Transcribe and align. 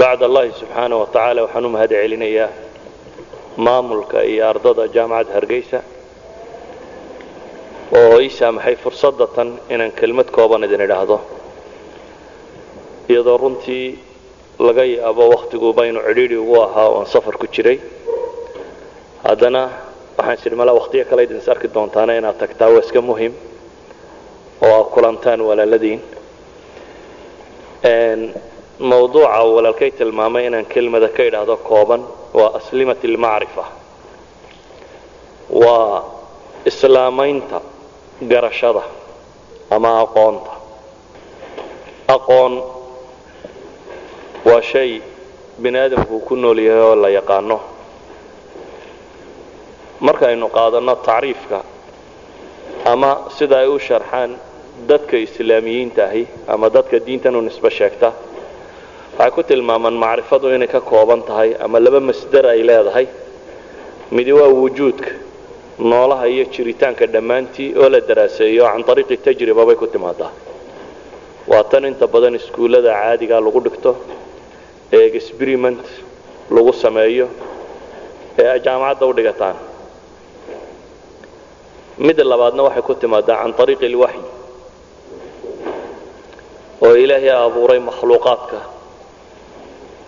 bacd 0.00 0.22
allahi 0.22 0.52
subxaana 0.60 0.94
wa 0.96 1.06
waxaan 1.08 1.64
u 1.64 1.68
mahad 1.68 1.90
celinayaa 1.90 2.48
maamulka 3.56 4.22
iyo 4.24 4.48
ardada 4.48 4.88
jaamacadda 4.96 5.34
hargeysa 5.34 5.78
oo 7.98 8.20
ii 8.20 8.30
saamaxay 8.30 8.76
fursadda 8.76 9.26
tan 9.36 9.48
inaan 9.74 9.92
kelmad 9.92 10.28
kooban 10.36 10.64
idin 10.64 10.80
idhaahdo 10.86 11.20
iyadoo 13.08 13.36
runtii 13.42 13.98
laga 14.58 14.84
yaabo 14.84 15.28
wakhtiguu 15.34 15.72
baynu 15.72 16.00
cidhiidhi 16.08 16.36
ugu 16.36 16.56
ahaa 16.66 16.88
oon 16.88 17.06
safar 17.06 17.38
ku 17.38 17.46
jiray 17.54 17.78
haddana 19.24 19.62
waxaan 20.18 20.38
sidhi 20.42 20.56
malaa 20.60 20.78
wakhtiyo 20.80 21.04
kale 21.04 21.22
idin 21.22 21.38
is 21.42 21.48
arki 21.48 21.68
doontaana 21.74 22.18
inaad 22.20 22.38
tagtaa 22.42 22.68
waa 22.74 22.84
iska 22.84 23.00
muhiim 23.00 23.32
oo 24.62 24.72
aad 24.78 24.88
kulantaan 24.94 25.40
walaaladiin 25.48 26.00
mawduuca 28.80 29.42
uu 29.44 29.54
walaalkay 29.56 29.90
tilmaamay 29.90 30.46
inaan 30.46 30.66
kelmada 30.66 31.08
ka 31.16 31.22
idhaahdo 31.28 31.56
kooban 31.68 32.02
waa 32.38 32.50
aslimat 32.58 33.00
almacrifa 33.04 33.64
waa 35.50 36.02
islaamaynta 36.70 37.58
garashada 38.30 38.82
ama 39.70 39.90
aqoonta. 40.04 40.50
Aqoon 42.16 42.52
waa 44.48 44.62
shay 44.70 45.00
bini 45.62 45.78
aadamku 45.78 46.20
ku 46.26 46.34
nool 46.36 46.58
yahay 46.58 46.82
oo 46.88 46.94
la 47.02 47.08
yaqaano. 47.18 47.58
Markaynu 50.00 50.46
qaadanno 50.56 50.94
tacriifka 51.08 51.58
ama 52.92 53.10
sida 53.38 53.56
ay 53.62 53.68
u 53.68 53.78
sharxaan 53.78 54.30
dadka 54.88 55.16
islaamiyiinta 55.16 56.02
ahi 56.04 56.22
ama 56.52 56.66
dadka 56.70 56.96
diintan 57.06 57.36
u 57.36 57.40
nisbo 57.40 57.70
sheegta 57.70 58.12
waxay 59.18 59.30
ku 59.34 59.42
tilmaamaan 59.42 59.96
macrifadu 60.04 60.46
inay 60.56 60.68
ka 60.68 60.80
kooban 60.80 61.22
tahay 61.28 61.50
ama 61.64 61.78
laba 61.80 62.00
masdar 62.00 62.44
ay 62.52 62.60
leedahay. 62.68 63.06
Midi 64.14 64.32
waa 64.32 64.48
wujuudka 64.60 65.10
noolaha 65.78 66.26
iyo 66.28 66.44
jiritaanka 66.54 67.06
dhammaantii 67.14 67.74
oo 67.80 67.88
la 67.94 68.00
daraaseeyo 68.08 68.64
can 68.72 68.82
ariiqi 68.92 69.16
tajriba 69.24 69.62
bay 69.68 69.76
ku 69.76 69.86
timaadaa. 69.86 70.30
Waa 71.50 71.64
tan 71.70 71.84
inta 71.90 72.06
badan 72.06 72.34
iskuullada 72.38 72.90
caadigaa 72.92 73.40
lagu 73.46 73.60
dhigto 73.66 73.90
ee 74.92 75.04
experiment 75.18 75.82
lagu 76.54 76.72
sameeyo 76.84 77.26
ee 78.38 78.48
ay 78.52 78.60
jaamacadda 78.66 79.04
u 79.06 79.12
dhigataan. 79.18 79.56
Midda 82.04 82.24
labaadna 82.32 82.62
waxay 82.68 82.82
ku 82.88 82.94
timaadaa 83.02 83.36
can 83.42 83.52
ariiqi 83.64 83.86
alwaxyi 83.90 84.22
oo 86.84 86.94
ilaahay 87.04 87.30
abuuray 87.46 87.80
makhluuqaadka 87.88 88.58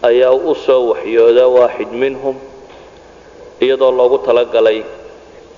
ayaa 0.03 0.33
u 0.33 0.55
soo 0.55 0.83
waxyooda 0.91 1.45
waaxid 1.57 1.91
minhum 2.03 2.37
iyadoo 3.65 3.93
loogu 3.99 4.19
talagalay 4.27 4.81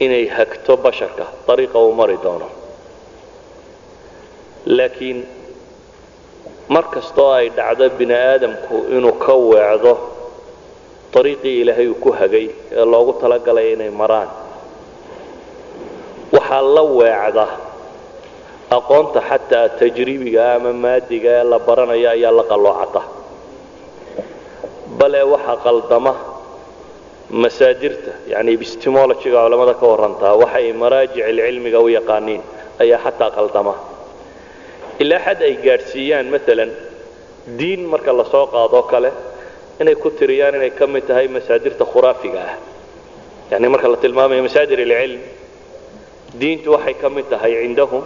inay 0.04 0.26
hagto 0.36 0.76
basharka 0.84 1.24
ariiqa 1.52 1.78
uu 1.78 1.92
mari 1.92 2.16
doono. 2.24 2.48
Laakiin 4.66 5.18
mar 6.68 6.84
kastoo 6.94 7.32
ay 7.38 7.48
dhacdo 7.56 7.84
bini 7.98 8.14
aadamku 8.14 8.76
inuu 8.96 9.12
ka 9.24 9.34
weecdo 9.50 9.92
ariiqii 11.18 11.60
ilaahay 11.62 11.88
uu 11.92 11.94
ku 12.04 12.10
hagay 12.20 12.46
ee 12.78 12.84
loogu 12.92 13.12
talagalay 13.22 13.72
inay 13.74 13.90
maraan. 14.00 14.28
Waxaa 16.34 16.62
la 16.76 16.82
weecda 16.98 17.46
aqoonta 18.76 19.20
xataa 19.28 19.68
tajribiga 19.78 20.44
ama 20.56 20.72
maadiga 20.84 21.30
ee 21.40 21.44
la 21.52 21.58
baranaya 21.66 22.08
ayaa 22.16 22.32
la 22.38 22.44
qalloocata 22.50 23.00
bale 25.00 25.20
waxaa 25.32 25.56
qaldama 25.66 26.12
masaadirta 27.42 28.12
yani 28.32 28.50
epistemologyga 28.58 29.38
culamada 29.44 29.74
ka 29.80 29.86
warantaa 29.92 30.34
waxay 30.42 30.72
maraajic 30.82 31.24
cilmiga 31.38 31.78
u 31.80 31.88
yaqaaniin 31.98 32.42
ayaa 32.82 33.00
xataa 33.04 33.30
qaldama. 33.38 33.74
Ilaa 35.02 35.20
xad 35.26 35.40
ay 35.48 35.54
gaadhsiiyaan 35.66 36.26
maalan 36.34 36.70
diin 37.58 37.82
marka 37.92 38.12
la 38.18 38.24
soo 38.32 38.46
qaadoo 38.54 38.82
kale 38.92 39.10
inay 39.80 39.94
ku 40.02 40.08
tiriyaan 40.18 40.54
inay 40.58 40.70
ka 40.78 40.86
mid 40.86 41.04
tahay 41.08 41.26
masaadirta 41.36 41.84
khuraafiga 41.92 42.40
ah. 42.50 42.54
Yani 43.50 43.68
marka 43.74 43.88
la 43.92 43.96
tilmaamayo 44.04 44.42
masaadir 44.48 44.78
alcilm 44.86 45.20
diintu 46.40 46.68
waxay 46.74 46.94
ka 47.02 47.08
mid 47.16 47.26
tahay 47.32 47.52
cindahum 47.62 48.04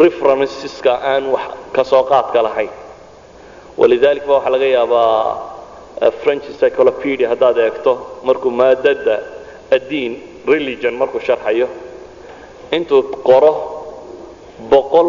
referenceska 0.00 0.92
aan 1.12 1.24
wax 1.34 1.46
ka 1.74 1.82
soo 1.84 2.02
qaadka 2.10 2.42
lahayn 2.46 2.70
walidalik 3.80 4.24
ba 4.28 4.32
waxaa 4.38 4.52
laga 4.54 4.66
yaabaa 4.76 5.36
french 6.22 6.44
cyclopedia 6.60 7.26
haddaad 7.32 7.56
eegto 7.66 7.92
markuu 8.28 8.50
maadada 8.60 9.16
addiin 9.76 10.12
religion 10.54 10.94
markuu 11.00 11.20
sharxayo 11.28 11.68
intuu 12.76 13.00
qoro 13.28 13.52
boqol 14.72 15.08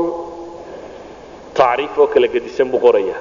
tacriif 1.59 1.93
oo 2.01 2.07
kala 2.13 2.27
gedisan 2.33 2.67
buu 2.71 2.79
qoraya 2.85 3.17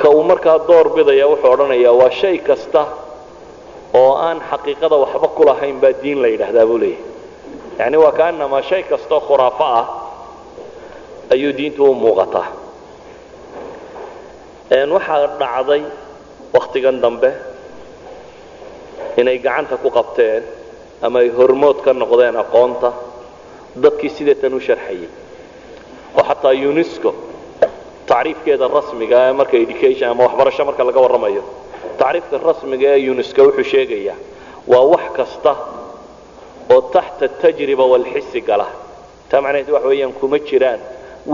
ka 0.00 0.08
uu 0.16 0.22
markaa 0.30 0.58
door 0.68 0.86
bidaya 0.96 1.26
wuxuu 1.32 1.50
odhanayaa 1.54 1.94
waa 2.00 2.10
shay 2.20 2.36
kasta 2.48 2.82
oo 4.00 4.12
aan 4.26 4.38
xaqiiqada 4.50 4.96
waxba 5.04 5.28
ku 5.36 5.42
lahayn 5.48 5.76
baa 5.82 5.94
diin 6.02 6.18
la 6.22 6.28
yidhaahdaa 6.34 6.66
buu 6.70 6.78
leeyahy 6.84 7.02
yani 7.80 7.96
waa 8.04 8.12
kaanamaa 8.20 8.62
shay 8.70 8.82
kastoo 8.90 9.20
khuraafo 9.28 9.64
ah 9.80 9.84
ayuu 11.34 11.52
diintu 11.58 11.80
u 11.90 11.94
muuqataa 12.04 12.46
waxaa 14.70 15.26
dhacday 15.40 15.82
wakhtigan 16.54 17.00
dambe 17.00 17.30
inay 19.16 19.38
gacanta 19.38 19.76
ku 19.76 19.90
qabteen 19.90 20.42
ama 21.02 21.20
ay 21.20 21.28
hormood 21.30 21.82
ka 21.84 21.92
noqdeen 21.92 22.36
aqoonta 22.36 22.92
dadkii 23.76 24.10
sideetan 24.10 24.54
u 24.54 24.60
sharxayay. 24.60 25.08
Oo 26.18 26.22
xataa 26.28 26.52
unesco 26.70 27.10
tacriifkeeda 28.06 28.66
rasmiga 28.68 29.18
ee 29.28 29.32
marka 29.32 29.56
education 29.56 30.10
ama 30.10 30.24
waxbarasho 30.26 30.64
marka 30.64 30.82
laga 30.88 31.00
warramayo 31.04 31.42
tacriifka 31.98 32.36
rasmiga 32.48 32.88
ee 32.96 33.10
unesco 33.10 33.40
wuxuu 33.46 33.64
sheegayaa 33.72 34.16
waa 34.70 34.84
wax 34.92 35.04
kasta 35.16 35.52
oo 36.74 36.80
taxta 36.94 37.28
tajriba 37.42 37.84
walxisi 37.92 38.40
gala. 38.48 38.66
Taa 39.30 39.40
macnaheed 39.40 39.70
waxa 39.70 39.88
weeyaan 39.88 40.12
kuma 40.20 40.38
jiraan 40.48 40.80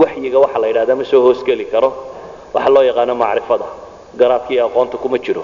waxyiga 0.01 0.37
waxa 0.43 0.59
la 0.61 0.67
yidhahdaa 0.67 0.95
ma 0.95 1.03
soo 1.11 1.21
hoosgeli 1.25 1.65
karo 1.73 1.89
waxa 2.53 2.69
loo 2.75 2.83
yaqaano 2.89 3.15
macrifada. 3.23 3.65
Garaadkii 4.19 4.59
aqoonta 4.65 4.97
kuma 4.97 5.17
jiro. 5.25 5.43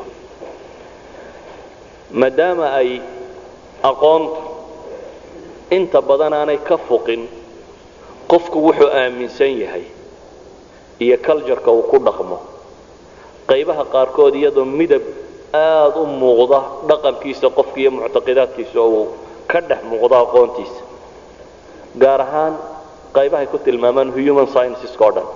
Maadaama 2.19 2.65
ay 2.79 3.01
aqoontu 3.83 4.37
inta 5.77 6.01
badan 6.01 6.33
aanay 6.33 6.57
ka 6.67 6.77
fuqin 6.87 7.21
qofku 8.31 8.57
wuxuu 8.65 8.89
aaminsan 8.99 9.53
yahay 9.63 9.85
iyo 11.03 11.17
cultureka 11.25 11.71
uu 11.71 11.83
ku 11.91 11.97
dhaqmo. 12.07 12.37
Qaybaha 13.49 13.83
qaarkood 13.93 14.33
iyadoo 14.35 14.65
midab 14.65 15.01
aada 15.53 15.97
u 16.01 16.05
muuqda 16.21 16.59
dhaqankiisa 16.89 17.47
qofka 17.57 17.77
iyo 17.81 17.91
muctaqidaadkiisa 17.91 18.79
uu 18.81 19.05
ka 19.51 19.59
dhex 19.69 19.81
muuqdo 19.89 20.15
aqoontiisa. 20.25 20.81
Gaar 22.01 22.21
ahaan 22.21 22.53
qaybahay 23.17 23.47
ku 23.51 23.57
tilmaamaan 23.57 24.09
human 24.17 24.47
scienceska 24.53 25.03
o 25.05 25.11
dhan 25.15 25.27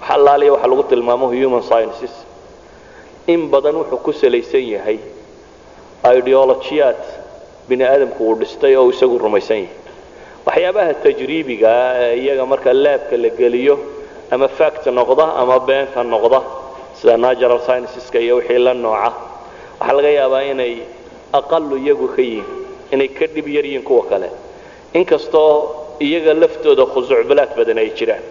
wax 0.00 0.10
allaaliya 0.16 0.52
waxa 0.52 0.66
lagu 0.70 0.82
tilmaamo 0.90 1.26
human 1.32 1.62
sciences. 1.62 2.14
In 3.26 3.48
badan 3.50 3.74
wuxuu 3.80 3.98
ku 4.04 4.12
salaysan 4.12 4.62
yahay 4.74 4.98
ideolojiyaad 6.18 7.00
bini 7.68 7.84
aadamku 7.84 8.20
uu 8.28 8.34
dhistay 8.40 8.76
oo 8.76 8.90
isagu 8.90 9.18
rumaysan 9.18 9.56
yahay. 9.56 9.74
Waxyaabaha 10.46 10.92
tajriibigaa 11.04 11.94
ee 12.04 12.16
iyaga 12.22 12.44
marka 12.52 12.70
laabka 12.84 13.16
la 13.16 13.28
geliyo 13.40 13.74
ama 14.30 14.48
fact 14.58 14.86
noqda 14.98 15.24
ama 15.42 15.56
beenta 15.68 16.00
noqda 16.04 16.40
sida 16.98 17.16
natural 17.16 17.60
scienceska 17.66 18.18
iyo 18.24 18.34
wixii 18.38 18.58
la 18.66 18.74
nooca 18.74 19.10
waxaa 19.80 19.92
laga 19.96 20.10
yaabaa 20.18 20.42
inay 20.52 20.72
aqalu 21.38 21.74
iyagu 21.84 22.06
ka 22.14 22.22
yihiin 22.22 22.46
inay 22.94 23.08
ka 23.18 23.26
dhib 23.34 23.46
yar 23.56 23.64
yihiin 23.68 23.82
kuwa 23.88 24.04
kale. 24.10 24.28
Inkastoo 24.94 25.52
iyaga 26.06 26.32
laftooda 26.42 26.84
khusuucbalaad 26.92 27.50
badan 27.58 27.78
ay 27.82 27.90
jiraan 27.98 28.22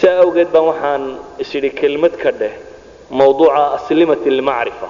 saa 0.00 0.18
awgeed 0.24 0.48
baan 0.54 0.66
waxaan 0.70 1.02
isidhi 1.42 1.70
kelmad 1.80 2.14
ka 2.22 2.30
dheh 2.40 2.54
mawduuca 3.10 3.62
aslimat 3.76 4.22
almacrifa. 4.32 4.88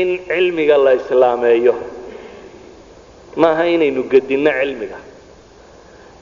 In 0.00 0.08
cilmiga 0.28 0.76
la 0.84 0.92
islaameeyo 1.00 1.74
maaha 3.36 3.64
inaynu 3.74 4.02
gedinno 4.12 4.50
cilmiga. 4.60 4.98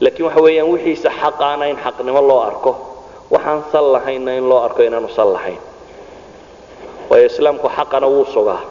Laakiin 0.03 0.27
waxa 0.27 0.41
weeyaan 0.47 0.71
wixiisa 0.73 1.11
xaqaana 1.21 1.65
in 1.71 1.77
xaqnimo 1.85 2.21
loo 2.29 2.41
arko. 2.51 2.73
Waxaan 3.31 3.63
sal 3.73 3.87
lahaynna 3.95 4.33
in 4.39 4.49
loo 4.51 4.59
arko 4.67 4.83
inaanu 4.83 5.09
sal 5.17 5.33
lahayn. 5.37 5.59
Waayo 7.11 7.27
islaamku 7.31 7.69
xaqana 7.77 8.07
wuu 8.15 8.25
sugaa. 8.35 8.63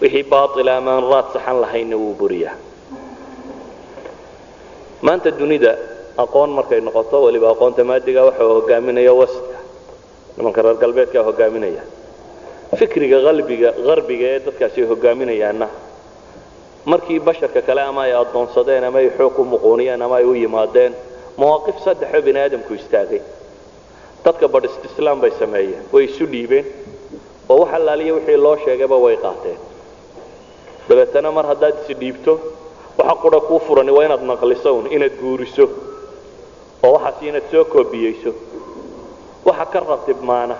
Wixii 0.00 0.22
baaila 0.32 0.76
amaan 0.80 1.04
raad 1.12 1.26
saxan 1.34 1.60
lahaynna 1.60 1.96
wuu 2.02 2.14
buriyaa. 2.20 2.54
Maanta 5.02 5.30
dunida 5.30 5.72
aqoon 6.18 6.50
markay 6.58 6.80
noqoto 6.80 7.16
weliba 7.24 7.50
aqoonta 7.54 7.84
maadiga 7.84 8.24
waxa 8.28 8.44
hogaaminaya 8.44 9.12
wastka 9.20 9.56
nimanka 10.36 10.62
reer 10.62 10.76
galbeedkaa 10.82 11.22
hogaaminaya 11.28 11.82
fikriga 12.80 13.18
qalbiga 13.26 13.68
qarbiga 13.88 14.26
ee 14.34 14.38
dadkaasi 14.46 14.78
ay 14.82 14.86
hogaaminayaanna. 14.92 15.68
Markii 16.90 17.18
basharka 17.20 17.60
kale 17.62 17.82
ama 17.82 18.02
ay 18.06 18.12
addoonsadeen 18.22 18.84
ama 18.84 18.98
ay 18.98 19.08
xoog 19.18 19.38
u 19.38 19.44
muquuniyeen 19.44 20.02
ama 20.02 20.16
ay 20.16 20.24
u 20.24 20.34
yimaadeen 20.42 20.92
mawaaqif 21.40 21.76
saddexoo 21.84 22.22
bini 22.26 22.38
aadamku 22.44 22.72
istaagay. 22.74 23.20
Dadka 24.24 24.46
badhist 24.48 24.84
islaam 24.88 25.20
bay 25.20 25.30
sameeyeen 25.40 25.82
way 25.92 26.04
isu 26.04 26.24
dhiibeen 26.32 26.64
oo 27.48 27.58
wax 27.62 27.72
allaaliya 27.78 28.14
wixii 28.14 28.36
loo 28.44 28.56
sheegayba 28.64 28.96
way 29.04 29.16
qaateen. 29.16 29.58
Dabeetana 30.88 31.30
mar 31.36 31.46
haddaad 31.50 31.74
isi 31.84 31.94
dhiibto 32.00 32.32
waxa 32.98 33.14
qura 33.22 33.40
kuu 33.48 33.58
furani 33.66 33.90
waa 33.96 34.04
inaad 34.06 34.22
naqliso 34.30 34.70
un 34.78 34.86
inaad 34.96 35.14
guuriso 35.20 35.64
oo 36.84 36.92
waxaas 36.96 37.22
inaad 37.28 37.46
soo 37.52 37.64
koobiyeyso. 37.72 38.30
Waxa 39.48 39.64
ka 39.72 39.78
ratibmaana 39.90 40.56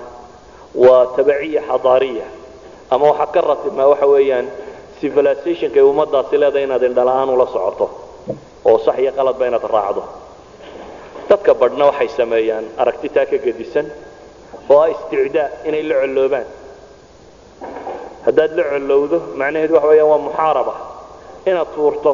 waa 0.84 1.06
tabaciya 1.17 1.61
xadaariya. 1.70 2.26
Ama 2.93 3.05
waxa 3.11 3.26
ka 3.34 3.40
ratibmaa 3.50 3.87
waxa 3.93 4.06
weeyaan 4.14 4.46
civilizationka 5.00 5.78
ay 5.81 5.87
ummadaasi 5.90 6.34
leedahay 6.40 6.64
inaad 6.69 6.82
indhala-aan 6.88 7.28
ula 7.34 7.46
socoto 7.55 7.87
oo 8.69 8.78
sax 8.84 8.96
iyo 9.02 9.12
qaladba 9.19 9.44
inaad 9.49 9.64
raacdo. 9.75 10.02
Dadka 11.28 11.52
badhna 11.61 11.84
waxay 11.90 12.08
sameeyaan 12.19 12.64
aragtitaa 12.82 13.26
ka 13.31 13.37
gedisan 13.44 13.87
oo 14.70 14.81
ah 14.84 14.88
isticdaa 14.94 15.49
inay 15.69 15.82
la 15.88 15.94
colloobaan. 16.02 16.46
Haddaad 18.26 18.52
la 18.58 18.64
collowdo 18.73 19.16
macnaheedu 19.40 19.75
waxa 19.76 19.88
weeyaan 19.90 20.08
waa 20.12 20.19
muxaaraba. 20.26 20.75
Inaad 21.49 21.69
tuurto. 21.75 22.12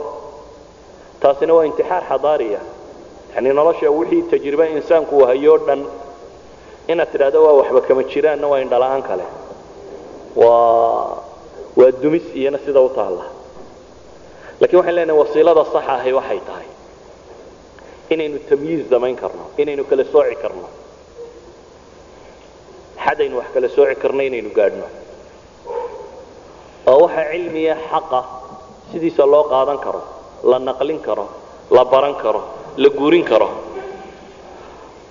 Taasina 1.21 1.53
waa 1.57 1.65
intixaar 1.69 2.03
xadaariya 2.11 2.61
yani 3.37 3.49
nolosha 3.59 3.91
wixii 3.91 4.23
tajribe 4.33 4.65
insaanku 4.77 5.13
uu 5.19 5.27
hayoo 5.31 5.59
dhan 5.67 5.81
inaad 6.93 7.11
tidhahdo 7.13 7.39
waa 7.47 7.53
waxba 7.61 7.81
kama 7.89 8.03
jiraanna 8.13 8.47
waa 8.53 8.61
indhala-aan 8.65 9.03
kale. 9.09 9.27
Waa 10.37 11.23
waa 11.79 11.91
dumis 12.03 12.23
iyana 12.35 12.59
sida 12.65 12.81
u 12.81 12.89
taalla. 12.97 13.25
Lakiin 14.61 14.79
waxaan 14.81 14.97
leenahay 14.97 15.21
wasiilada 15.23 15.65
saxa 15.73 15.93
ahi 16.01 16.13
waxay 16.19 16.41
tahay. 16.49 16.69
Inaynu 18.13 18.39
tamyiiz 18.49 18.83
samayn 18.91 19.17
karno 19.23 19.45
inaynu 19.63 19.85
kala 19.91 20.05
sooci 20.13 20.37
karno. 20.43 20.69
Xadaynu 23.05 23.37
wax 23.41 23.49
kala 23.55 23.69
sooci 23.77 23.95
karno 24.03 24.23
inaynu 24.29 24.51
gaadhno. 24.59 24.87
Oo 26.91 26.99
waxa 27.05 27.23
cilmiya 27.33 27.75
xaqa 27.91 28.21
sidiisa 28.93 29.25
loo 29.33 29.45
qaadan 29.53 29.79
karo 29.85 30.01
la 30.51 30.59
naqlin 30.69 31.01
karo 31.07 31.27
la 31.71 31.85
baran 31.93 32.15
karo 32.23 32.43
la 32.77 32.89
guurin 32.89 33.25
karo. 33.25 33.49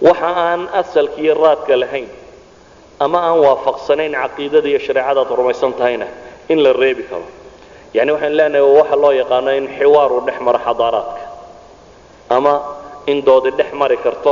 Waxa 0.01 0.27
aan 0.47 0.61
asalka 0.81 1.33
raadka 1.43 1.73
lahayn 1.79 2.07
ama 2.99 3.19
aan 3.27 3.39
waafaqsanayn 3.45 4.13
caqiidada 4.13 4.67
iyo 4.69 4.79
shareecadaad 4.79 5.29
rumaysan 5.39 5.73
tahayna 5.73 6.07
in 6.49 6.63
la 6.63 6.73
reebi 6.73 7.03
karo. 7.09 7.25
Yani 7.93 8.11
waxaan 8.11 8.37
leenahay 8.37 8.61
waxa 8.79 8.95
loo 9.03 9.11
yaqaano 9.21 9.51
in 9.59 9.65
xiwaar 9.77 10.11
uu 10.11 10.21
dhex 10.27 10.37
maro 10.45 10.59
xadaaraadka 10.67 11.21
ama 12.29 12.53
in 13.07 13.23
doodi 13.25 13.51
dhex 13.57 13.71
mari 13.73 13.97
karto 13.97 14.31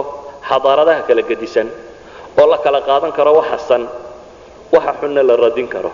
xadaaradaha 0.49 1.01
kala 1.07 1.21
gedisan 1.29 1.67
oo 2.39 2.47
la 2.51 2.57
kala 2.57 2.79
qaadan 2.81 3.11
karo 3.17 3.31
waxa 3.39 3.57
san 3.67 3.83
waxa 4.71 4.93
xunna 5.01 5.21
la 5.23 5.35
radin 5.35 5.67
karo. 5.67 5.91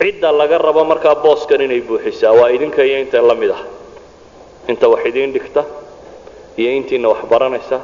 Cidda 0.00 0.32
laga 0.32 0.58
rabo 0.58 0.84
markaa 0.84 1.14
booskan 1.14 1.60
inay 1.60 1.80
buuxisaa 1.80 2.32
waa 2.32 2.48
idinka 2.50 2.82
iyo 2.82 2.98
inta 3.04 3.20
la 3.22 3.34
mid 3.34 3.50
ah. 3.50 3.62
Inta 4.68 4.88
wax 4.88 5.02
idiin 5.06 5.32
dhigta 5.32 5.62
iyo 6.60 6.70
intiina 6.78 7.08
wax 7.12 7.20
baranaysa 7.32 7.78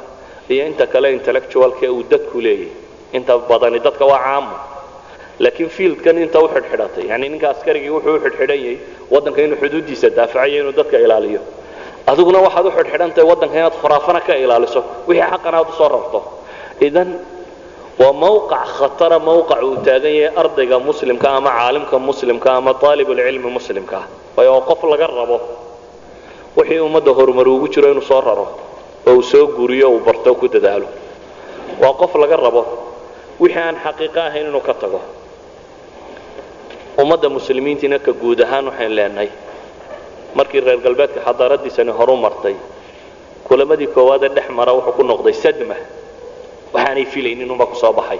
iyo 0.53 0.63
inta 0.69 0.85
kale 0.93 1.07
intellectualka 1.17 1.85
uu 1.95 2.03
dadku 2.11 2.37
leeyahy 2.45 2.69
inta 3.17 3.33
badani 3.49 3.79
dadka 3.85 4.05
waa 4.11 4.19
caamo 4.25 4.55
laakiin 5.43 5.69
fieldkan 5.77 6.15
inta 6.25 6.37
u 6.43 6.47
xidhxidhatay 6.53 7.03
yani 7.11 7.25
ninka 7.33 7.47
askarigii 7.53 7.89
wuxuu 7.95 8.15
u 8.17 8.19
xidhxidhan 8.25 8.59
yahay 8.63 8.77
waddanka 9.13 9.39
inuu 9.45 9.57
xuduuddiisa 9.61 10.07
daafacayo 10.17 10.57
inuu 10.61 10.75
dadka 10.79 10.97
ilaaliyo. 11.05 11.41
Adiguna 12.11 12.39
waxaad 12.45 12.65
u 12.65 12.71
xidhxidhantahay 12.77 13.25
waddanka 13.31 13.55
inaad 13.59 13.75
khuraafana 13.81 14.19
ka 14.27 14.33
ilaaliso 14.43 14.79
wixii 15.07 15.27
xaqan 15.31 15.53
aad 15.59 15.67
u 15.69 15.73
soo 15.79 15.89
rarto. 15.93 16.19
Idan 16.87 17.09
waa 18.01 18.13
mawqac 18.23 18.63
khatara 18.79 19.17
mawqac 19.29 19.61
uu 19.67 19.75
taagan 19.85 20.13
yahay 20.21 20.33
ardayga 20.41 20.77
muslimka 20.87 21.27
ama 21.37 21.49
caalimka 21.57 21.95
muslimka 22.09 22.49
ama 22.59 22.71
aalibulcilmi 22.87 23.49
muslimka. 23.57 23.99
Waayo 24.35 24.51
oo 24.55 24.61
qof 24.69 24.81
laga 24.91 25.07
rabo 25.19 25.37
wixii 26.57 26.79
ummadda 26.87 27.11
horumar 27.17 27.47
ugu 27.53 27.67
jiro 27.73 27.87
inuu 27.93 28.01
soo 28.11 28.21
raro 28.27 28.45
oo 29.07 29.13
uu 29.15 29.21
soo 29.31 29.45
guriyo 29.57 29.87
uu 29.93 29.99
barto 30.07 30.29
ku 30.39 30.47
dadaalo. 30.55 30.87
Waa 31.81 31.93
qof 32.01 32.13
laga 32.21 32.35
rabo 32.45 32.63
wixii 33.41 33.61
aan 33.67 33.75
xaqiiqo 33.85 34.19
ahayn 34.27 34.47
inuu 34.49 34.61
ka 34.67 34.73
tago. 34.81 34.99
Ummadda 37.01 37.29
muslimiintiina 37.29 37.99
ka 38.05 38.11
guud 38.21 38.39
ahaan 38.45 38.65
waxayn 38.69 38.93
leenahay 38.97 39.29
markii 40.37 40.61
reer 40.65 40.79
galbeedka 40.85 41.19
xadaaradiisani 41.27 41.91
horu 41.99 42.15
martay 42.25 42.55
kulamadii 43.47 43.87
koowaadee 43.95 44.29
dhex 44.35 44.47
mara 44.57 44.71
wuxuu 44.77 44.93
ku 44.97 45.03
noqday 45.11 45.33
sadma. 45.43 45.75
Waxaanay 46.73 47.05
filaynin 47.13 47.51
unba 47.53 47.65
ku 47.71 47.75
soo 47.81 47.93
baxay. 47.99 48.19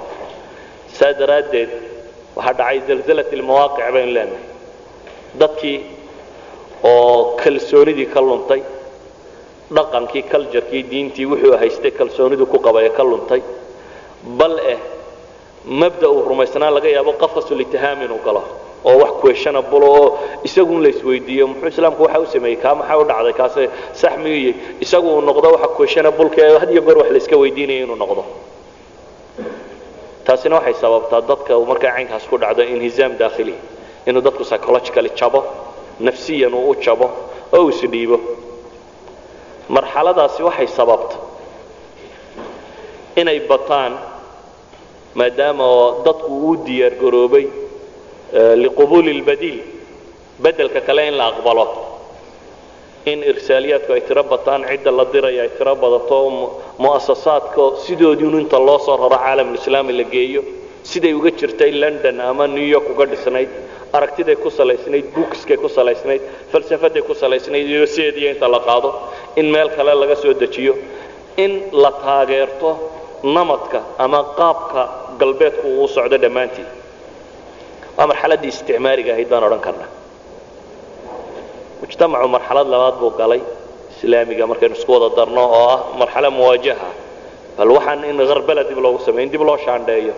Saa 0.97 1.13
daraaddeed 1.19 1.69
waxaa 2.37 2.53
dhacay 2.59 2.77
zalzalat 2.87 3.29
ilmawaaqic 3.35 3.85
baynu 3.95 4.11
leenahay 4.17 4.43
dadkii 5.41 5.77
oo 6.83 7.35
kalsoonidii 7.41 8.05
ka 8.13 8.21
luntay 8.21 8.61
dhaqankii 9.75 10.23
culjarkii 10.31 10.83
diintii 10.91 11.25
wuxuu 11.31 11.57
haystay 11.61 11.91
kalsoonidu 11.91 12.45
ku 12.45 12.57
qabay 12.59 12.89
ka 12.97 13.03
luntay. 13.03 13.41
Bal 14.39 14.55
eh 14.73 14.79
mabda 15.65 16.07
uu 16.09 16.21
rumaysnaa 16.29 16.71
laga 16.75 16.89
yaabo 16.95 17.11
qafasulitihaam 17.21 18.01
inuu 18.05 18.19
galo 18.25 18.43
oo 18.89 18.95
wax 19.01 19.11
questionable 19.21 19.83
oo 19.99 20.07
isagun 20.47 20.79
la 20.83 20.89
isweydiiyo 20.89 21.47
muxuu 21.47 21.67
islaamku 21.73 22.01
waxa 22.03 22.19
u 22.19 22.25
sameeyey? 22.33 22.57
Kaa 22.63 22.75
maxaa 22.79 22.97
u 22.97 23.03
dhacday? 23.09 23.33
Kaase 23.39 23.63
sax 24.01 24.13
miyuy 24.23 24.53
isagu 24.85 25.07
uu 25.15 25.21
noqdo 25.29 25.47
waxa 25.55 25.67
questionableka 25.77 26.39
ee 26.47 26.57
had 26.61 26.71
iyo 26.73 26.81
goor 26.81 26.97
wax 27.01 27.09
la 27.11 27.17
iska 27.17 27.35
weydiinaya 27.41 27.83
inuu 27.83 27.95
noqdo. 28.03 28.23
Taasina 30.25 30.55
waxay 30.59 30.73
sababtaa 30.81 31.21
dadka 31.29 31.53
markaa 31.69 31.91
caynkaas 31.95 32.25
ku 32.29 32.35
dhacdo 32.41 32.61
inhizaam 32.73 33.13
daakhili 33.21 33.55
inuu 34.07 34.21
dadku 34.21 34.43
psychologically 34.43 35.09
jabo 35.19 35.39
nafsiyan 35.99 36.53
uu 36.53 36.69
u 36.71 36.75
jabo 36.85 37.07
oo 37.55 37.61
uu 37.63 37.69
isdhiibo 37.69 38.17
marxaladaasi 39.75 40.41
waxay 40.47 40.67
sababta 40.77 41.15
inay 43.21 43.39
bataan 43.51 43.93
maadaama 45.19 45.63
oo 45.77 45.87
dadku 46.05 46.31
uu 46.47 46.55
diyaar 46.65 46.93
garoobay 47.01 47.45
liqubuuli 48.63 49.13
lbadiil 49.21 49.59
bedelka 50.43 50.81
kale 50.87 51.07
in 51.09 51.15
la 51.19 51.25
aqbalo. 51.31 51.65
In 53.11 53.19
irsaaliyaadku 53.31 53.91
ay 53.95 54.01
tiro 54.07 54.23
bataan 54.33 54.61
cidda 54.69 54.91
la 54.99 55.05
diraya 55.13 55.41
ay 55.45 55.51
tiro 55.57 55.73
badato 55.83 56.17
mu'asasaadka 56.83 57.63
sidoodiinu 57.85 58.37
inta 58.43 58.59
loo 58.67 58.77
soo 58.85 58.95
raro 59.01 59.17
caalamulislaami 59.25 59.93
la 59.99 60.03
geeyo 60.13 60.41
siday 60.89 61.13
uga 61.19 61.31
jirtay 61.39 61.71
london 61.83 62.15
ama 62.29 62.45
new 62.55 62.67
york 62.75 62.87
uga 62.93 63.05
dhisnayd 63.13 63.49
aragtiday 63.97 64.35
ku 64.43 64.49
salaysnayd 64.59 65.05
bookskay 65.15 65.57
ku 65.63 65.69
salaysnayd 65.77 66.21
falsafaday 66.51 67.01
ku 67.09 67.13
salaysnayd 67.23 67.65
iyo 67.73 67.85
sideediyo 67.95 68.27
inta 68.33 68.47
la 68.55 68.59
qaado 68.67 68.89
in 69.39 69.45
meel 69.55 69.69
kale 69.77 69.91
laga 70.01 70.15
soo 70.23 70.33
dejiyo 70.43 70.73
in 71.43 71.51
la 71.83 71.91
taageerto 72.03 72.69
namadka 73.35 73.79
ama 74.05 74.19
qaabka 74.39 74.81
galbeedku 75.21 75.67
uu 75.81 75.87
socdo 75.95 76.17
dhammaantii 76.23 76.67
waa 77.97 78.07
marxaladdii 78.11 78.51
isticmaariga 78.53 79.11
ahayd 79.13 79.29
baan 79.31 79.43
odhan 79.47 79.61
karnaa. 79.67 79.89
Mujtamacu 81.81 82.27
marxalad 82.35 82.67
labaad 82.73 82.95
buu 83.01 83.11
galay 83.21 83.41
islaamiga 83.93 84.45
markaynu 84.51 84.75
isku 84.79 84.91
wada 84.95 85.09
darno 85.17 85.41
oo 85.57 85.63
ah 85.75 85.79
marxalo 86.01 86.29
muwaajaha. 86.37 86.89
Bal 87.57 87.69
waxaan 87.77 88.01
in 88.09 88.17
harbala 88.31 88.61
dib 88.69 88.77
loogu 88.85 88.99
sameyo 89.05 89.23
in 89.25 89.31
dib 89.33 89.41
loo 89.49 89.57
shaandheeyo 89.65 90.13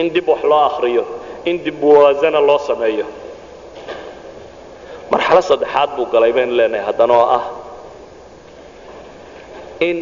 in 0.00 0.06
dib 0.14 0.26
wax 0.28 0.42
loo 0.50 0.62
akriyo 0.70 1.04
in 1.44 1.56
dib 1.64 1.76
muwaasana 1.82 2.40
loo 2.48 2.58
sameeyo. 2.68 3.06
Marxalo 5.10 5.40
saddexaad 5.50 5.90
buu 5.96 6.06
galay 6.12 6.32
baynu 6.36 6.52
leenahay 6.58 6.84
haddana 6.88 7.14
oo 7.20 7.26
ah 7.38 7.44
in 9.88 9.98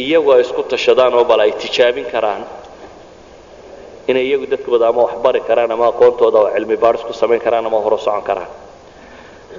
iyagu 0.00 0.28
ay 0.34 0.40
isku 0.44 0.62
tashadaan 0.72 1.14
oo 1.18 1.24
bal 1.30 1.40
ay 1.44 1.52
tijaabin 1.62 2.06
karaan 2.12 2.42
inay 4.10 4.24
iyagu 4.28 4.46
dadkooda 4.52 4.88
ama 4.88 5.02
wax 5.06 5.14
bari 5.24 5.40
karaan 5.48 5.70
ama 5.74 5.86
aqoontooda 5.92 6.38
oo 6.42 6.50
cilmi 6.54 6.76
baadhis 6.82 7.04
ku 7.08 7.12
samayn 7.12 7.40
karaan 7.40 7.66
ama 7.68 7.78
horo 7.84 7.98
socon 7.98 8.22
karaan. 8.28 8.50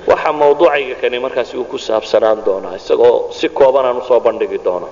Waxa 0.10 0.30
mawduucayga 0.34 0.96
kani 1.02 1.18
markaasi 1.26 1.54
uu 1.58 1.70
ku 1.72 1.78
saabsanaan 1.78 2.40
doonaa 2.46 2.76
isagoo 2.82 3.30
si 3.32 3.48
kooban 3.50 3.86
aan 3.86 3.98
u 3.98 4.02
soo 4.10 4.20
bandhigi 4.20 4.58
doono 4.66 4.90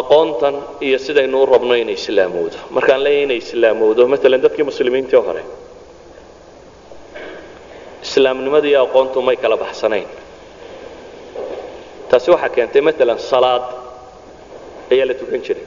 aqoontan 0.00 0.54
iyo 0.86 0.98
sidaynu 1.06 1.36
u 1.42 1.46
rabno 1.52 1.74
inay 1.82 1.96
islaamowdo 2.00 2.58
markaan 2.76 3.00
leeyahay 3.04 3.24
inay 3.26 3.38
islaamowdo 3.44 4.02
maalan 4.12 4.40
dadkii 4.44 4.66
muslimiintii 4.70 5.20
hore. 5.26 5.42
Islaamnimada 8.06 8.66
iyo 8.70 8.80
aqoontu 8.86 9.18
may 9.28 9.36
kala 9.42 9.56
baxsanayn. 9.64 10.08
Taasi 12.10 12.28
waxaa 12.34 12.52
keentay 12.56 12.82
maalan 12.86 13.18
salaad 13.30 13.64
ayaa 14.92 15.06
la 15.10 15.14
tukan 15.20 15.40
jiray. 15.46 15.64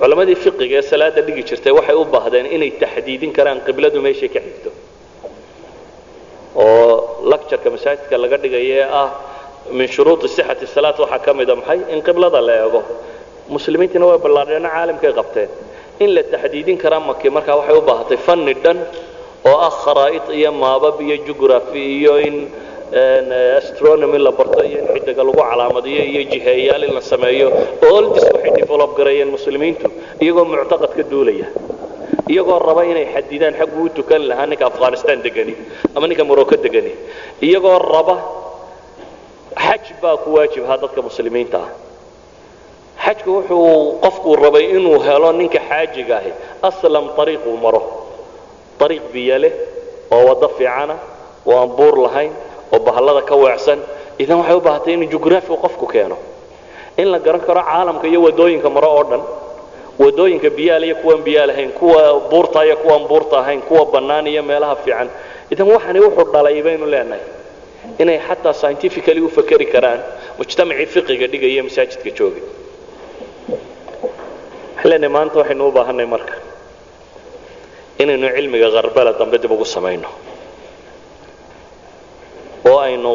Culammadii 0.00 0.36
fiqiga 0.44 0.76
ee 0.80 0.82
salaada 0.92 1.20
dhigi 1.26 1.42
jirtay 1.48 1.72
waxay 1.78 1.94
u 1.94 2.04
baahdeen 2.14 2.46
inay 2.56 2.70
taxdiidin 2.82 3.32
karaan 3.36 3.58
qibladu 3.66 3.98
meeshay 4.06 4.28
ka 4.34 4.40
xigto. 4.46 4.70
Oo 6.56 6.90
lactureka 7.30 7.68
masaajidka 7.74 8.14
laga 8.22 8.36
dhigaya 8.42 8.74
ee 8.80 8.86
ah 9.02 9.10
min 9.70 9.86
shuruudi 9.88 10.28
sixati 10.28 10.66
salaat 10.66 10.98
waxaa 10.98 11.18
ka 11.24 11.32
mida 11.34 11.54
maxay? 11.56 11.78
In 11.94 12.02
qiblada 12.02 12.40
la 12.40 12.54
eego. 12.66 12.82
Muslimiintiina 13.48 14.06
way 14.10 14.18
ballaadheena 14.24 14.68
caalamkay 14.74 15.12
qabteen. 15.18 15.48
In 16.00 16.14
la 16.14 16.22
taxdiidin 16.22 16.78
karaa 16.82 17.00
maki 17.00 17.28
markaa 17.30 17.56
waxay 17.60 17.76
u 17.78 17.82
baahatay 17.88 18.16
fanni 18.26 18.54
dhan 18.64 18.78
oo 19.50 19.56
ah 19.66 19.70
kharaa'id 19.84 20.26
iyo 20.38 20.50
maabab 20.52 20.96
iyo 21.06 21.16
jugraphy 21.26 21.82
iyo 22.00 22.14
in 22.28 22.36
astronomy 23.58 24.18
la 24.18 24.30
barto 24.32 24.60
iyo 24.64 24.78
in 24.82 24.86
xidiga 24.94 25.22
lagu 25.24 25.38
calaamadiyo 25.50 26.02
iyo 26.12 26.22
jiheeyaal 26.32 26.82
in 26.88 26.94
la 26.94 27.00
sameeyo. 27.00 27.48
Oldis 27.92 28.24
waxay 28.34 28.52
develop 28.60 28.90
gareeyeen 28.98 29.30
muslimiintu 29.36 29.86
iyagoo 30.22 30.44
muctaqad 30.50 30.92
ka 30.98 31.02
duulaya 31.10 31.46
iyagoo 32.32 32.58
raba 32.68 32.82
inay 32.90 33.06
xadidaan 33.14 33.54
xaggu 33.60 33.78
u 33.86 33.88
tukan 33.96 34.22
lahaa 34.30 34.46
ninka 34.50 34.66
afghanistan 34.70 35.18
degani 35.26 35.54
ama 35.96 36.06
ninka 36.10 36.24
morocco 36.30 36.56
degani 36.64 36.92
iyagoo 37.46 37.78
raba 37.94 38.16
xaj 39.56 39.84
baa 40.02 40.16
ku 40.22 40.28
waajibhaa 40.36 40.76
dadka 40.82 41.00
muslimiinta 41.02 41.58
ah. 41.58 41.70
Xajku 43.04 43.30
wuxuu 43.36 43.98
qofku 44.04 44.36
rabay 44.36 44.64
inuu 44.78 44.98
helo 45.06 45.32
ninka 45.32 45.58
xaajiga 45.68 46.16
ahi. 46.20 46.32
Aslam 46.68 47.04
ariiq 47.22 47.42
uu 47.50 47.56
maro. 47.64 47.82
Ariiq 48.84 49.02
biyo 49.12 49.38
leh 49.42 49.52
oo 50.14 50.22
waddo 50.28 50.48
fiicana 50.58 50.94
oo 51.46 51.56
aan 51.60 51.70
buur 51.78 51.94
lahayn 52.04 52.32
oo 52.72 52.78
bahallada 52.86 53.22
ka 53.22 53.34
weecsan 53.42 53.78
idan 54.22 54.38
waxay 54.40 54.56
u 54.56 54.60
baahatay 54.66 54.92
inuu 54.94 55.10
jugraafi 55.14 55.50
qofku 55.64 55.86
keeno. 55.92 56.16
In 57.00 57.08
la 57.12 57.18
garan 57.18 57.40
karo 57.40 57.62
caalamka 57.62 58.06
iyo 58.10 58.20
waddooyinka 58.26 58.68
maro 58.70 58.88
oo 58.96 59.04
dhan. 59.10 59.22
Waddooyinka 60.02 60.48
biyaal 60.58 60.84
iyo 60.88 60.96
kuwaan 61.02 61.22
biyaal 61.26 61.50
ahayn 61.54 61.70
kuwa 61.78 62.20
buurta 62.30 62.60
iyo 62.66 62.76
kuwaan 62.82 63.04
buurta 63.10 63.34
ahayn 63.42 63.60
kuwa 63.68 63.82
bannaan 63.92 64.26
iyo 64.26 64.42
meelaha 64.42 64.76
fiican. 64.84 65.08
Idan 65.50 65.68
waxani 65.74 65.98
wuxuu 66.04 66.30
dhalay 66.32 66.62
baynu 66.66 66.86
leenahay 66.86 67.22
inay 68.02 68.18
xataa 68.28 68.52
scientifically 68.60 69.20
u 69.20 69.28
fakeri 69.36 69.66
karaan 69.74 70.00
mujtamacii 70.38 70.86
fiqiga 70.94 71.26
dhigaya 71.32 71.62
masaajidka 71.68 72.10
jooga 72.18 72.40
waxaan 74.74 74.90
leenahay 74.90 75.12
maanta 75.16 75.36
waxaynu 75.40 75.64
u 75.68 75.72
baahanay 75.76 76.06
marka 76.14 76.34
inaynu 78.02 78.26
cilmiga 78.36 78.68
kharbala 78.74 79.10
dambe 79.20 79.36
dib 79.42 79.50
ugu 79.56 79.64
samayno. 79.74 80.08
Oo 82.68 82.78
aynu 82.86 83.12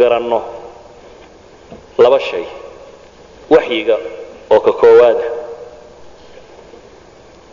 garanno 0.00 0.40
laba 2.02 2.18
shay 2.28 2.44
waxyiga 3.54 3.96
oo 4.54 4.60
ka 4.66 4.72
koowaada. 4.80 5.24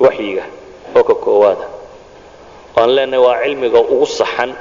Waxyiga 0.06 0.44
oo 0.98 1.04
ka 1.10 1.16
koowaada. 1.26 1.66
Waan 2.76 2.92
leenahay 2.96 3.22
waa 3.26 3.38
cilmiga 3.44 3.80
ugu 3.94 4.06
saxan 4.20 4.52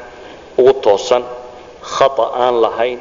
ugu 0.59 0.73
toosan 0.85 1.23
khata 1.83 2.25
aan 2.35 2.61
lahayn. 2.63 2.99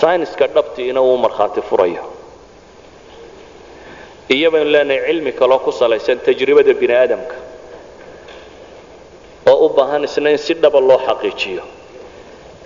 Sayniska 0.00 0.46
dhabtiina 0.54 1.00
uu 1.00 1.16
markhaati 1.16 1.62
furayo. 1.62 2.04
Iyo 4.28 4.50
baynu 4.50 4.70
leenahay 4.70 5.00
cilmi 5.06 5.32
kaloo 5.32 5.58
ku 5.58 5.72
salaysan 5.72 6.18
tajribada 6.20 6.74
bini 6.74 6.94
aadamka. 6.94 7.34
Oo 9.46 9.66
u 9.66 9.68
baahan 9.76 10.04
isna 10.04 10.30
in 10.30 10.38
si 10.38 10.54
dhaba 10.54 10.80
loo 10.80 10.98
xaqiijiyo. 11.06 11.62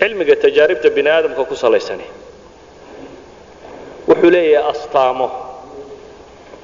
Cilmiga 0.01 0.35
tajaaribta 0.37 0.91
bini 0.91 1.11
aadamka 1.11 1.45
ku 1.45 1.55
salaysani. 1.55 2.05
Wuxuu 4.09 4.31
leeyahay 4.31 4.71
astaamo. 4.73 5.29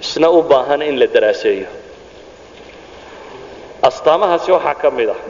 Isna 0.00 0.28
u 0.30 0.42
baahan 0.42 0.82
in 0.82 0.98
la 0.98 1.06
daraaseeyo. 1.06 1.66
Astaamahaasi 3.82 4.50
waxaa 4.52 4.74
ka 4.74 4.90
mid 4.90 5.08
ah 5.14 5.20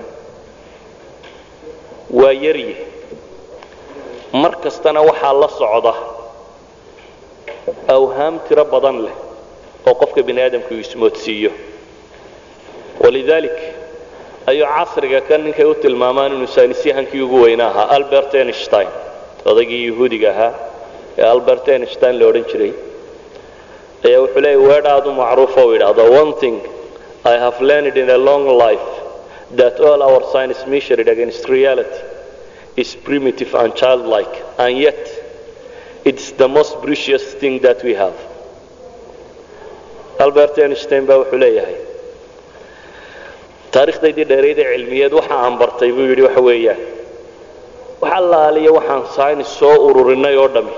waa 2.10 2.32
yaryi 2.32 2.76
mar 4.32 4.52
kastana 4.64 5.00
waxaa 5.08 5.32
la 5.42 5.48
socda 5.60 5.94
awhaam 7.96 8.34
tiro 8.48 8.64
badan 8.72 8.96
leh 9.06 9.14
oo 9.88 9.94
qofka 10.00 10.20
bini 10.26 10.40
aadamku 10.42 10.72
ismoodsiiyo. 10.84 11.50
Walidaalik 13.02 13.56
ayuu 14.50 14.66
casriga 14.76 15.20
kan 15.28 15.40
ninkay 15.44 15.64
u 15.64 15.74
tilmaamaan 15.82 16.32
inuu 16.36 16.46
saynisyahankii 16.56 17.20
ugu 17.26 17.38
weyna 17.44 17.64
ahaa 17.70 17.86
albert 17.96 18.32
einstein 18.40 18.88
odaygii 19.50 19.82
yahuudiga 19.88 20.28
ahaa 20.34 20.52
ee 21.18 21.22
albert 21.34 21.66
einstein 21.74 22.14
la 22.20 22.24
odhan 22.30 22.44
jiray. 22.52 22.72
Ayaa 24.06 24.20
wuxuu 24.22 24.40
leeyahy 24.44 24.66
weedhaadu 24.70 25.10
macruufo 25.20 25.60
u 25.66 25.72
yidhaahdo 25.74 26.02
one 26.22 26.32
thing 26.42 26.56
i 27.24 27.34
have 27.44 27.56
learned 27.70 27.96
in 28.02 28.10
a 28.10 28.18
long 28.28 28.44
life 28.64 28.88
that 29.56 29.80
all 29.80 30.02
our 30.02 30.22
science 30.32 30.66
measured 30.66 31.08
against 31.08 31.48
reality 31.48 32.00
is 32.76 32.94
primitive 32.96 33.54
and 33.54 33.74
childlike 33.74 34.34
and 34.58 34.78
yet 34.78 35.00
it's 36.04 36.32
the 36.32 36.48
most 36.48 36.80
precious 36.82 37.24
thing 37.40 37.60
that 37.60 37.82
we 37.82 37.94
have. 37.94 38.14
Albert 40.24 40.58
einstein 40.64 41.06
baa 41.08 41.16
wuxuu 41.22 41.38
leeyahay 41.44 41.76
taarikhdaydii 43.74 44.24
dheerayd 44.30 44.58
ee 44.64 44.68
cilmiyeed 44.74 45.12
waxa 45.18 45.34
aan 45.44 45.54
bartay 45.62 45.90
buu 45.96 46.06
yidhi 46.10 46.22
waxa 46.28 46.42
weeyaan 46.48 46.80
wax 48.02 48.12
allaaliya 48.20 48.70
waxaan 48.78 49.02
saynis 49.16 49.50
soo 49.60 49.74
ururinay 49.88 50.36
oo 50.42 50.48
dhami. 50.54 50.74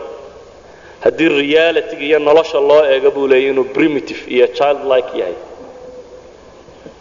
Haddii 1.05 1.29
realityga 1.43 2.05
iyo 2.09 2.19
nolosha 2.29 2.59
loo 2.71 2.83
eego 2.95 3.11
buu 3.17 3.27
leeyay 3.33 3.51
inuu 3.53 3.65
primitive 3.77 4.21
iyo 4.35 4.47
childlike 4.59 5.11
yahay 5.21 5.37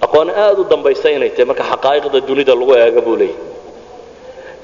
aqoon 0.05 0.29
aad 0.43 0.57
u 0.59 0.63
dambaysa 0.71 1.07
inay 1.15 1.29
tahay 1.35 1.45
marka 1.51 1.63
xaqaa'iqda 1.71 2.19
dunida 2.27 2.53
lagu 2.59 2.73
eego 2.83 3.01
buu 3.07 3.15
leeyay 3.21 3.37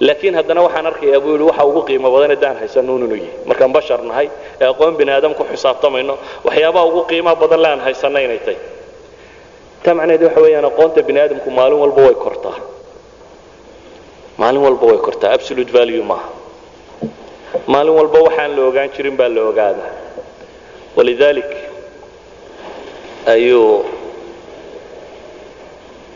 laakiin 0.08 0.36
haddana 0.40 0.62
waxaan 0.66 0.86
arkayaa 0.92 1.20
buu 1.24 1.32
yidhi 1.36 1.46
waxa 1.50 1.64
ugu 1.70 1.82
qiimo 1.88 2.08
badan 2.16 2.30
haddaan 2.36 2.56
haysanno 2.62 2.92
inuu 2.98 3.16
yahay. 3.16 3.32
Markaan 3.50 3.72
bashar 3.76 4.00
nahay 4.10 4.28
ee 4.62 4.68
aqoon 4.74 4.94
bini 5.00 5.12
aadam 5.16 5.34
ku 5.38 5.44
xisaabtamayno 5.52 6.14
waxyaabaha 6.48 6.86
ugu 6.90 7.02
qiimaha 7.10 7.36
badan 7.42 7.60
le 7.64 7.68
aan 7.74 7.80
haysanno 7.86 8.20
inay 8.26 8.40
tahay. 8.46 8.58
Taa 9.84 9.94
macnaheedu 9.98 10.26
waxa 10.28 10.42
weeyaan 10.46 10.66
aqoonta 10.72 11.00
bini 11.08 11.20
aadamku 11.24 11.50
maalin 11.58 11.80
walba 11.84 12.02
way 12.08 12.16
kortaa. 12.26 12.58
Maalin 14.42 14.62
walba 14.68 14.86
way 14.90 14.98
kortaa 15.08 15.32
absolute 15.38 15.72
value 15.78 16.04
maaha 16.12 16.28
maalin 17.74 17.94
walba 18.00 18.18
waxaan 18.28 18.52
la 18.58 18.62
ogaan 18.70 18.90
jirin 18.96 19.16
baa 19.20 19.30
la 19.36 19.42
ogaadaa. 19.52 19.92
Walidaalik 20.98 21.52
ayuu 23.34 23.86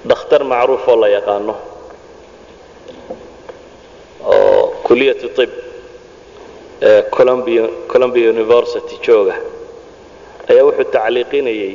dhakhtar 0.10 0.42
macruuf 0.52 0.88
oo 0.92 0.96
la 1.02 1.08
yaqaano 1.18 1.56
oo 4.34 4.62
kuliyat 4.86 5.22
ib 5.24 5.38
ee 6.90 7.02
columbia 7.92 8.30
university 8.36 8.96
jooga 9.06 9.36
ayaa 10.52 10.64
wuxuu 10.68 10.88
tacliiqinayay 10.96 11.74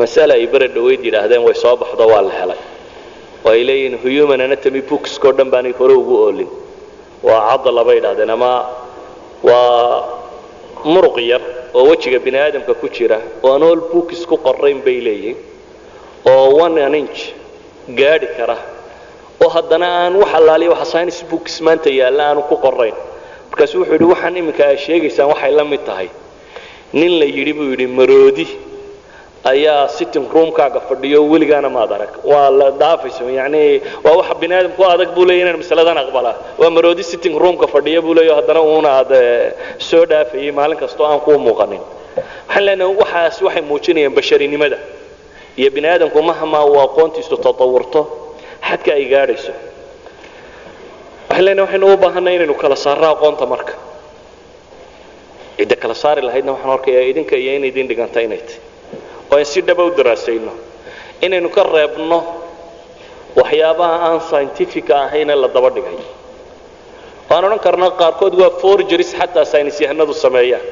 masale 0.00 0.32
ay 0.38 0.46
bere 0.52 0.66
dhaweyd 0.76 1.00
yidhaahdeen 1.06 1.42
way 1.46 1.54
soo 1.62 1.76
baxdo 1.82 2.04
waa 2.12 2.22
la 2.28 2.32
helay. 2.40 2.60
Oo 3.44 3.50
ay 3.54 3.62
leeyihiin 3.68 3.96
human 4.04 4.40
anatomy 4.46 4.80
bookskao 4.90 5.32
dhan 5.38 5.48
baanay 5.52 5.72
hore 5.78 5.94
ugu 6.00 6.14
oolin. 6.24 6.50
Waa 7.26 7.40
cadala 7.50 7.82
bay 7.88 7.96
yidhahdeen 7.98 8.30
ama 8.36 8.50
waa 9.42 10.04
muruq 10.92 11.16
yar 11.30 11.42
oo 11.76 11.84
wejiga 11.90 12.18
bini 12.24 12.38
aadamka 12.44 12.72
ku 12.80 12.86
jira 12.96 13.18
oo 13.44 13.50
aan 13.54 13.62
all 13.68 13.80
books 13.92 14.20
ku 14.30 14.36
qorayn 14.46 14.78
bay 14.86 14.98
leeyihiin 15.06 15.36
oo 16.26 16.56
one 16.64 16.78
an 16.86 16.94
inch 16.94 17.20
gaadhi 18.00 18.26
kara. 18.36 18.56
Oo 19.44 19.48
haddana 19.56 19.86
aan 20.06 20.14
wax 20.22 20.30
allaaliya 20.38 20.70
waxa 20.74 20.84
science 20.92 21.18
books 21.30 21.54
maanta 21.66 21.90
yaalla 22.00 22.22
aanu 22.30 22.42
ku 22.50 22.56
qorayn 22.64 22.94
markaasu 23.50 23.74
wuxuu 23.80 23.92
yidhi 23.94 24.06
waxaan 24.12 24.36
iminka 24.40 24.62
aa 24.70 24.76
sheegaysaan 24.84 25.28
waxay 25.32 25.52
la 25.58 25.64
mid 25.72 25.82
tahay. 25.88 26.08
Nin 26.92 27.12
la 27.20 27.24
yidhi 27.36 27.52
buu 27.58 27.68
yidhi 27.72 27.86
maroodi 27.98 28.46
ayaa 29.52 29.88
sitting 29.96 30.26
roomkaaga 30.34 30.80
fadhiyo 30.88 31.18
weligaana 31.32 31.68
maad 31.76 31.90
arag. 31.96 32.12
Waa 32.30 32.50
la 32.60 32.68
dhaafayso 32.80 33.24
yani 33.40 33.80
waa 34.04 34.14
waxa 34.20 34.34
bini 34.40 34.54
aadamku 34.58 34.82
adag 34.92 35.10
buu 35.16 35.24
leeya 35.28 35.42
inaan 35.44 35.58
masaladan 35.62 35.98
aqbalaa 36.04 36.36
waa 36.60 36.70
maroodi 36.76 37.02
sitting 37.12 37.34
roomka 37.44 37.66
fadhiya 37.74 38.00
buu 38.06 38.14
leeya 38.18 38.34
haddana 38.38 38.60
uuna 38.62 38.88
aad 39.00 39.12
soo 39.88 40.04
dhaafayay 40.10 40.52
maalin 40.58 40.78
kastoo 40.82 41.06
aan 41.10 41.20
kuu 41.26 41.38
muuqanin. 41.46 41.82
Waxaan 42.48 42.64
leenahay 42.66 42.94
waxaas 43.02 43.36
waxay 43.46 43.62
muujinayaan 43.70 44.14
basharinimada 44.18 44.78
iyo 45.60 45.70
bini 45.74 45.88
aadamku 45.94 46.18
mahmaa 46.30 46.64
uu 46.70 46.80
aqoontiisu 46.86 47.36
tatawurto 47.46 48.00
xadka 48.68 48.90
ay 48.98 49.04
gaadhayso. 49.12 49.52
Waxaan 51.28 51.44
leenahay 51.46 51.64
waxaynu 51.64 51.86
u 51.94 51.96
baahanay 52.02 52.34
inaynu 52.36 52.54
kala 52.62 52.76
saarro 52.84 53.06
aqoonta 53.14 53.44
marka. 53.52 53.72
Cidda 55.58 55.76
kala 55.82 55.94
saari 56.02 56.22
lahaydna 56.26 56.52
waxaan 56.54 56.72
arkayaa 56.76 57.04
idinka 57.10 57.36
iyo 57.42 57.52
in 57.58 57.64
idin 57.70 57.86
dhiganta 57.90 58.18
inay 58.26 58.38
tahy 58.46 58.58
oo 59.32 59.38
in 59.38 59.44
si 59.52 59.60
dhaba 59.68 59.82
u 59.84 59.90
daraasayno 59.98 60.52
inaynu 61.26 61.48
ka 61.56 61.62
reebno 61.74 62.18
waxyaabaha 63.40 63.96
aan 64.06 64.20
scientifica 64.28 64.94
ahayne 65.04 65.34
la 65.42 65.48
daba 65.56 65.70
dhigay. 65.76 65.96
Waan 67.30 67.44
odhan 67.46 67.58
karnaa 67.66 67.90
qaarkood 68.00 68.34
waa 68.40 68.50
forgeries 68.62 69.10
xataa 69.20 69.44
saynis 69.52 69.76
yahanadu 69.84 70.14
sameeyaan 70.24 70.64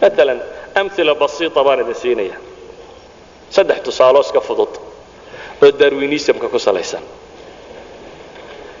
maalan 0.00 0.38
amila 0.80 1.12
basiita 1.22 1.60
baan 1.66 1.80
idin 1.84 1.94
siinaya 2.02 2.36
saddex 3.56 3.78
tusaaloo 3.86 4.20
iska 4.26 4.40
fudud 4.48 4.72
oo 5.62 5.70
darwinismka 5.80 6.48
ku 6.48 6.58
salaysan. 6.58 7.02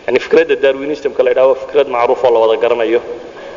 Yani 0.06 0.18
fikradda 0.24 0.54
darwinismka 0.64 1.20
la 1.24 1.30
yidhaha 1.30 1.48
waa 1.48 1.60
fikrad 1.62 1.88
macruuf 1.88 2.24
oo 2.24 2.30
la 2.34 2.38
wada 2.44 2.56
garanayo. 2.62 3.00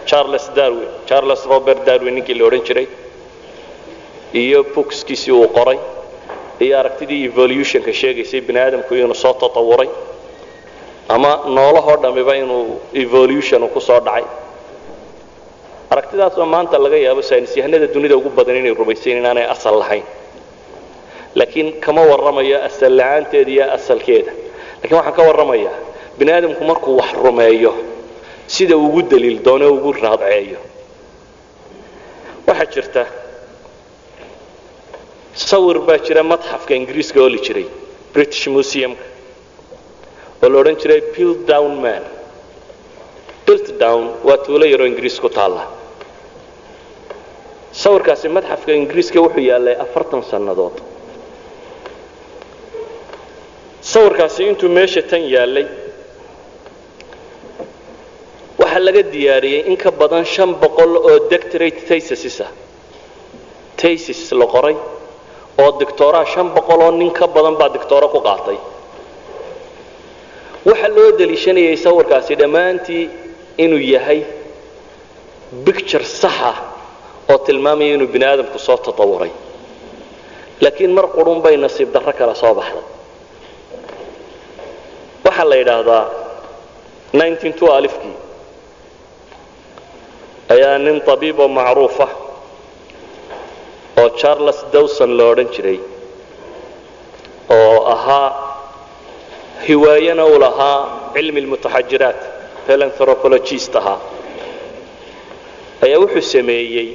Charles 0.06 0.46
darwin 0.56 0.90
charles 1.10 1.46
robert 1.46 1.86
darwin 1.86 2.14
ninkii 2.16 2.34
la 2.40 2.46
odhan 2.48 2.62
jiray 2.68 2.88
iyo 4.34 4.64
bookskiisii 4.76 5.32
uu 5.32 5.48
qoray 5.58 5.78
iyo 6.60 6.80
aragtidii 6.80 7.26
evolutionka 7.30 7.94
sheegaysay 7.94 8.42
bini 8.42 8.60
aadamku 8.60 8.96
inuu 8.96 9.14
soo 9.24 9.34
tatawuray 9.34 9.90
ama 11.10 11.32
noolahoo 11.56 11.98
dhammiba 12.04 12.34
inuu 12.36 12.82
evolution 12.94 13.62
ku 13.70 13.80
soo 13.82 14.00
dhacay. 14.00 14.24
Aragtidaasoo 15.92 16.46
maanta 16.46 16.78
laga 16.84 16.98
yaabo 16.98 17.22
saynis 17.22 17.54
dunida 17.94 18.16
ugu 18.18 18.30
badan 18.30 18.56
inay 18.56 18.74
rumaysayn 18.74 19.18
inaanay 19.18 19.46
asal 19.46 19.76
lahayn 19.80 20.04
laakiin 21.40 21.68
kama 21.86 22.02
warramayo 22.12 22.58
asal 22.68 22.94
la'aanteeda 23.00 23.52
iyo 23.56 23.66
asalkeeda 23.78 24.32
lakiin 24.82 24.96
waxaan 25.00 25.16
ka 25.18 25.22
warramayaa 25.30 25.76
bini 26.18 26.32
aadamku 26.36 26.64
markuu 26.72 26.94
wax 27.02 27.12
rumeeyo 27.26 27.72
sida 28.56 28.76
ugu 28.86 29.02
daliil 29.12 29.38
doono 29.46 29.66
ugu 29.76 29.90
raadceeyo 30.04 30.60
waxaa 32.48 32.68
jirta 32.74 33.04
sawir 35.50 35.78
baa 35.88 35.98
jira 36.06 36.24
madxafka 36.32 36.72
ingiriiska 36.80 37.20
ooli 37.26 37.40
jiray 37.46 37.68
british 38.14 38.44
museumka 38.56 39.04
oo 40.44 40.48
la 40.52 40.58
odhan 40.62 40.76
jiray 40.82 41.02
piltdown 41.16 41.72
man 41.84 42.04
piltdown 43.46 44.04
waa 44.28 44.38
tuulo 44.46 44.66
yaroo 44.74 44.88
ingiriis 44.92 45.18
ku 45.24 45.30
taalla 45.38 45.64
sawirkaasi 47.84 48.28
madxafka 48.38 48.72
ingiriiska 48.80 49.18
wuxuu 49.26 49.44
yaallay 49.52 49.76
afartan 49.86 50.22
sannadood 50.32 50.76
sawirkaasi 53.94 54.42
intuu 54.50 54.70
meesha 54.78 55.02
tan 55.12 55.22
yaallay 55.36 55.68
waxaa 58.62 58.80
laga 58.88 59.02
diyaariyey 59.14 59.62
in 59.72 59.78
ka 59.84 59.90
badan 60.02 60.26
shan 60.34 60.52
boqol 60.64 60.92
oo 61.10 61.16
doctorate 61.32 61.80
tasisah 61.90 62.50
tasis 63.80 64.22
la 64.40 64.46
qoray 64.54 64.76
oo 65.62 65.72
dictoraa 65.80 66.26
shan 66.34 66.48
boqol 66.56 66.82
oo 66.86 66.92
nin 67.00 67.12
ka 67.20 67.26
badan 67.36 67.56
baa 67.60 67.70
dictooro 67.76 68.08
ku 68.14 68.20
qaatay. 68.28 68.58
Waxaa 70.70 70.92
loo 70.96 71.10
daliishanayay 71.20 71.78
sawirkaasi 71.86 72.34
dhammaantii 72.42 73.04
inuu 73.64 73.82
yahay 73.96 74.20
bicture 75.66 76.06
saxa 76.22 76.52
oo 77.32 77.38
tilmaamaya 77.46 77.94
inuu 77.96 78.08
bini 78.14 78.26
aadamku 78.32 78.60
soo 78.68 78.78
tatawuray 78.86 79.32
laakiin 80.64 80.92
mar 80.98 81.06
qurun 81.16 81.40
bay 81.46 81.56
nasiib 81.66 81.90
darro 81.96 82.14
kale 82.20 82.36
soo 82.42 82.54
baxday 82.60 82.84
waxaa 85.32 85.50
la 85.50 85.56
yidhaahdaa 85.56 86.06
kii 87.42 87.54
ayaa 90.54 90.78
nin 90.78 90.98
tabiib 91.08 91.40
oo 91.40 91.48
macruufa 91.48 92.08
oo 94.02 94.10
charles 94.20 94.60
dawson 94.74 95.10
la 95.18 95.24
odhan 95.32 95.48
jiray 95.56 95.80
oo 97.58 97.78
ahaa 97.94 98.30
hiwaayana 99.68 100.26
u 100.26 100.40
lahaa 100.44 100.80
cilmi 101.14 101.42
lmutaxajiraat 101.46 102.20
pelanthropologist 102.68 103.76
ahaa. 103.76 104.00
Ayaa 105.84 106.00
wuxuu 106.04 106.22
sameeyey 106.34 106.90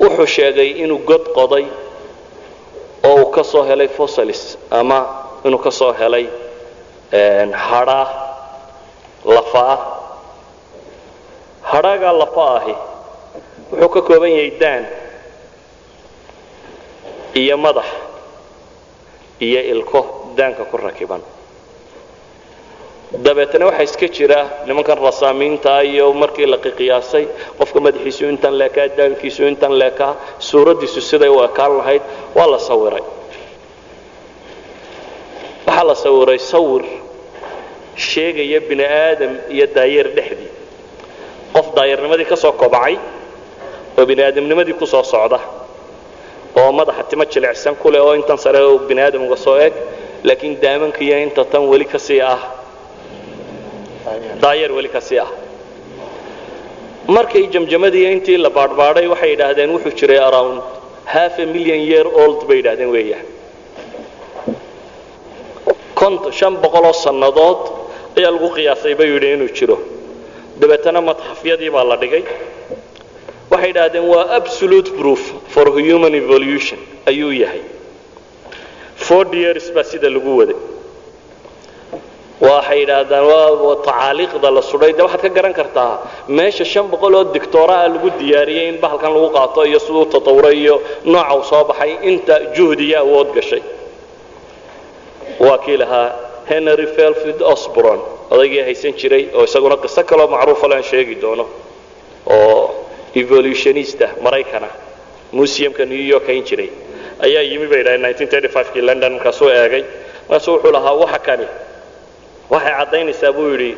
wuxuu 0.00 0.26
sheegay 0.36 0.70
inuu 0.82 0.98
god 1.10 1.24
qoday 1.38 1.64
oo 3.08 3.14
uu 3.22 3.30
ka 3.34 3.42
helay 3.68 3.88
fossilis 3.88 4.58
ama 4.70 4.98
inuu 5.44 5.58
ka 5.58 5.70
helay 6.00 6.26
hadhaa 7.12 8.06
lafaah 9.34 9.78
hadhaagaa 11.72 12.12
lafa 12.22 12.44
ahi. 12.58 12.74
Wuxuu 13.70 13.88
ka 13.94 14.00
kooban 14.08 14.30
yahay 14.30 14.50
daan 14.60 14.84
iyo 17.40 17.56
madax 17.64 17.86
iyo 19.46 19.60
ilko 19.72 20.00
daanka 20.36 20.64
ku 20.70 20.76
rakiban. 20.76 21.22
Dabeetana 23.24 23.66
waxaa 23.66 23.82
iska 23.88 24.06
jira 24.08 24.40
nimankan 24.66 24.98
rasaamiinta 24.98 25.82
iyo 25.84 26.12
markii 26.12 26.46
la 26.46 26.58
qiyaasay 26.58 27.24
qofka 27.58 27.78
madaxiisu 27.80 28.24
intan 28.32 28.54
leekaa 28.60 28.88
daankiisu 28.98 29.42
intan 29.50 29.72
leekaa 29.78 30.12
suuraddiisu 30.48 31.00
siday 31.10 31.28
u 31.30 31.38
ekaan 31.48 31.72
lahayd 31.78 32.02
waa 32.36 32.46
la 32.50 32.58
sawiray 32.58 33.02
waxaa 35.76 35.84
la 35.88 35.94
sawiray 35.94 36.38
sawir 36.38 36.84
sheegaya 37.96 38.60
bini 38.68 38.84
aadam 38.84 39.32
iyo 39.54 39.66
daayeer 39.76 40.08
dhexdii. 40.16 40.50
Qof 41.54 41.66
daayarnimadii 41.76 42.24
ka 42.30 42.36
soo 42.36 42.52
kobacay 42.52 42.94
oo 43.98 44.04
bini 44.06 44.22
aadamnimadii 44.22 44.72
ku 44.80 44.86
soo 44.86 45.02
socda 45.02 45.38
oo 46.60 46.72
madaxa 46.72 47.02
timo 47.10 47.24
jilicsan 47.24 47.74
ku 47.76 47.90
leh 47.90 48.00
oo 48.00 48.14
intan 48.14 48.38
sare 48.38 48.60
oo 48.64 48.78
bini 48.88 49.00
aadam 49.02 49.22
uga 49.26 49.36
soo 49.36 49.56
eg 49.66 49.72
laakiin 50.24 50.54
daamanka 50.62 51.00
iyo 51.04 51.16
inta 51.24 51.44
tan 51.44 51.62
weli 51.70 51.84
ka 51.84 51.98
sii 51.98 52.20
ah. 52.20 52.40
Daayeer 54.42 54.72
weli 54.72 54.88
ka 54.88 55.00
sii 55.00 55.18
ah. 55.18 55.28
Markay 57.08 57.46
jamjamadii 57.52 58.12
intii 58.12 58.36
la 58.44 58.50
baadhbaadhay 58.50 59.06
waxay 59.12 59.30
yidhaahdeen 59.30 59.70
wuxuu 59.76 59.92
jiray 59.98 60.18
around 60.28 60.62
half 61.04 61.38
a 61.38 61.46
million 61.46 61.80
year 61.90 62.06
old 62.22 62.46
bay 62.48 62.56
yidhahdeen 62.60 62.90
weeyaan 62.96 63.26
shan 66.38 66.54
boqoloo 66.64 66.92
sannadood 67.04 67.60
ayaa 68.18 68.30
lagu 68.34 68.48
qiyaasay 68.56 68.94
bay 68.98 69.08
yidhi 69.14 69.28
inuu 69.36 69.50
jiro. 69.58 69.76
Dabeetana 70.60 71.00
madxafyadii 71.08 71.70
baa 71.74 71.84
la 71.90 71.96
dhigay. 72.02 72.24
Waxay 73.52 73.70
idhaahdeen 73.72 74.06
waa 74.12 74.24
absolute 74.38 74.90
proof 74.98 75.22
for 75.54 75.66
human 75.88 76.14
evolution 76.22 76.78
ayuu 77.10 77.32
yahay. 77.42 77.62
Ford 79.06 79.30
years 79.42 79.66
baa 79.76 79.84
sida 79.90 80.08
lagu 80.16 80.30
waday. 80.40 80.56
Waxay 82.46 82.78
idhaahdaan 82.84 83.24
waa 83.30 83.76
tacaaliiqda 83.86 84.48
la 84.56 84.62
sudhay 84.70 84.92
de 84.96 85.02
waxaad 85.06 85.22
ka 85.22 85.28
garan 85.36 85.54
kartaa 85.60 85.94
meesha 86.38 86.64
shan 86.72 86.86
boqol 86.92 87.14
oo 87.18 87.24
dictooraa 87.36 87.86
lagu 87.94 88.08
diyaariyey 88.20 88.66
in 88.72 88.76
bahalkan 88.84 89.10
lagu 89.16 89.28
qaato 89.36 89.60
iyo 89.70 89.78
siduu 89.84 90.04
tatawuray 90.14 90.56
iyo 90.64 90.74
nooca 91.12 91.32
uu 91.38 91.44
soo 91.50 91.64
baxay 91.70 91.90
inta 92.10 92.34
juhdiya 92.56 92.98
awood 93.04 93.28
gashay 93.36 93.62
waa 95.40 95.58
kii 95.64 95.76
lahaa 95.76 96.08
henry 96.48 96.86
felfid 96.96 97.38
osbron 97.52 98.00
odaygii 98.30 98.62
haysan 98.66 98.92
jiray 99.00 99.24
oo 99.36 99.44
isaguna 99.48 99.76
qiso 99.82 100.02
kaloo 100.10 100.26
macruufa 100.34 100.66
lean 100.70 100.82
sheegi 100.90 101.14
doono 101.22 101.44
oo 102.36 102.62
evolutionista 103.20 104.06
maraykana 104.24 104.68
museumka 105.32 105.84
new 105.84 106.04
york 106.12 106.26
hayn 106.26 106.44
jiray. 106.48 106.70
Ayaa 107.24 107.42
yimi 107.50 107.66
bay 107.72 107.82
dhahay 107.82 108.14
kii 108.72 108.80
london 108.88 109.12
markaasuu 109.12 109.48
eegay. 109.58 109.84
Markaasuu 110.28 110.52
wuxuu 110.54 110.72
lahaa 110.76 110.92
waxa 111.02 111.18
kani? 111.26 111.46
Waxay 112.50 112.72
caddaynaysaa 112.78 113.32
buu 113.36 113.48
yidhi 113.52 113.72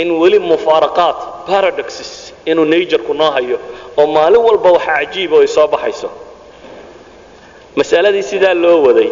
in 0.00 0.08
weli 0.20 0.38
mufaaraqaat 0.38 1.18
paradoxes 1.46 2.10
inuu 2.50 2.64
najerku 2.64 3.12
noo 3.14 3.30
hayo 3.36 3.58
oo 3.96 4.06
maalin 4.16 4.40
walba 4.48 4.70
waxa 4.76 4.92
cajiiba 4.98 5.36
ay 5.42 5.46
soo 5.56 5.66
baxayso. 5.74 6.08
Masaladii 7.76 8.22
sidaa 8.22 8.54
loo 8.54 8.82
waday 8.86 9.10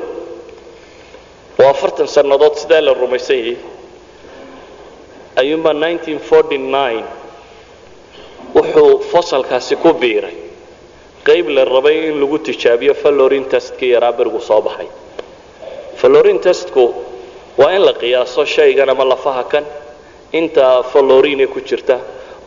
oo 1.63 1.69
afartan 1.75 2.09
sannadood 2.17 2.55
sidaa 2.63 2.81
la 2.87 2.93
rumaysan 3.03 3.39
yahay 3.39 3.57
ayuunbaa 5.41 5.75
wuxuu 8.57 8.93
fasalkaasi 9.13 9.75
ku 9.83 9.91
biiray. 10.03 10.37
Qayb 11.27 11.47
la 11.57 11.65
rabay 11.65 11.97
in 12.09 12.21
lagu 12.21 12.39
tijaabiyo 12.47 12.95
fallorin 13.03 13.45
testkii 13.53 13.91
yaraa 13.95 14.13
berigu 14.19 14.41
soo 14.49 14.61
baxay. 14.67 14.87
Fallorin 16.01 16.39
testku 16.47 16.85
waa 17.61 17.73
in 17.77 17.83
la 17.87 17.93
qiyaaso 18.03 18.45
shaygan 18.55 18.89
ama 18.95 19.05
lafaha 19.13 19.45
kan. 19.53 19.65
Inta 20.33 20.83
fallorine 20.93 21.47
ku 21.47 21.61
jirta 21.69 21.97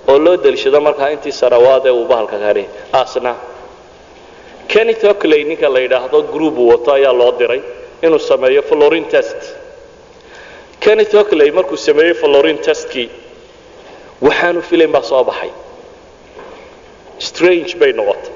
oo 0.08 0.18
loo 0.26 0.36
daliishado 0.44 0.80
markaa 0.88 1.10
intii 1.16 1.32
sarawaadee 1.42 1.92
uu 2.00 2.06
bahalka 2.12 2.38
kani 2.44 2.64
asna 3.02 3.34
kenneth 4.72 5.04
ocley 5.12 5.44
ninka 5.50 5.68
la 5.74 5.80
yidhaahdo 5.80 6.18
group 6.34 6.56
wato 6.70 6.90
ayaa 6.98 7.14
loo 7.22 7.32
diray 7.40 7.62
inuu 8.06 8.20
sameeyo 8.30 8.62
fallorin 8.70 9.06
test. 9.14 9.40
Kenneth 10.84 11.14
ocley 11.22 11.52
markuu 11.58 11.78
sameeyey 11.88 12.14
fallorin 12.22 12.58
testkii 12.68 13.10
waxaanu 14.26 14.62
filayn 14.70 14.92
baa 14.96 15.02
soo 15.12 15.24
baxay. 15.30 15.52
Strange 17.30 17.72
bay 17.80 17.92
noqotay. 18.00 18.32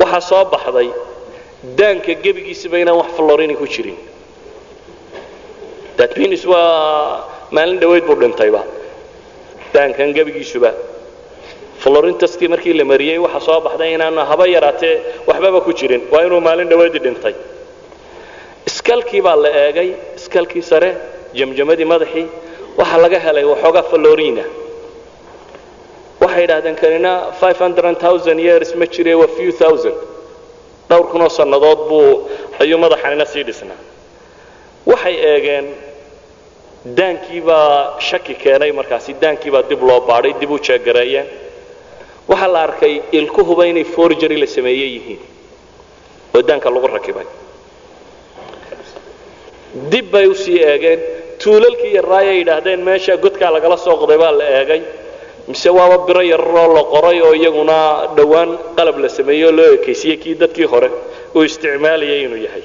Waxaa 0.00 0.20
soo 0.30 0.44
baxday 0.52 0.88
daanka 1.78 2.12
gebigiisaba 2.24 2.76
inaan 2.82 2.96
wax 3.00 3.10
fallorini 3.16 3.54
ku 3.60 3.66
jirin. 3.74 3.98
Means 6.20 6.44
waa 6.46 7.24
maalin 7.50 7.78
dhaweyd 7.80 8.04
buu 8.08 8.16
dhintayba 8.20 8.62
daankan 9.74 10.08
gebigiisuba 10.16 10.70
florintaskii 11.82 12.48
markii 12.52 12.72
la 12.80 12.84
mariyey 12.92 13.18
waxa 13.24 13.40
soo 13.46 13.60
baxday 13.66 13.90
inaanu 13.96 14.20
haba 14.30 14.44
yaraatee 14.54 14.94
waxbaba 15.28 15.58
ku 15.66 15.72
jirin. 15.78 16.02
Waa 16.12 16.22
inuu 16.26 16.40
maalin 16.46 16.68
dhaweydii 16.70 17.02
dhintay. 17.06 17.34
Iskalkii 18.68 19.20
baa 19.26 19.36
la 19.44 19.50
eegay 19.64 19.88
iskalkii 20.18 20.62
sare 20.70 20.90
jamjamadii 21.38 21.84
madaxii 21.92 22.26
waxaa 22.78 22.98
laga 23.04 23.18
helay 23.26 23.44
waxoogaa 23.52 23.82
florina. 23.90 24.44
Waxay 26.22 26.42
yidhahdeen 26.44 26.76
kanina 26.82 27.12
years 28.46 28.70
ma 28.80 28.86
jire 28.94 29.14
waa 29.20 29.26
few 29.36 29.50
dhowr 30.88 31.06
kunoo 31.12 31.28
sannadood 31.38 31.80
buu 31.88 32.28
ayuu 32.62 32.78
madaxanina 32.84 33.24
sii 33.32 33.42
dhisnaa. 33.48 33.80
Waxay 34.90 35.14
eegeen 35.32 35.66
daankii 36.98 37.40
baa 37.48 38.00
shaki 38.08 38.34
keenay 38.42 38.72
markaasi 38.78 39.10
daankii 39.22 39.50
baa 39.54 39.62
dib 39.70 39.82
loo 39.88 40.00
baadhay 40.08 40.32
dib 40.40 40.50
u 40.50 40.58
jeegareeyeen 40.66 41.26
waxaa 42.30 42.48
la 42.54 42.60
arkay 42.66 42.94
ilkuhuba 43.18 43.62
inay 43.70 43.84
forgery 43.84 44.36
la 44.42 44.46
sameeye 44.46 44.86
yihiin. 44.94 45.20
Oo 46.34 46.42
daanka 46.48 46.68
lagu 46.74 46.86
rakibay. 46.96 47.26
Dib 49.90 50.06
bay 50.12 50.26
u 50.26 50.34
sii 50.34 50.58
eegeen. 50.70 51.00
Tuulalkii 51.42 51.92
yarraayay 51.98 52.36
yidhaahdeen 52.40 52.80
meesha 52.88 53.16
godkaa 53.24 53.50
lagala 53.54 53.76
soo 53.84 53.96
qoday 54.02 54.18
baa 54.22 54.32
la 54.40 54.46
eegay. 54.58 54.82
Mise 55.48 55.70
waaba 55.78 55.96
biro 56.06 56.22
yararoo 56.32 56.74
la 56.76 56.82
qoray 56.92 57.18
oo 57.26 57.32
iyaguna 57.40 57.76
dhowaan 58.16 58.50
qalab 58.76 58.96
la 59.04 59.08
sameeyey 59.18 59.44
oo 59.48 59.52
loo 59.58 59.68
ekeysiyey 59.76 60.16
kii 60.22 60.34
dadkii 60.42 60.64
hore 60.72 60.88
uu 61.36 61.42
isticmaalayay 61.48 62.20
inuu 62.26 62.40
yahay. 62.46 62.64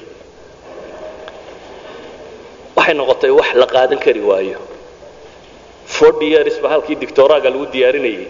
Waxay 2.76 2.96
noqotay 3.00 3.30
wax 3.40 3.50
la 3.62 3.66
qaadan 3.74 4.00
kari 4.06 4.22
waayo. 4.30 4.60
Forty 5.96 6.26
years 6.34 6.56
ba 6.64 6.68
halkii 6.74 6.96
dictoraaga 7.02 7.50
lagu 7.54 7.66
diyaarinayay 7.74 8.26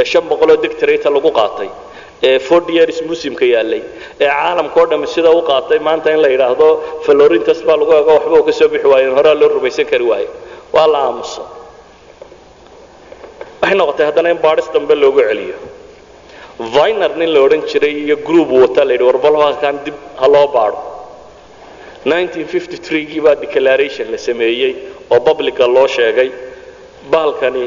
ee 0.00 0.04
shan 0.12 0.24
boqoloo 0.30 0.56
dictorata 0.64 1.08
lagu 1.16 1.30
qaatay 1.40 1.68
ee 2.28 2.38
forty 2.48 2.72
years 2.78 2.98
muslimka 3.10 3.46
yaallay 3.54 3.82
ee 4.24 4.28
caalamka 4.34 4.78
o 4.82 4.86
dhamme 4.90 5.06
sida 5.14 5.30
u 5.38 5.40
qaatay 5.50 5.78
maanta 5.88 6.08
in 6.14 6.20
la 6.24 6.28
yidhaahdo 6.34 6.68
florintas 7.06 7.58
baa 7.68 7.76
lagu 7.82 7.92
ego 8.00 8.12
waxba 8.18 8.36
u 8.40 8.44
ka 8.48 8.52
soo 8.58 8.68
bixi 8.74 8.88
waayeen 8.92 9.14
horaa 9.18 9.34
loo 9.40 9.48
rumaysan 9.56 9.86
kari 9.92 10.04
waayo. 10.10 10.30
Waa 10.74 10.86
la 10.92 10.98
aamusa 11.06 11.42
waxay 13.62 13.76
noqotay 13.80 14.06
haddana 14.08 14.28
in 14.34 14.38
baadhis 14.46 14.68
dambe 14.74 14.94
loogu 15.02 15.22
celiyo. 15.30 15.56
Viner 16.74 17.10
nin 17.20 17.30
la 17.34 17.40
odhan 17.46 17.62
jiray 17.70 17.94
iyo 18.04 18.16
group 18.28 18.48
wata 18.62 18.82
la 18.88 18.92
yidhi 18.94 19.06
warbalkan 19.10 19.74
dib 19.86 19.94
ha 20.20 20.26
loo 20.34 20.46
baadho. 20.56 20.80
1953gii 22.06 23.20
baa 23.26 23.34
declaration 23.44 24.06
la 24.14 24.18
sameeyey 24.28 24.72
oo 25.14 25.20
publica 25.28 25.64
loo 25.76 25.86
sheegay 25.96 26.30
bahalkani 27.12 27.64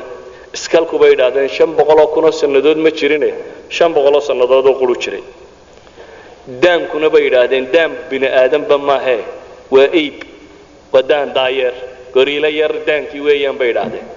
iskalku 0.57 0.95
bay 1.01 1.09
yidhaahdeen 1.13 1.49
shan 1.57 1.71
boqoloo 1.79 2.07
kunoo 2.15 2.31
sannadood 2.41 2.77
ma 2.85 2.89
jirine. 2.99 3.29
Shan 3.75 3.91
boqoloo 3.95 4.21
sannadood 4.29 4.65
oo 4.69 4.75
quru 4.81 4.95
jiray. 5.03 5.23
Daankuna 6.63 7.07
bay 7.13 7.23
yidhaahdeen 7.27 7.65
daan 7.73 7.91
bini 8.09 8.27
aadanba 8.41 8.77
maahee 8.89 9.21
waa 9.73 9.87
aib 10.01 10.17
waa 10.93 11.03
daan 11.11 11.27
daayeer. 11.37 11.73
Goriilo 12.15 12.47
yar 12.59 12.73
daankii 12.87 13.21
weeyaan 13.27 13.57
bay 13.61 13.67
yidhaahdeen 13.71 14.07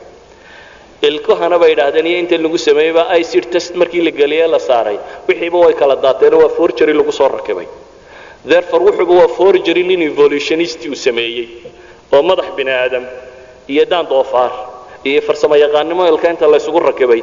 ilkuhana 1.09 1.57
bay 1.63 1.71
yidhaahdeen 1.73 2.07
iyo 2.11 2.19
inta 2.23 2.37
lagu 2.45 2.59
sameeyeyba 2.69 3.03
icid 3.21 3.45
test 3.53 3.73
markii 3.81 4.03
la 4.07 4.11
geliyey 4.21 4.49
la 4.55 4.59
saaray 4.69 4.99
wixiiba 5.29 5.59
way 5.65 5.75
kala 5.81 5.95
daateenoo 6.05 6.41
waa 6.45 6.49
forgery 6.59 6.93
lagu 7.01 7.13
soo 7.19 7.29
rakibay. 7.37 7.67
Therefore 8.51 8.83
wuxuuba 8.89 9.15
waa 9.21 9.29
forgery 9.39 9.83
nin 9.91 10.01
evolutionist 10.11 10.81
uu 10.91 10.95
sameeyey 11.07 11.47
oo 12.15 12.23
madax 12.29 12.49
bini 12.57 12.71
aadam 12.83 13.05
iyo 13.73 13.85
daan 13.93 14.07
doofaar 14.13 14.53
iyo 15.13 15.21
farsamo 15.29 15.55
yaqaannimo 15.65 16.03
ilka 16.13 16.27
inta 16.33 16.47
la 16.53 16.57
isugu 16.63 16.81
rakibay 16.89 17.21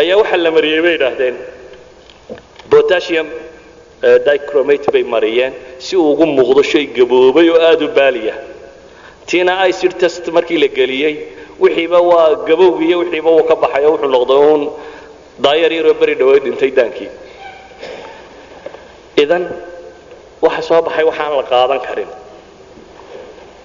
ayaa 0.00 0.16
waxaa 0.20 0.36
la 0.44 0.50
mariyey 0.56 0.80
bay 0.84 0.92
yidhaahdeen 0.96 1.36
potassium 2.72 3.26
dichromate 4.26 4.88
bay 4.94 5.04
mariyeen 5.14 5.52
si 5.84 5.92
uu 5.96 6.06
ugu 6.12 6.24
muuqdo 6.36 6.62
shay 6.72 6.84
gaboobay 6.96 7.46
oo 7.54 7.60
aada 7.68 7.84
u 7.84 7.88
baaliya 7.98 8.34
tiina 9.28 9.52
icid 9.70 9.92
test 10.02 10.24
markii 10.36 10.58
la 10.64 10.68
geliyey 10.78 11.14
wixiiba 11.62 11.98
waa 12.10 12.28
gabowgi 12.48 12.84
iyo 12.88 12.96
wixiiba 13.02 13.30
uu 13.36 13.44
ka 13.50 13.54
baxay 13.62 13.84
oo 13.86 13.92
wuxuu 13.94 14.10
noqday 14.16 14.36
uun 14.48 14.62
daayar 15.44 15.72
yaroo 15.78 15.94
beri 16.00 16.14
dhaweed 16.20 16.42
dhintay 16.46 16.70
daankii. 16.78 17.08
Idan 19.22 19.44
waxa 20.44 20.62
soo 20.68 20.80
baxay 20.86 21.04
waxaan 21.10 21.32
la 21.38 21.42
qaadan 21.52 21.80
karin. 21.86 22.10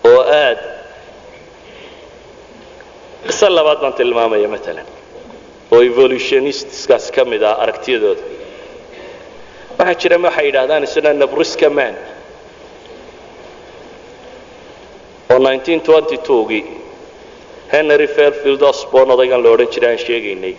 Oo 0.10 0.22
aad 0.44 0.60
isa 3.28 3.48
labaad 3.56 3.80
baan 3.84 3.94
tilmaamaya 4.00 4.48
maalan 4.54 4.86
oo 5.72 5.82
evolutionistiskaas 5.92 7.12
ka 7.16 7.26
mid 7.26 7.42
ah 7.44 7.56
aragtiyadooda. 7.64 8.22
Waxaa 9.80 9.96
jira 10.02 10.18
waxay 10.26 10.46
yidhahdaan 10.48 10.84
isna 10.88 11.14
nabriska 11.14 11.70
man. 11.70 11.96
Oo 15.32 15.38
1922gii 15.40 16.64
henry 17.74 18.08
fairfield 18.16 18.62
osborn 18.72 19.10
odaygan 19.16 19.44
la 19.44 19.50
odhan 19.56 19.68
jiray 19.74 19.92
aan 19.94 20.02
sheegaynay. 20.06 20.56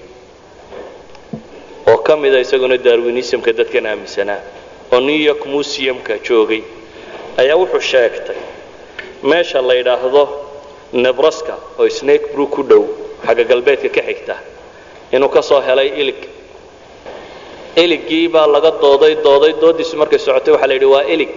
Oo 1.91 1.99
ka 2.07 2.17
mida 2.17 2.39
isaguna 2.45 2.77
darwinismka 2.87 3.51
dadkan 3.59 3.87
aaminsanaa 3.87 4.41
oo 4.93 5.01
new 5.01 5.21
york 5.29 5.43
museumka 5.47 6.15
joogay. 6.29 6.63
Ayaa 7.41 7.57
wuxuu 7.63 7.81
sheegtay 7.93 8.39
meesha 9.31 9.59
la 9.69 9.75
yidhaahdo 9.81 10.23
nebraska 10.93 11.55
oo 11.79 11.89
snake 11.89 12.25
brook 12.35 12.51
ku 12.51 12.63
dhow 12.63 12.83
xagga 13.27 13.45
galbeedka 13.51 13.89
ka 13.97 14.03
xigta 14.09 14.35
inuu 15.13 15.29
ka 15.29 15.43
soo 15.43 15.61
helay 15.61 15.89
ilig. 16.03 16.21
Iligii 17.77 18.29
baa 18.29 18.47
laga 18.47 18.71
dooday 18.83 19.15
dooday 19.25 19.53
doodiisu 19.63 19.97
markay 20.01 20.19
socotay 20.19 20.53
waxaa 20.55 20.67
la 20.71 20.75
yidhi 20.75 20.87
waa 20.95 21.05
ilig. 21.15 21.33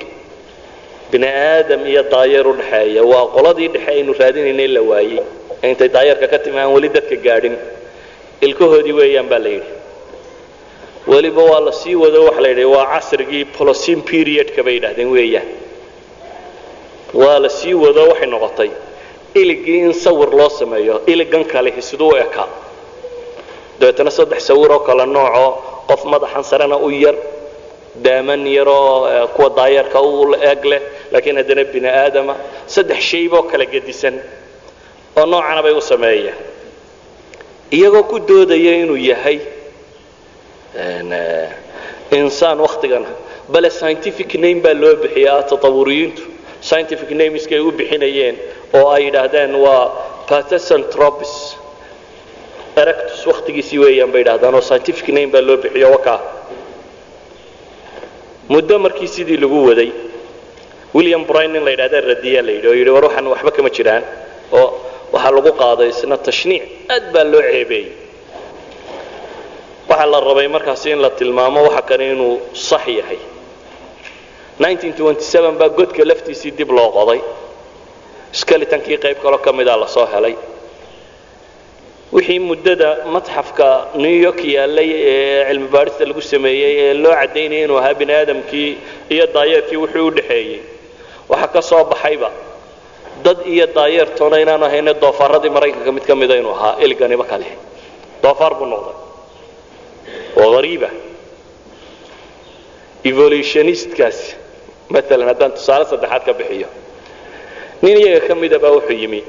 Bini 1.12 1.28
aadam 1.28 1.82
iyo 1.92 2.04
daayeer 2.14 2.48
u 2.48 2.54
dhexeeya. 2.60 3.02
Waa 3.12 3.26
qoladii 3.36 3.68
dhexe 3.74 3.90
aynu 3.92 4.14
raadinaynay 4.20 4.68
la 4.76 4.82
waayey. 4.82 5.20
Intay 5.70 5.90
daayeerka 5.96 6.28
ka 6.32 6.38
timi 6.44 6.60
aan 6.60 6.74
weli 6.76 6.90
dadka 6.90 7.16
gaadhin. 7.26 7.56
Ilkahoodii 8.46 8.94
weeyaan 9.00 9.28
baa 9.32 9.40
la 9.46 9.50
yidhi. 9.56 9.72
Weliba 11.08 11.44
waa 11.52 11.60
la 11.68 11.72
sii 11.72 11.96
wado 11.96 12.20
waxa 12.28 12.42
la 12.42 12.50
yidhi 12.50 12.66
waa 12.76 12.86
casrigii 12.94 13.46
polocin 13.58 14.00
periodka 14.02 14.64
bay 14.66 14.74
yidhahdeen 14.78 15.10
weeyaan. 15.16 15.48
Waa 17.14 17.40
la 17.40 17.50
sii 17.50 17.74
wado 17.84 18.02
waxay 18.10 18.28
noqotay 18.34 18.70
iligii 19.42 19.80
in 19.86 19.94
sawir 19.94 20.30
loo 20.40 20.50
sameeyo 20.60 20.96
iligan 21.12 21.44
kale 21.52 21.70
siduu 21.82 22.10
u 22.10 22.16
ekaa. 22.24 22.48
Dabeetana 23.80 24.12
saddex 24.18 24.42
sawir 24.48 24.72
oo 24.76 24.80
kale 24.88 25.06
noocoo 25.06 25.50
qof 25.90 26.02
madaxan 26.12 26.44
sarena 26.44 26.78
u 26.78 26.90
yar 27.04 27.16
daaman 28.06 28.42
yaroo 28.48 29.28
kuwa 29.36 29.50
daayeerka 29.58 30.00
u 30.02 30.34
eeg 30.50 30.62
leh 30.72 30.82
laakiin 31.12 31.38
haddana 31.40 31.64
bini 31.74 31.88
aadama 32.02 32.34
saddex 32.74 33.00
shayboo 33.10 33.44
kala 33.52 33.66
gedisan 33.74 34.16
oo 35.20 35.26
noocana 35.32 35.62
bay 35.66 35.74
u 35.74 35.82
sameeyeen. 35.92 36.36
Iyagoo 37.78 38.04
ku 38.04 38.18
doodaya 38.28 38.74
inuu 38.82 38.98
yahay 39.12 39.40
insaan 42.12 42.60
waktigana 42.66 43.08
bale 43.54 43.70
scientific 43.70 44.30
name 44.44 44.60
baa 44.66 44.74
loo 44.82 44.96
bixiyaa 45.02 45.44
tatawuriyiintu 45.50 46.22
scientific 46.68 47.10
nameskay 47.22 47.60
u 47.60 47.72
bixinayeen 47.80 48.36
oo 48.78 48.86
ay 48.96 49.02
yidhaahdeen 49.08 49.52
waa 49.66 49.84
patesantropis 50.30 51.34
erectus 52.82 53.22
waktigiisii 53.32 53.80
weeyaan 53.84 54.12
bay 54.14 54.22
yidhahdaan 54.24 54.56
oo 54.58 54.62
scientific 54.70 55.08
name 55.16 55.30
baa 55.34 55.42
loo 55.48 55.58
bixiyo 55.64 55.88
wakaa 55.96 56.20
muddo 58.54 58.76
markii 58.86 59.08
sidii 59.16 59.38
lagu 59.44 59.60
waday 59.70 59.90
william 60.96 61.24
bryn 61.30 61.52
in 61.58 61.64
la 61.68 61.72
yidhahda 61.76 62.00
radiyaa 62.12 62.44
la 62.48 62.52
yidhi 62.56 62.68
oo 62.72 62.76
yidhi 62.80 62.92
war 62.96 63.04
waxaan 63.08 63.28
waxba 63.34 63.52
kama 63.58 63.70
jiraan 63.78 64.04
oo 64.60 64.68
waxaa 65.14 65.32
lagu 65.38 65.52
qaaday 65.62 65.90
isna 65.94 66.18
tashniic 66.28 66.64
aad 66.96 67.06
baa 67.14 67.24
loo 67.34 67.42
ceebeeyey. 67.52 67.88
Waxaa 69.90 70.08
la 70.14 70.20
rabay 70.30 70.48
markaasi 70.56 70.88
in 70.94 71.00
la 71.06 71.10
tilmaamo 71.20 71.60
waxa 71.68 71.82
kale 71.90 72.04
inuu 72.14 72.34
sax 72.70 72.86
yahay. 73.00 73.18
1927 73.18 73.33
baa 74.60 75.70
godka 75.78 76.04
laftiisii 76.10 76.52
dib 76.58 76.70
loo 76.78 76.90
qoday. 76.98 77.20
Skeletonkii 78.40 78.98
qayb 79.04 79.18
kaloo 79.24 79.38
ka 79.46 79.52
mida 79.54 79.76
la 79.78 79.88
soo 79.88 80.06
helay. 80.14 80.36
Wixii 82.14 82.40
muddada 82.40 82.90
matxafka 83.14 83.68
new 84.04 84.16
york 84.26 84.40
yaallay 84.56 84.90
ee 84.92 85.46
cilmi 85.50 85.68
baadhista 85.76 86.04
lagu 86.10 86.22
sameeyey 86.34 86.74
ee 86.86 86.94
loo 87.04 87.14
caddaynayay 87.22 87.64
inuu 87.66 87.78
ahaa 87.82 87.94
bini 88.00 88.14
aadamkii 88.20 88.70
iyo 89.14 89.26
daayeerkii 89.36 89.78
wuxuu 89.84 90.08
u 90.08 90.12
dhexeeyey. 90.18 90.60
Waxaa 91.30 91.48
ka 91.56 91.62
soo 91.70 91.84
baxayba 91.92 92.30
dad 93.26 93.38
iyo 93.54 93.66
daayeertoona 93.78 94.38
inaanu 94.44 94.66
ahayne 94.70 94.92
doofaaradii 95.04 95.50
maraykanka 95.56 95.92
mid 95.96 96.06
ka 96.10 96.16
mida 96.22 96.36
inuu 96.42 96.52
ahaa 96.58 96.76
iliganiba 96.86 97.24
kale 97.32 97.46
doofaar 98.24 98.54
buu 98.60 98.66
noqday. 98.74 98.96
Oo 100.42 100.52
hariiba 100.58 100.90
evolutionistkaasi 103.10 104.36
maalan 104.92 105.28
haddaan 105.30 105.52
tusaale 105.58 105.86
saddexaad 105.92 106.24
ka 106.28 106.34
bixiyo. 106.40 106.68
Nin 107.82 107.98
iyaga 108.02 108.28
ka 108.28 108.34
mida 108.36 108.58
baa 108.64 108.72
wuxuu 108.76 108.96
yimi 109.02 109.22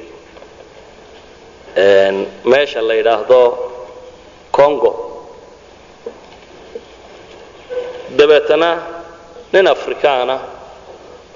meesha 2.50 2.80
la 2.88 2.94
yidhaahdo 2.94 3.40
congo. 4.56 4.92
Dabeetana 8.18 8.70
nin 9.52 9.66
afrikaana 9.74 10.36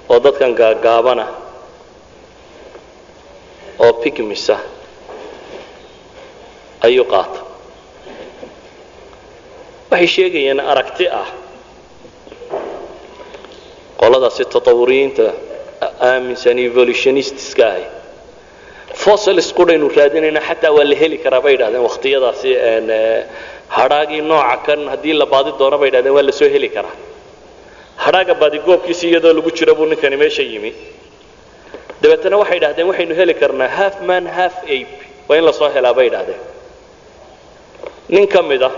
oo 0.09 0.19
dadkan 0.23 0.53
gaagaabana 0.59 1.25
oo 3.83 3.93
pigmisa 4.01 4.55
ayuu 6.85 7.05
qaata. 7.13 7.39
Waxay 9.91 10.07
sheegayeen 10.13 10.59
aragti 10.71 11.05
ah 11.21 11.27
qoladaasi 14.01 14.43
tatawuriyiinta 14.53 15.25
aaminsan 16.09 16.57
evolutionistiska 16.67 17.65
ahi. 17.73 17.85
Fossils 19.03 19.47
qudhaynu 19.57 19.87
raadinayna 19.99 20.41
xataa 20.49 20.71
waa 20.77 20.87
la 20.91 20.95
heli 21.01 21.17
karaa 21.23 21.41
bay 21.45 21.53
yidhahdeen 21.55 21.83
wakhtiyadaasi 21.89 22.49
hadhaagii 23.77 24.21
nooca 24.31 24.57
kan 24.65 24.79
haddii 24.93 25.13
la 25.21 25.25
baadi 25.33 25.51
doono 25.59 25.77
bay 25.81 25.87
yidhahdeen 25.89 26.13
waa 26.17 26.25
la 26.29 26.31
soo 26.39 26.49
heli 26.55 26.69
karaa. 26.75 26.95
Hadhaaga 28.03 28.33
baadigoobkiisi 28.41 29.05
iyadoo 29.11 29.33
lagu 29.37 29.51
jiro 29.57 29.73
buu 29.77 29.85
ninkani 29.91 30.17
meesha 30.21 30.43
yimi. 30.51 30.71
Dabeetana 32.01 32.35
waxay 32.41 32.55
yidhahdeen 32.57 32.87
waxaynu 32.91 33.13
heli 33.19 33.33
karnaa 33.41 33.67
half 33.79 33.95
man 34.09 34.23
half 34.37 34.55
ape. 34.75 34.95
Waa 35.27 35.37
in 35.39 35.45
la 35.47 35.53
soo 35.59 35.69
helaa 35.75 35.93
bay 35.97 36.05
yidhahdeen. 36.09 36.39
Nin 38.13 38.25
ka 38.33 38.41
mid 38.49 38.61
ah 38.69 38.71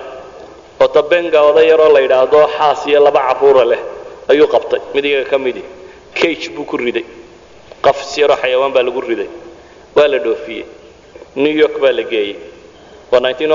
oo 0.81 0.87
tabenga 0.95 1.39
oday 1.49 1.65
yaroo 1.71 1.89
la 1.95 1.99
yidhaahdo 2.05 2.39
xaas 2.57 2.79
iyo 2.89 2.99
laba 3.07 3.21
carruura 3.27 3.65
leh 3.71 3.79
ayuu 4.31 4.47
qabtay. 4.55 4.81
Mid 4.95 5.05
iyaga 5.05 5.29
ka 5.31 5.37
midi. 5.37 5.63
Cage 6.19 6.49
buu 6.55 6.65
ku 6.65 6.77
riday. 6.77 7.05
Qafis 7.85 8.11
yaroo 8.21 8.37
xayawaan 8.41 8.73
baa 8.75 8.83
lagu 8.87 9.01
riday. 9.01 9.29
Waa 9.95 10.07
la 10.07 10.17
dhoofiyey. 10.25 10.65
New 11.35 11.55
york 11.63 11.75
baa 11.83 11.91
la 11.91 12.03
geeyey. 12.03 12.35
Waa 13.11 13.33
kii 13.33 13.47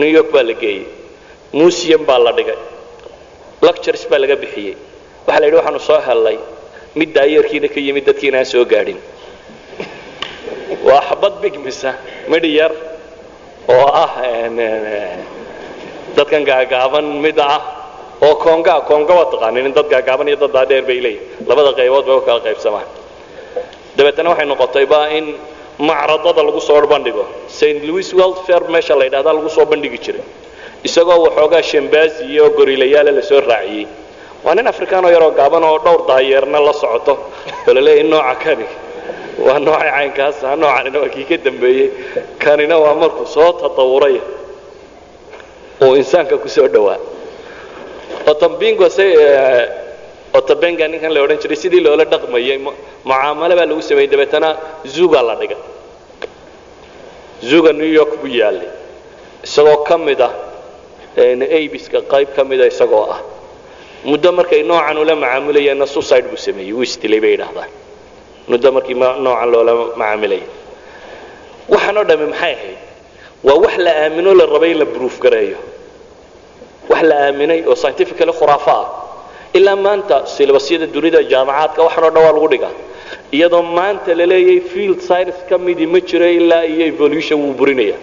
new 0.00 0.10
york 0.16 0.28
baa 0.34 0.42
la 0.42 0.54
geeyey. 0.62 0.84
Museum 1.52 2.02
baa 2.08 2.18
la 2.18 2.32
dhigay. 2.38 2.58
Lectures 3.66 4.02
baa 4.10 4.18
laga 4.22 4.36
bixiyey. 4.42 4.74
Waxaa 5.26 5.40
la 5.40 5.46
yidhi 5.46 5.56
waxaanu 5.58 5.80
soo 5.88 6.00
hellay 6.06 6.38
mid 6.98 7.10
daayeerkiina 7.16 7.68
ka 7.74 7.80
yimid 7.86 8.04
dadkiina 8.08 8.38
aan 8.38 8.44
soo 8.52 8.64
gaadhin. 8.72 8.98
Waa 10.86 11.00
xabad 11.08 11.34
bigmisa 11.42 11.90
midhi 12.32 12.50
yar 12.58 12.72
oo 13.68 13.86
ah 14.04 14.12
dadkan 16.16 16.42
gaagaaban 16.44 17.06
mid 17.24 17.38
ah 17.38 17.60
oo 18.26 18.34
konga 18.44 18.74
konga 18.90 19.12
waa 19.18 19.30
taqaanin 19.32 19.66
in 19.68 19.74
dad 19.78 19.88
gaagaaban 19.92 20.28
iyo 20.30 20.36
dad 20.42 20.52
daadheer 20.56 20.84
bay 20.88 20.98
leeyihiin 21.04 21.46
labada 21.48 21.70
qaybood 21.78 22.04
bay 22.08 22.16
u 22.16 22.20
kala 22.28 22.40
qaybsamaan. 22.46 22.86
Dabeetana 23.96 24.28
waxay 24.32 24.46
noqotayba 24.52 24.98
in 25.18 25.24
macradada 25.88 26.42
lagu 26.46 26.60
soo 26.68 26.80
bandhigo. 26.92 27.24
St 27.58 27.78
louis 27.88 28.08
world 28.18 28.38
fair 28.46 28.62
meesha 28.74 28.94
la 28.98 29.04
yidhahda 29.08 29.30
lagu 29.36 29.48
soo 29.56 29.64
bandhigi 29.72 29.98
jiray. 30.04 30.24
Isagoo 30.86 31.18
waxoogaa 31.26 31.62
shambazi 31.70 32.22
iyo 32.32 32.44
gorilayaale 32.56 33.10
la 33.18 33.22
soo 33.30 33.40
raaciyey. 33.50 33.86
Waa 34.44 34.54
nin 34.56 34.66
afrikaanoo 34.72 35.10
yaroo 35.16 35.30
gaaban 35.40 35.64
oo 35.70 35.78
dhowr 35.84 36.00
daayeerna 36.10 36.58
la 36.66 36.72
socoto. 36.82 37.14
Oo 37.66 37.72
la 37.76 37.80
leeyahay 37.86 38.08
nooca 38.12 38.34
kani? 38.44 38.66
Waa 39.46 39.58
noocay 39.66 39.90
caynkaasa 39.96 40.56
noocanina 40.62 40.98
waa 41.02 41.08
kii 41.14 41.24
ka 41.30 41.36
dambeeyey. 41.46 41.86
Kanina 42.42 42.74
waa 42.84 42.94
markuu 43.02 43.26
soo 43.34 43.50
tatawuray 43.60 44.16
uu 45.84 45.94
insaanka 46.00 46.36
ku 46.42 46.48
dhowaa 46.74 46.98
otambingo 48.32 48.86
se 48.96 49.04
otabenga 50.38 50.84
ninkan 50.92 51.12
la 51.14 51.20
odhan 51.24 51.38
jiray 51.42 51.56
sidii 51.62 51.80
loola 51.86 52.04
dhaqmayay 52.12 52.58
mucaamalo 53.04 53.54
baa 53.58 53.66
lagu 53.70 53.82
sameeyey 53.88 54.10
dabeetana 54.12 54.48
zuga 54.94 55.20
la 55.28 55.34
dhigay 55.40 55.60
zuga 57.50 57.70
new 57.80 57.92
york 58.00 58.12
buu 58.20 58.30
yaallay 58.40 58.70
isagoo 59.46 59.78
ka 59.88 59.94
mid 60.06 60.20
ah 60.28 60.32
abiska 61.58 61.98
qayb 62.12 62.28
ka 62.36 62.42
mida 62.50 62.66
isagoo 62.72 63.06
ah. 63.14 63.20
Muddo 64.04 64.32
markay 64.38 64.62
noocan 64.70 64.96
ula 65.02 65.14
macaamulayeenna 65.22 65.86
suicide 65.94 66.26
buu 66.30 66.36
sameeyey 66.46 66.72
wuu 66.76 66.82
isdilay 66.88 67.20
bay 67.24 67.32
yidhaahdaan 67.34 67.70
muddo 68.50 68.68
markii 68.76 68.94
noocan 68.94 69.48
loola 69.54 69.72
macaamilaya 70.00 70.46
waxaan 71.72 71.96
oo 72.00 72.04
dhammi 72.08 72.26
maxay 72.32 72.54
ahayd? 72.56 72.78
Waa 73.46 73.58
wax 73.64 73.74
la 73.86 73.92
aamino 74.04 74.30
la 74.40 74.46
rabay 74.54 74.70
in 74.74 74.78
la 74.82 74.84
bruuf 74.94 75.16
gareeyo 75.24 75.58
wax 76.92 77.02
la 77.10 77.16
aaminay 77.26 77.60
oo 77.70 77.74
scientifically 77.82 78.32
khuraafo 78.38 78.70
ah. 78.80 78.86
Ilaa 79.58 79.76
maanta 79.86 80.16
silabasyada 80.34 80.86
dunida 80.94 81.20
jaamacaadka 81.32 81.80
waxaan 81.86 82.04
oo 82.04 82.10
dhan 82.14 82.24
waa 82.26 82.32
lagu 82.36 82.48
dhigaa. 82.52 82.72
Iyadoo 83.36 83.62
maanta 83.78 84.10
la 84.18 84.24
leeyahay 84.32 84.60
field 84.72 84.98
science 85.08 85.38
ka 85.48 85.56
midii 85.66 85.86
ma 85.94 86.00
jiro 86.08 86.26
ilaa 86.38 86.64
iyo 86.72 86.84
evolution 86.92 87.38
wuu 87.44 87.54
burinaya. 87.60 87.96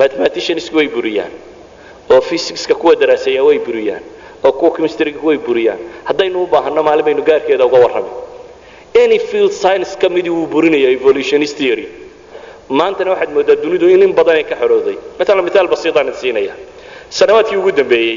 Mathematiciansku 0.00 0.74
way 0.78 0.88
buriyaan. 0.96 1.32
Oo 2.12 2.20
physicska 2.28 2.74
kuwa 2.80 2.94
daraaseeya 3.00 3.42
way 3.48 3.58
buriyaan. 3.66 4.02
Oo 4.44 4.52
kuwa 4.58 4.70
chemistryga 4.76 5.20
way 5.28 5.38
buriyaan. 5.46 5.78
Haddaynu 6.08 6.38
u 6.42 6.46
baahanno 6.46 6.82
maalin 6.88 7.04
baynu 7.06 7.22
gaarkeeda 7.28 7.64
uga 7.68 7.78
warrami. 7.84 8.10
Any 9.02 9.18
field 9.18 9.52
science 9.52 9.90
ka 10.00 10.08
midii 10.08 10.30
wuu 10.36 10.46
burinaya 10.54 10.88
evolutionist 10.98 11.56
theory. 11.60 11.86
Maantana 12.78 13.10
waxaad 13.12 13.30
moodaa 13.36 13.56
dunidu 13.64 13.86
in 13.94 14.02
in 14.06 14.12
badan 14.18 14.36
ay 14.40 14.44
ka 14.50 14.56
xorooday. 14.62 14.96
Maalan 15.18 15.44
miaal 15.48 15.68
basiitaan 15.74 16.12
siinaya 16.20 16.54
sanawaadkii 17.10 17.56
ugu 17.56 17.72
dambeeyey 17.72 18.16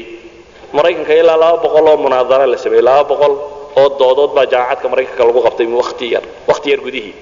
maraykanka 0.72 1.14
ilaa 1.14 1.36
laba 1.36 1.56
boqol 1.64 1.86
oo 1.88 1.96
munaadara 1.96 2.46
la 2.46 2.58
sameeyey 2.58 2.82
laba 2.88 3.04
boqol 3.10 3.32
oo 3.80 3.88
doodood 4.00 4.32
baa 4.36 4.46
jaamacadka 4.52 4.86
maraykanka 4.92 5.22
lagu 5.28 5.40
qabtay 5.46 5.66
wati 5.80 6.06
yar 6.14 6.22
wakhti 6.48 6.68
yar 6.72 6.80
gudihii. 6.86 7.14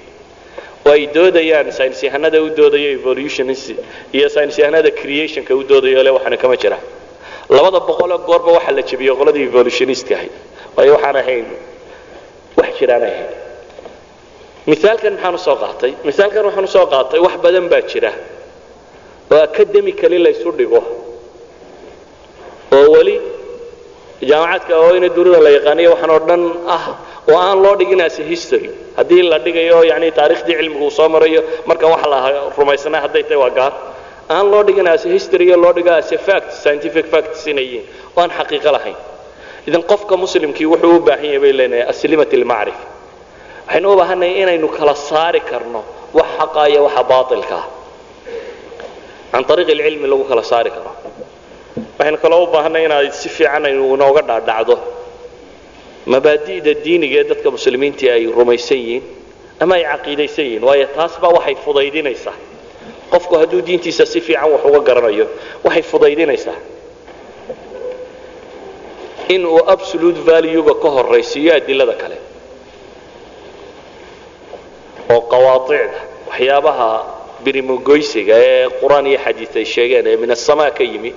Oo 0.87 0.91
ay 0.95 1.03
doodayaan 1.15 1.71
saynis 1.71 2.01
yahanada 2.07 2.37
u 2.41 2.47
doodayo 2.57 2.89
evolutionist 2.99 3.67
iyo 4.17 4.27
saynis 4.35 4.57
yahanada 4.61 4.89
creationka 4.91 5.51
u 5.55 5.61
doodayo 5.69 6.03
le 6.05 6.09
waxaana 6.15 6.37
kama 6.43 6.55
jira. 6.61 6.77
Labada 7.55 7.79
boqoloo 7.89 8.17
goorba 8.27 8.51
waxaa 8.57 8.71
la 8.77 8.81
jebiyey 8.89 9.13
qoladii 9.19 9.43
evolutionistka 9.49 10.13
ahayd. 10.17 10.31
Waayo 10.75 10.91
waxaan 10.95 11.15
ahayn 11.21 11.45
wax 12.59 12.69
jiraan 12.79 13.03
ahayn. 13.09 13.27
Miaalkan 14.69 15.13
maxaan 15.13 15.35
u 15.35 15.37
soo 15.47 15.55
qaatay 15.63 15.91
misaalkan 16.07 16.43
waxaan 16.47 16.63
u 16.63 16.67
soo 16.75 16.85
qaatay 16.93 17.19
wax 17.25 17.33
badan 17.43 17.65
baa 17.71 17.81
jira. 17.91 18.11
Oo 19.31 19.41
academically 19.49 20.17
laysu 20.25 20.49
dhigo 20.59 20.81
oo 22.77 22.87
weli 22.95 23.15
jaamacadka 24.29 24.73
ooyna 24.87 25.07
dunida 25.17 25.39
la 25.45 25.49
yaqaaniyo 25.57 25.89
waxaan 25.93 26.11
oo 26.15 26.19
dhan 26.29 26.41
ah 26.75 26.83
oo 27.31 27.37
aan 27.47 27.57
loo 27.63 27.75
dhigin 27.79 28.01
as 28.07 28.17
history. 28.31 28.69
Haddii 28.97 29.21
la 29.31 29.37
dhigayo 29.45 29.77
yani 29.91 30.07
taariikhdii 30.19 30.55
cilmigu 30.59 30.85
uu 30.87 30.91
soo 30.99 31.07
marayo 31.15 31.41
marka 31.69 31.85
waxa 31.93 32.07
la 32.13 32.17
rumaysnaa 32.57 33.01
hadday 33.05 33.23
tahay 33.27 33.37
waa 33.43 33.49
gaar. 33.59 33.73
Aan 34.35 34.45
loo 34.51 34.61
dhigin 34.67 34.87
as 34.93 35.03
history 35.15 35.45
loo 35.63 35.73
dhigo 35.77 35.91
as 36.01 36.09
fact 36.27 36.49
scientific 36.61 37.05
facts 37.13 37.41
inay 37.51 37.65
yihiin 37.71 37.85
oo 38.15 38.21
aan 38.23 38.31
xaqiiqo 38.37 38.71
lahayn. 38.75 38.95
Idan 39.67 39.83
qofka 39.91 40.13
muslimkii 40.23 40.65
wuxuu 40.73 40.95
u 40.97 40.99
baahan 41.07 41.25
yahay 41.25 41.39
bay 41.43 41.53
leenahay 41.59 41.83
aslimat 41.91 42.31
almacrifa 42.39 42.83
waxaynu 43.67 43.87
u 43.93 43.95
baahannahay 43.99 44.33
inaynu 44.43 44.67
kala 44.77 44.93
saari 45.09 45.39
karno 45.49 45.81
wax 46.17 46.27
xaqa 46.39 46.61
iyo 46.71 46.81
waxa 46.87 47.03
baatilka 47.11 47.55
ah. 47.61 47.65
Can 49.31 49.43
ariiq 49.53 49.69
alcilmi 49.75 50.07
lagu 50.11 50.23
kala 50.31 50.43
saari 50.51 50.69
karo 50.75 50.91
waxaynu 51.99 52.17
kaloo 52.23 52.43
u 52.43 52.47
baahanay 52.53 52.83
inaad 52.87 53.11
si 53.21 53.29
fiican 53.35 53.63
aynu 53.69 53.83
inooga 53.95 54.21
dhaadhacdo 54.29 54.75
mabaadi'da 56.13 56.73
diiniga 56.85 57.17
ee 57.21 57.23
dadka 57.31 57.49
muslimiintii 57.55 58.09
ay 58.15 58.23
rumaysan 58.39 58.77
yihiin 58.83 59.03
ama 59.63 59.73
ay 59.77 59.83
caqiidaysan 59.91 60.45
yihiin 60.47 60.63
waayo 60.67 60.87
taas 60.95 61.13
baa 61.21 61.29
waxay 61.37 61.55
fudaydinaysaa. 61.65 62.35
Qofku 63.11 63.33
hadduu 63.41 63.61
diintiisa 63.67 64.05
si 64.11 64.19
fiican 64.27 64.49
wax 64.53 64.61
uga 64.69 64.79
garanayo 64.87 65.25
waxay 65.65 65.81
fudaydinaysaa. 65.91 66.57
In 69.35 69.41
uu 69.45 69.61
absolute 69.73 70.19
valuega 70.29 70.73
ka 70.83 70.89
horaysiiyo 70.95 71.51
adilada 71.59 71.93
kale. 72.01 72.17
Oo 75.13 75.21
qawaacida 75.31 75.89
waxyaabaha 76.29 76.89
birimogoysiga 77.43 78.35
ee 78.49 78.63
qur'aan 78.81 79.05
iyo 79.11 79.19
xadiid 79.25 79.51
ay 79.61 79.65
sheegeen 79.73 80.05
ee 80.11 80.17
min 80.21 80.31
asamaa 80.37 80.71
ka 80.77 80.83
yimi 80.91 81.11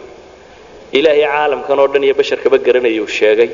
ilaahay 0.98 1.22
caalamkan 1.32 1.78
oo 1.82 1.88
dhan 1.92 2.04
iyo 2.06 2.14
basharkaba 2.20 2.56
garanaya 2.66 3.00
uu 3.04 3.08
sheegay 3.18 3.50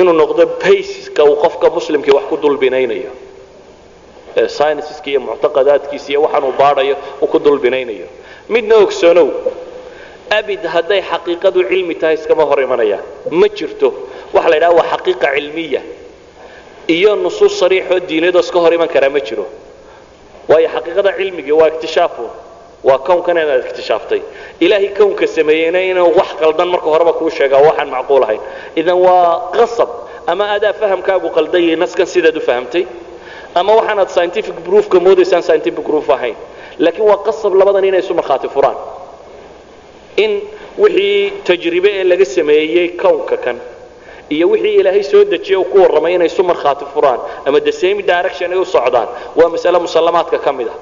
inuu 0.00 0.12
noqdo 0.22 0.42
bayska 0.62 1.22
uu 1.28 1.36
qofka 1.44 1.66
muslimkii 1.76 2.14
wax 2.16 2.24
ku 2.30 2.36
dulbinaynayo 2.44 3.12
scienceska 4.56 5.08
iyo 5.10 5.20
muctaqadaadkiisa 5.26 6.08
iyo 6.12 6.20
waxaan 6.24 6.44
uu 6.48 6.54
baadhayo 6.62 6.96
uu 7.22 7.26
ku 7.32 7.38
dulbinaynayo. 7.46 8.06
Midna 8.52 8.74
ogsoonow 8.84 9.28
abid 10.38 10.62
hadday 10.74 11.00
xaqiiqadu 11.10 11.60
cilmi 11.70 11.94
tahay 12.00 12.14
iskama 12.20 12.44
hor 12.48 12.58
imanayaan. 12.66 13.04
Ma 13.40 13.46
jirto. 13.58 13.88
Waxa 14.34 14.48
la 14.50 14.56
yidhaha 14.56 14.74
waa 14.78 14.88
xaqiiqa 14.92 15.26
cilmiya. 15.36 15.80
Iyo 16.96 17.10
nusuus 17.24 17.54
sariixoo 17.60 18.00
diinadoo 18.08 18.40
iska 18.46 18.58
hor 18.64 18.72
iman 18.76 18.88
karaa 18.94 19.08
ma 19.16 19.20
jiro. 19.28 19.46
Waayo 20.50 20.68
xaqiiqada 20.74 21.10
cilmigii 21.18 21.52
waa 21.60 21.68
iktishaafun 21.72 22.28
waa 22.88 22.98
kownkan 23.08 23.36
inaad 23.42 23.62
iktishaftay 23.68 24.20
ilaahay 24.64 24.88
kownka 24.98 25.26
sameeyeyna 25.36 25.80
inuu 25.90 26.10
wax 26.18 26.30
qaldan 26.42 26.68
marka 26.74 26.88
horeba 26.94 27.12
kuu 27.18 27.30
sheegaa 27.36 27.60
waxaan 27.68 27.88
macquul 27.96 28.22
ahayn 28.26 28.40
idan 28.80 28.98
waa 29.06 29.30
qasab 29.56 29.88
ama 30.32 30.44
adaa 30.56 30.72
fahamkaagu 30.80 31.28
qaldayay 31.36 31.76
naskan 31.82 32.06
sidaad 32.14 32.36
u 32.36 32.40
fahamtay 32.48 32.84
ama 33.60 33.70
waxaanaad 33.78 34.08
scientific 34.16 34.54
proofka 34.66 34.96
moodaysaan 35.06 35.42
scientific 35.48 35.84
proof 35.88 36.08
ahayn. 36.16 36.36
Laakiin 36.84 37.06
waa 37.10 37.16
qasab 37.26 37.52
labadan 37.60 37.84
inay 37.88 38.00
isu 38.04 38.12
markhaati 38.20 38.48
furaan. 38.54 38.76
In 40.24 40.32
wixii 40.82 41.30
tajribe 41.46 41.88
ee 41.98 42.04
laga 42.10 42.24
sameeyey 42.36 42.88
kownka 43.02 43.36
kan 43.44 43.56
iyo 44.34 44.46
wixii 44.52 44.74
ilaahay 44.80 45.02
soo 45.10 45.22
dejiyey 45.32 45.56
uu 45.60 45.64
ku 45.72 45.76
warramay 45.82 46.12
inay 46.16 46.26
isu 46.32 46.42
markhaati 46.50 46.84
furaan 46.94 47.20
ama 47.46 47.58
the 47.68 47.72
same 47.82 48.00
direction 48.12 48.48
ay 48.54 48.58
u 48.58 48.64
socdaan 48.74 49.08
waa 49.38 49.48
masale 49.54 49.78
musallamaadka 49.86 50.38
ka 50.46 50.50
mid 50.58 50.68
ah 50.68 50.76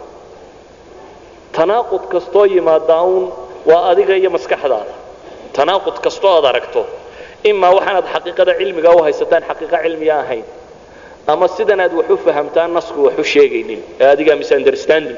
tanaaqud 1.56 2.04
kastoo 2.12 2.44
yimaadaa 2.54 3.02
uun 3.12 3.26
waa 3.70 3.82
adiga 3.90 4.14
iyo 4.20 4.30
maskaxdaada. 4.36 4.94
Tanaaqud 5.56 5.96
kastoo 6.04 6.32
aad 6.36 6.44
aragto 6.50 6.82
imaa 7.50 7.70
waxaanaad 7.76 8.06
xaqiiqada 8.14 8.52
cilmiga 8.60 8.90
u 8.96 9.02
haysataan 9.06 9.42
xaqiiqa 9.48 9.76
cilmiga 9.84 10.14
ahayn 10.22 10.44
ama 11.32 11.46
sidan 11.56 11.80
aad 11.84 11.92
wax 11.98 12.08
u 12.10 12.16
fahamtaan 12.26 12.70
nasku 12.76 12.98
wax 13.06 13.16
u 13.18 13.24
sheegaynin 13.32 13.80
ee 14.02 14.06
adigaa 14.14 14.36
misunderstanding 14.42 15.16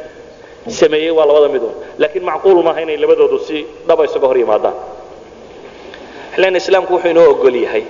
sameeyey 0.80 1.10
waa 1.18 1.26
labada 1.28 1.48
midun 1.54 1.74
laakiin 2.00 2.24
macquul 2.30 2.58
maaha 2.66 2.80
inay 2.84 2.96
labadoodu 3.04 3.38
si 3.46 3.56
dhaba 3.88 4.02
isaga 4.08 4.26
hor 4.30 4.38
yimaadaan. 4.42 4.74
Xillan 6.34 6.54
islaamku 6.60 6.92
wuxuu 6.94 7.10
inoo 7.14 7.26
ogol 7.32 7.54
yahay 7.66 7.84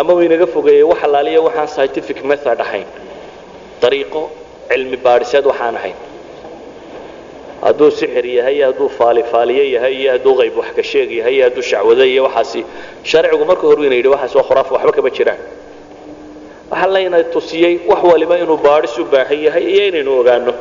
ama 0.00 0.12
uu 0.14 0.22
inaga 0.28 0.46
fogeeyey 0.54 0.82
wax 0.90 1.00
allaaliya 1.06 1.40
waxaan 1.46 1.68
scientific 1.74 2.18
method 2.30 2.58
ahayn 2.66 2.86
dariiqo 3.82 4.22
cilmi 4.70 4.96
baadhiseed 5.06 5.44
waxaan 5.50 5.76
ahayn 5.80 5.96
hadduu 7.64 7.90
sixir 7.98 8.26
yahay 8.38 8.54
iyo 8.58 8.66
hadduu 8.70 8.88
faalifaaliye 8.98 9.64
yahay 9.74 9.94
iyo 10.00 10.10
hadduu 10.14 10.34
qayb 10.40 10.54
wax 10.60 10.70
ka 10.78 10.82
sheeg 10.90 11.08
yahay 11.18 11.34
iyo 11.36 11.44
hadduu 11.48 11.62
shacwado 11.70 12.04
iyo 12.12 12.22
waxaasi. 12.26 12.60
Sharcigu 13.10 13.44
marka 13.50 13.64
hore 13.68 13.82
ina 13.88 13.96
yidhi 13.98 14.08
waxaas 14.14 14.34
waa 14.38 14.46
khuraaf 14.48 14.68
waxba 14.74 14.92
kama 14.96 15.10
jiraan. 15.16 15.40
Waxaa 16.70 16.90
layna 16.94 17.18
tusiyey 17.34 17.74
wax 17.90 18.00
waliba 18.10 18.34
inuu 18.42 18.56
baadhis 18.66 18.94
u 18.98 19.04
baahan 19.12 19.38
yahay 19.46 19.64
iyo 19.74 19.82
inaynu 19.90 20.10
ogaano 20.20 20.52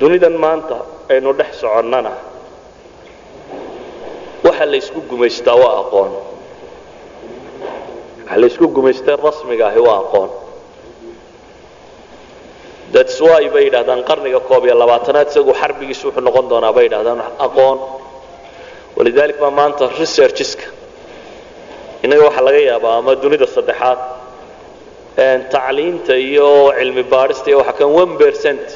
dunidan 0.00 0.34
maanta 0.44 0.76
aynu 1.12 1.30
dhex 1.38 1.52
soconnana 1.62 2.12
waxa 4.46 4.64
la 4.70 4.76
ysku 4.82 5.00
gumaystaa 5.10 5.56
waa 5.62 5.74
aqoon. 5.82 6.12
Waxa 8.24 8.36
la 8.40 8.46
ysku 8.50 8.66
gumaystay 8.76 9.16
rasmiga 9.26 9.64
ahi 9.70 9.80
waa 9.88 9.98
aqoon 10.04 10.30
that's 12.94 13.16
why 13.26 13.40
bay 13.54 13.62
yidhahdaan 13.68 14.00
qarniga 14.10 14.40
koob 14.48 14.62
iyo 14.66 14.74
labaatanaad 14.82 15.26
isagu 15.32 15.52
xarbigiisu 15.60 16.02
wuxuu 16.08 16.22
noqon 16.28 16.44
doonaa 16.52 16.72
bay 16.76 16.84
yidhahdaan 16.88 17.20
aqoon. 17.46 17.78
Walidalik 18.96 19.36
baa 19.42 19.50
maanta 19.58 19.84
researcheska 20.00 20.66
innaga 22.04 22.22
waxaa 22.28 22.44
laga 22.48 22.60
yaabaa 22.70 22.94
ama 23.00 23.12
dunida 23.22 23.46
saddexaad 23.56 23.98
tacliinta 25.54 26.14
iyo 26.28 26.48
cilmi 26.78 27.02
baadhista 27.12 27.46
iyo 27.50 27.58
waxa 27.62 27.72
kan 27.78 27.88
one 28.02 28.12
percent 28.22 28.66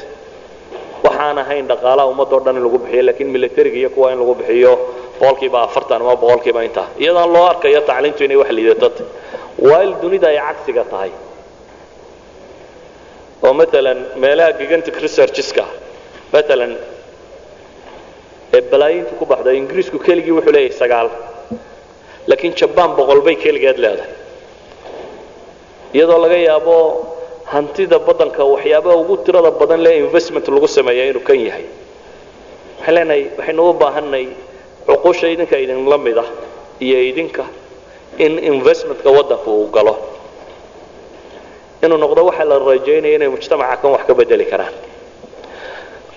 waxaan 1.05 1.37
ahayn 1.43 1.65
dhaqaalaha 1.71 2.05
ummadoo 2.13 2.39
dhan 2.45 2.55
in 2.59 2.63
lagu 2.67 2.77
bixiyo 2.83 3.03
laakiin 3.07 3.29
militariga 3.35 3.77
iyo 3.81 3.89
kuwa 3.95 4.07
in 4.13 4.19
lagu 4.21 4.33
bixiyo 4.41 4.71
boqolkiiba 5.19 5.57
afartan 5.67 5.99
ama 6.03 6.15
boqolkiiba 6.23 6.59
intaa. 6.67 6.87
Iyadaan 7.03 7.29
loo 7.35 7.45
arkayo 7.51 7.79
tacliintu 7.89 8.21
inay 8.27 8.37
wax 8.41 8.49
liidato. 8.57 8.89
Tahay 8.89 9.07
while 9.67 9.91
dunida 10.01 10.27
ay 10.33 10.37
cagsiga 10.47 10.83
tahay 10.93 11.11
oo 13.43 13.53
maalan 13.59 13.99
meelaha 14.23 14.51
gigantic 14.59 14.95
researcheska 15.05 15.63
maalan 16.33 16.71
ee 18.55 18.61
balaayinta 18.71 19.11
ku 19.19 19.25
baxda 19.31 19.51
ingiriisku 19.59 19.97
keligii 20.07 20.35
wuxuu 20.37 20.53
leeyahay 20.55 20.77
sagaal 20.81 21.07
laakiin 22.29 22.53
jabaan 22.61 22.91
boqol 22.97 23.21
bay 23.25 23.35
keligeed 23.43 23.77
leedahay. 23.83 24.11
Iyadoo 25.95 26.19
laga 26.23 26.37
yaabo 26.49 26.75
hantida 27.53 27.97
badanka 28.07 28.41
waxyaabaha 28.53 28.95
ugu 29.01 29.15
tirada 29.25 29.51
badan 29.59 29.81
lee 29.85 29.95
investment 30.05 30.45
lagu 30.55 30.67
sameeya 30.77 31.03
inuu 31.11 31.23
kan 31.27 31.39
yahay. 31.47 31.65
Waxaan 32.79 32.95
leenahay 32.95 33.21
waxaynu 33.37 33.61
u 33.69 33.73
baahanay 33.81 34.25
cuqusha 34.87 35.27
idinka 35.33 35.55
idinla 35.63 35.97
mid 36.05 36.17
ah 36.23 36.29
iyo 36.85 36.97
idinka 37.11 37.43
in 38.25 38.33
investmentka 38.51 39.09
waddanka 39.17 39.49
uu 39.57 39.67
galo 39.75 39.93
inuu 41.85 41.97
noqdo 42.05 42.21
waxa 42.29 42.43
la 42.49 42.55
rajaynaya 42.59 43.15
inay 43.17 43.27
mujtamaca 43.33 43.77
kan 43.81 43.91
wax 43.95 44.03
ka 44.07 44.13
bedeli 44.19 44.45
karaan. 44.51 44.73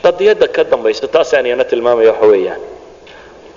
Qadiyadda 0.05 0.47
ka 0.57 0.63
dambaysa 0.71 1.09
taasaan 1.15 1.47
iyana 1.47 1.65
tilmaamaya 1.71 2.13
waxa 2.13 2.27
weeyaan. 2.33 2.61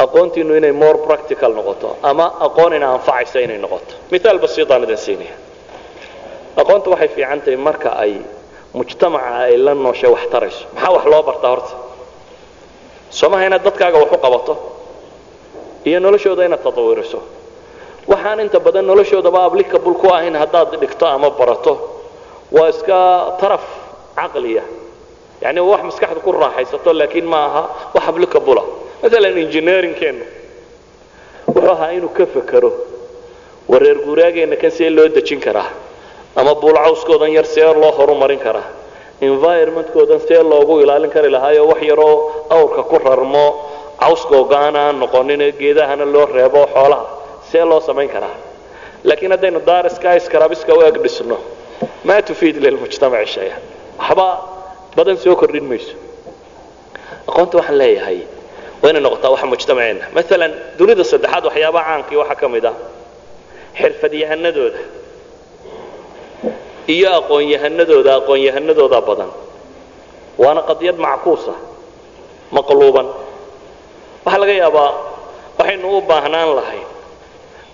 Aqoontiinu 0.03 0.53
inay 0.59 0.71
more 0.71 0.97
practical 1.07 1.51
noqoto 1.59 1.89
ama 2.09 2.25
aqoon 2.47 2.73
ina 2.77 2.87
anfacaysa 2.95 3.39
inay 3.45 3.57
noqoto. 3.65 3.93
Mithaal 4.11 4.37
basiitaan 4.43 4.83
idin 4.85 4.97
siinaya 5.05 5.35
aqoonta 6.61 6.87
waxay 6.93 7.07
fiican 7.15 7.39
tahay 7.41 7.57
marka 7.67 7.89
ay 8.03 8.13
mujtamaca 8.77 9.31
ay 9.45 9.57
la 9.65 9.73
nooshay 9.73 10.09
wax 10.15 10.23
tarayso. 10.33 10.63
Maxaa 10.75 10.91
wax 10.95 11.05
loo 11.11 11.23
bartaa 11.29 11.49
horta? 11.53 11.73
Soomaha 13.17 13.43
inaad 13.47 13.63
dadkaaga 13.67 13.97
wax 14.03 14.11
u 14.11 14.17
qabato? 14.25 14.53
Iyo 15.87 15.99
noloshooda 15.99 16.43
inaad 16.45 16.63
tatawiriso 16.65 17.19
waxaan 18.11 18.39
inta 18.39 18.59
badan 18.65 18.85
noloshoodaba 18.89 19.39
applicable 19.47 19.93
ku 20.01 20.07
ahayn 20.15 20.35
haddaad 20.41 20.69
dhigto 20.81 21.05
ama 21.15 21.29
barato 21.39 21.73
waa 22.51 22.69
iska 22.69 22.97
taraf 23.41 23.63
caqliya. 24.15 24.63
Yani 25.43 25.59
wax 25.71 25.81
maskaxda 25.89 26.19
ku 26.25 26.31
raaxaysato 26.31 26.89
laakiin 26.99 27.25
ma 27.33 27.39
aha 27.47 27.63
wax 27.95 28.03
applicable 28.09 28.61
maalan 29.01 29.37
engineeringkeennu 29.43 30.25
wuxuu 31.47 31.71
ahaa 31.73 31.91
inuu 31.97 32.09
ka 32.17 32.25
fekero. 32.33 32.71
Wareer 33.71 33.97
guuraageenna 34.05 34.55
kan 34.61 34.71
see 34.71 34.89
loo 34.89 35.07
dejin 35.15 35.39
karaa. 35.45 35.69
Ama 36.35 36.55
buulcawskoodan 36.61 37.31
yar 37.37 37.45
see 37.45 37.63
loo 37.81 37.91
horumarin 37.97 38.39
karaa. 38.39 38.67
Environmentkoodan 39.21 40.19
see 40.27 40.43
loogu 40.51 40.79
ilaalin 40.83 41.09
kari 41.15 41.29
lahaayo 41.35 41.63
wax 41.71 41.81
yaroo 41.89 42.15
awrka 42.49 42.83
ku 42.89 42.97
rarmo 43.05 43.45
cawska 44.01 44.35
ogaana 44.43 44.79
aan 44.87 44.99
noqonin 44.99 45.41
geedahana 45.59 46.05
loo 46.13 46.25
reebo 46.35 46.61
xoolaha 46.73 47.05
see 47.51 47.63
loo 47.69 47.79
samayn 47.87 48.09
karaa. 48.09 48.35
Laakiin 49.03 49.31
haddaynu 49.31 49.59
daariska 49.69 50.15
iskarabiska 50.19 50.71
u 50.73 50.81
eg 50.89 50.97
dhisno 51.03 51.37
maa 52.07 52.21
tufiid 52.27 52.55
lilmujtamaci 52.65 53.27
shaya 53.35 53.55
waxba 53.99 54.27
badan 54.97 55.17
soo 55.23 55.35
kordhin 55.41 55.65
mayso 55.71 55.95
aqoonta 57.29 57.55
waxaan 57.59 57.77
leeyahay 57.81 58.19
waa 58.81 58.89
inay 58.91 59.01
noqotaa 59.05 59.31
waxa 59.33 59.45
mujtamaceenna 59.51 60.05
maalan 60.15 60.51
dunida 60.79 61.03
saddexaad 61.11 61.43
waxyaabaha 61.49 61.85
caankii 61.89 62.17
waxaa 62.21 62.35
ka 62.41 62.47
mid 62.53 62.65
ah 62.71 62.75
xirfadyahanadooda 63.79 64.79
iyo 66.95 67.09
aqoon-yahanadooda 67.19 68.11
aqoon-yahanadooda 68.19 68.97
badan 69.09 69.31
waana 70.41 70.61
qadiyad 70.69 70.97
mackuusa 71.05 71.53
maqluuban 72.55 73.07
waxaa 74.25 74.39
laga 74.43 74.53
yaabaa 74.63 74.89
waxaynu 75.59 75.87
u 75.97 76.01
baahnaan 76.09 76.49
lahayn 76.59 76.87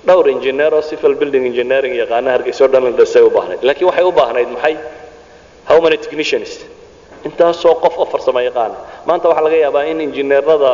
dhowr 0.06 0.26
engineer 0.30 0.74
oo 0.74 0.82
civil 0.82 1.14
building 1.16 1.46
engineering 1.52 1.94
yaqaana 2.02 2.30
hargeysa 2.36 2.66
o 2.66 2.68
dhan 2.68 2.84
la 2.84 2.92
dhisay 3.00 3.22
u 3.24 3.30
baahnayd. 3.30 3.60
Laakiin 3.68 3.88
waxay 3.90 4.04
u 4.04 4.12
baahnayd 4.12 4.50
maxay? 4.56 4.76
How 5.70 5.78
many 5.82 5.98
technicians? 5.98 6.52
Intaasoo 7.28 7.76
qof 7.84 7.96
oo 8.02 8.06
farsamo 8.14 8.40
yaqaana 8.50 8.76
maanta 9.08 9.26
waxaa 9.30 9.44
laga 9.48 9.58
yaabaa 9.66 9.84
in 9.92 10.00
injineerada 10.08 10.72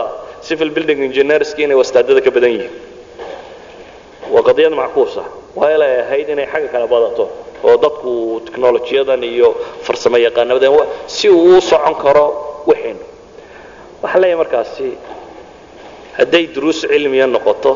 civil 0.48 0.70
building 0.76 1.00
engineerski 1.08 1.64
inay 1.66 1.78
wastaadada 1.82 2.22
ka 2.26 2.32
badan 2.36 2.52
yihiin. 2.56 2.74
Waa 4.34 4.44
qadiyad 4.48 4.74
mackuusa 4.82 5.24
waa 5.60 5.70
ilay 5.76 5.94
ahayd 6.04 6.28
inay 6.34 6.48
xagga 6.54 6.68
kala 6.74 6.88
badato 6.94 7.26
oo 7.68 7.76
dadku 7.84 8.12
technolojiyadan 8.46 9.24
iyo 9.24 9.50
farsamo 9.86 10.18
yaqaanadan 10.28 10.74
si 11.16 11.30
uu 11.30 11.58
u 11.58 11.62
socon 11.72 11.96
karo 12.04 12.26
waxaynu 12.70 13.04
waxaa 14.04 14.20
leeyahay 14.22 14.38
markaasi 14.44 14.88
hadday 16.20 16.44
duruus 16.56 16.80
cilmiya 16.92 17.28
noqoto 17.36 17.72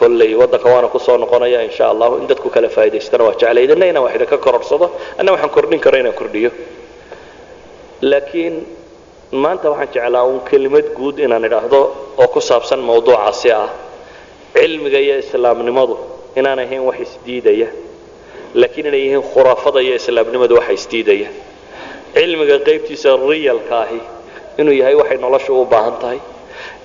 kolley 0.00 0.30
waddanka 0.40 0.68
waana 0.74 0.88
ku 0.94 0.98
soo 1.06 1.16
noqonaya 1.22 1.58
insha 1.68 1.84
allahu 1.92 2.14
in 2.20 2.26
dadku 2.30 2.48
kala 2.54 2.68
faa'idaystana 2.76 3.22
waa 3.26 3.34
jeclay 3.40 3.64
idinna 3.66 3.86
inaan 3.90 4.04
wax 4.06 4.14
idinka 4.18 4.36
kororsado 4.46 4.86
anna 5.18 5.30
waxaan 5.34 5.50
kordhin 5.56 5.80
karo 5.84 5.96
inaan 6.02 6.14
kordhiyo. 6.20 6.50
Laakiin 8.10 8.54
maanta 9.42 9.66
waxaan 9.70 9.88
jeclaa 9.94 10.24
uun 10.28 10.40
kelimad 10.50 10.86
guud 10.98 11.16
inaan 11.26 11.44
idhaahdo 11.48 11.80
oo 12.22 12.28
ku 12.34 12.40
saabsan 12.48 12.80
mawduucaasi 12.88 13.48
ah 13.60 13.68
cilmiga 14.54 14.98
iyo 15.04 15.14
islaamnimadu 15.24 15.94
inaan 16.38 16.58
ahayn 16.64 16.82
wax 16.88 16.98
isdiidaya. 17.06 17.68
Laakiin 18.60 18.86
inay 18.90 19.00
yihiin 19.04 19.22
khuraafada 19.32 19.80
iyo 19.86 19.94
islaamnimadu 20.00 20.54
waxa 20.58 20.72
isdiidaya. 20.78 21.28
Cilmiga 22.14 22.56
qaybtiisa 22.66 23.10
riyalka 23.30 23.74
ahi 23.84 24.00
inuu 24.60 24.72
yahay 24.80 24.94
waxay 25.00 25.18
noloshu 25.24 25.52
u 25.62 25.64
baahan 25.72 25.96
tahay 26.02 26.18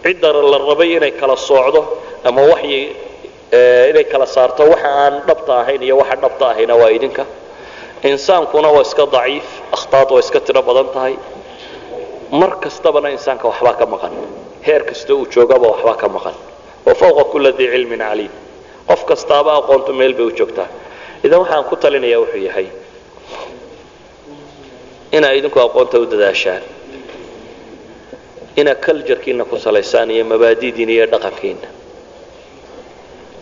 cidda 0.03 0.29
la 0.51 0.57
rabay 0.69 0.89
inay 0.97 1.11
kala 1.19 1.35
soocdo 1.49 1.81
ama 2.27 2.41
waxyi 2.51 2.81
inay 3.91 4.03
kala 4.11 4.25
saarto 4.35 4.61
waxa 4.73 4.89
aan 5.03 5.13
dhabta 5.27 5.51
ahayn 5.61 5.81
iyo 5.87 5.95
waxa 6.01 6.15
dhabta 6.23 6.45
ahayna 6.51 6.75
waa 6.81 6.91
idinka. 6.97 7.23
Insaankuna 8.09 8.69
waa 8.75 8.81
iska 8.87 9.05
daciif 9.15 9.47
akhtaad 9.75 10.09
waa 10.13 10.19
iska 10.25 10.39
tiro 10.45 10.61
badan 10.67 10.87
tahay. 10.95 11.15
Mar 12.39 12.51
kastabana 12.63 13.07
insaanka 13.15 13.45
waxbaa 13.51 13.73
ka 13.79 13.85
maqan. 13.93 14.11
Heer 14.65 14.81
kasta 14.89 15.11
uu 15.15 15.25
joogaba 15.33 15.67
waxbaa 15.73 15.95
ka 16.01 16.07
maqan. 16.15 16.35
Wa 16.85 16.93
fawqa 17.01 17.23
kula 17.31 17.51
dii 17.57 17.69
cilmin 17.73 17.99
caliim. 18.07 18.31
Qof 18.89 19.01
kastaaba 19.09 19.51
aqoontu 19.59 19.91
meel 19.99 20.13
bay 20.17 20.25
u 20.25 20.31
joogtaa. 20.39 20.67
Idan 21.25 21.39
waxaan 21.43 21.63
ku 21.69 21.75
talinayaa 21.83 22.19
wuxuu 22.23 22.43
yahay 22.49 22.67
inaa 25.17 25.31
idinku 25.37 25.59
aqoonta 25.65 25.95
u 25.99 26.05
dadaashaan 26.11 26.63
inaa 28.61 28.75
culturekiina 28.85 29.43
ku 29.49 29.55
salaysaan 29.65 30.09
iyo 30.15 30.23
mabaadidiina 30.31 30.91
iyo 30.97 31.05
dhaqankiina 31.13 31.67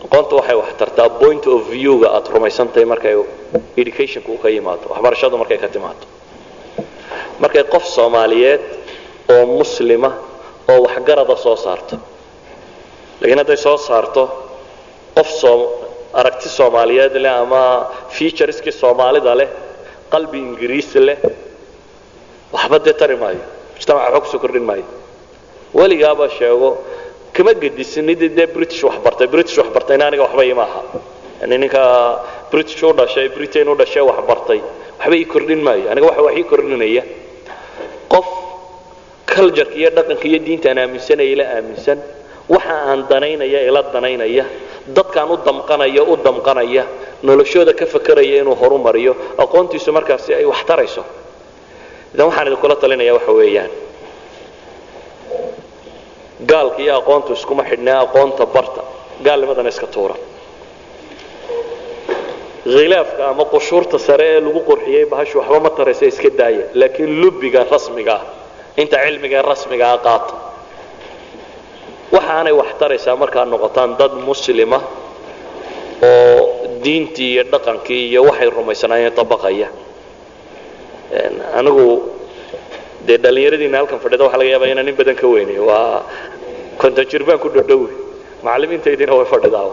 aqoonta 0.04 0.34
waxay 0.38 0.56
wax 0.62 0.70
tartaa 0.80 1.08
point 1.20 1.44
of 1.54 1.60
view-ga 1.74 2.08
aad 2.16 2.26
rumaysantahay 2.34 2.84
markay 2.92 3.14
educationku 3.82 4.32
ka 4.42 4.48
yimaado 4.54 4.84
waxbarashadu 4.92 5.34
markay 5.42 5.58
ka 5.64 5.68
timaado 5.74 6.04
markay 7.42 7.64
qof 7.74 7.84
soomaaliyeed 7.96 8.62
oo 9.34 9.44
muslima 9.60 10.10
oo 10.72 10.78
waxgarada 10.86 11.36
soo 11.44 11.56
saarto. 11.64 11.96
Lakiin 13.20 13.38
hadday 13.42 13.56
soo 13.66 13.76
saarto 13.88 14.22
qof 15.16 15.30
aragti 16.20 16.48
soomaaliyeed 16.58 17.14
leh 17.24 17.32
ama 17.44 17.62
featureskii 18.16 18.72
soomaalida 18.82 19.32
leh 19.40 19.48
qalbi 20.12 20.36
ingiriisi 20.46 20.98
leh 21.08 21.18
waxba 22.54 22.76
dee 22.84 22.92
tari 23.00 23.16
maayo 23.22 23.42
mujtamaca 23.74 24.04
waxba 24.04 24.20
ku 24.24 24.26
soo 24.32 24.40
kordhin 24.44 24.64
maayo 24.70 24.84
weligaaba 25.78 26.26
sheego 26.36 26.70
kama 27.36 27.52
gedisinid 27.62 28.20
dee 28.36 28.46
british 28.56 28.82
wax 28.84 28.96
bartay 29.04 29.26
british 29.34 29.56
wax 29.60 29.68
bartayna 29.76 30.04
aniga 30.08 30.22
waxba 30.26 30.44
ima 30.52 30.62
aha 30.68 30.80
yani 31.40 31.58
ninka 31.62 31.82
british 32.52 32.82
u 32.82 32.92
dhashay 32.98 33.28
britain 33.36 33.68
u 33.68 33.74
dhashay 33.80 34.02
wax 34.10 34.18
bartay 34.30 34.60
waxba 35.00 35.16
ii 35.20 35.24
kordhin 35.32 35.60
maayo. 35.66 35.84
Aniga 35.92 36.06
waxa 36.10 36.22
wax 36.26 36.34
ii 36.40 36.44
kordhinaya. 36.50 37.02
Qof 38.12 38.26
cultureka 39.34 39.74
iyo 39.80 39.90
dhaqanka 39.96 40.24
iyo 40.30 40.38
diinta 40.46 40.68
aan 40.70 40.78
aaminsanaya 40.82 41.30
ila 41.34 41.44
aaminsan 41.56 41.98
waxa 42.54 42.74
aan 42.90 43.00
danaynaya 43.10 43.60
ila 43.68 43.80
danaynaya 43.94 44.44
dadkaan 44.96 45.30
u 45.30 45.36
damqanaya 45.46 46.02
u 46.04 46.14
damqanaya 46.26 46.84
noloshooda 47.26 47.72
ka 47.80 47.86
fakeraya 47.94 48.36
inuu 48.42 48.54
horumariyo 48.62 49.12
aqoontiisu 49.42 49.90
markaasi 49.96 50.30
ay 50.38 50.44
wax 50.52 50.60
tarayso 50.70 51.02
idan 52.14 52.26
waxaan 52.28 52.46
idinkula 52.48 52.74
talinaya 52.82 53.12
waxa 53.18 53.32
weeyaan 53.40 53.70
gaalka 56.50 56.78
iyo 56.84 56.94
aqoontu 57.00 57.30
iskuma 57.38 57.62
xidhnaa 57.70 57.98
aqoonta 58.06 58.44
barta. 58.54 58.82
Gaalnimadana 59.26 59.68
iska 59.74 59.86
tuura. 59.94 60.14
Khilaafka 62.64 63.22
ama 63.30 63.44
qushuurta 63.52 63.98
sare 64.06 64.26
ee 64.36 64.40
lagu 64.46 64.60
qurxiyey 64.68 65.04
bahashu 65.12 65.36
waxba 65.40 65.58
ma 65.64 65.70
taraysa 65.78 66.04
iska 66.12 66.30
daaya 66.40 66.64
laakiin 66.80 67.10
lubiga 67.22 67.60
rasmiga 67.72 68.14
ah 68.18 68.22
inta 68.82 68.96
cilmiga 69.04 69.36
ee 69.38 69.42
rasmiga 69.52 69.86
ah 69.94 69.98
qaata 70.06 70.34
waxaanay 72.14 72.52
wax 72.60 72.70
taraysaa 72.80 73.16
markaad 73.22 73.48
noqotaan 73.54 73.90
dad 74.00 74.12
muslima 74.28 74.78
oo 76.02 76.40
diintii 76.84 77.30
iyo 77.34 77.42
dhaqankii 77.52 78.02
iyo 78.10 78.20
waxay 78.28 78.48
rumaysanaayeen 78.56 79.14
dabaqaya 79.20 79.68
anigu 81.58 81.86
dee 83.06 83.18
dhallinyaradiina 83.24 83.76
halkan 83.80 83.98
fadhida 84.04 84.24
waxa 84.26 84.38
laga 84.40 84.50
yaaba 84.54 84.66
inaan 84.72 84.88
in 84.92 84.96
badan 85.00 85.16
ka 85.22 85.26
weynay 85.34 85.58
waa 85.68 86.02
konton 86.82 87.04
jir 87.10 87.22
baan 87.28 87.38
ku 87.44 87.48
dhodhowe 87.56 87.88
macallimiintaydiina 88.44 89.12
way 89.18 89.26
fadhidaa 89.34 89.66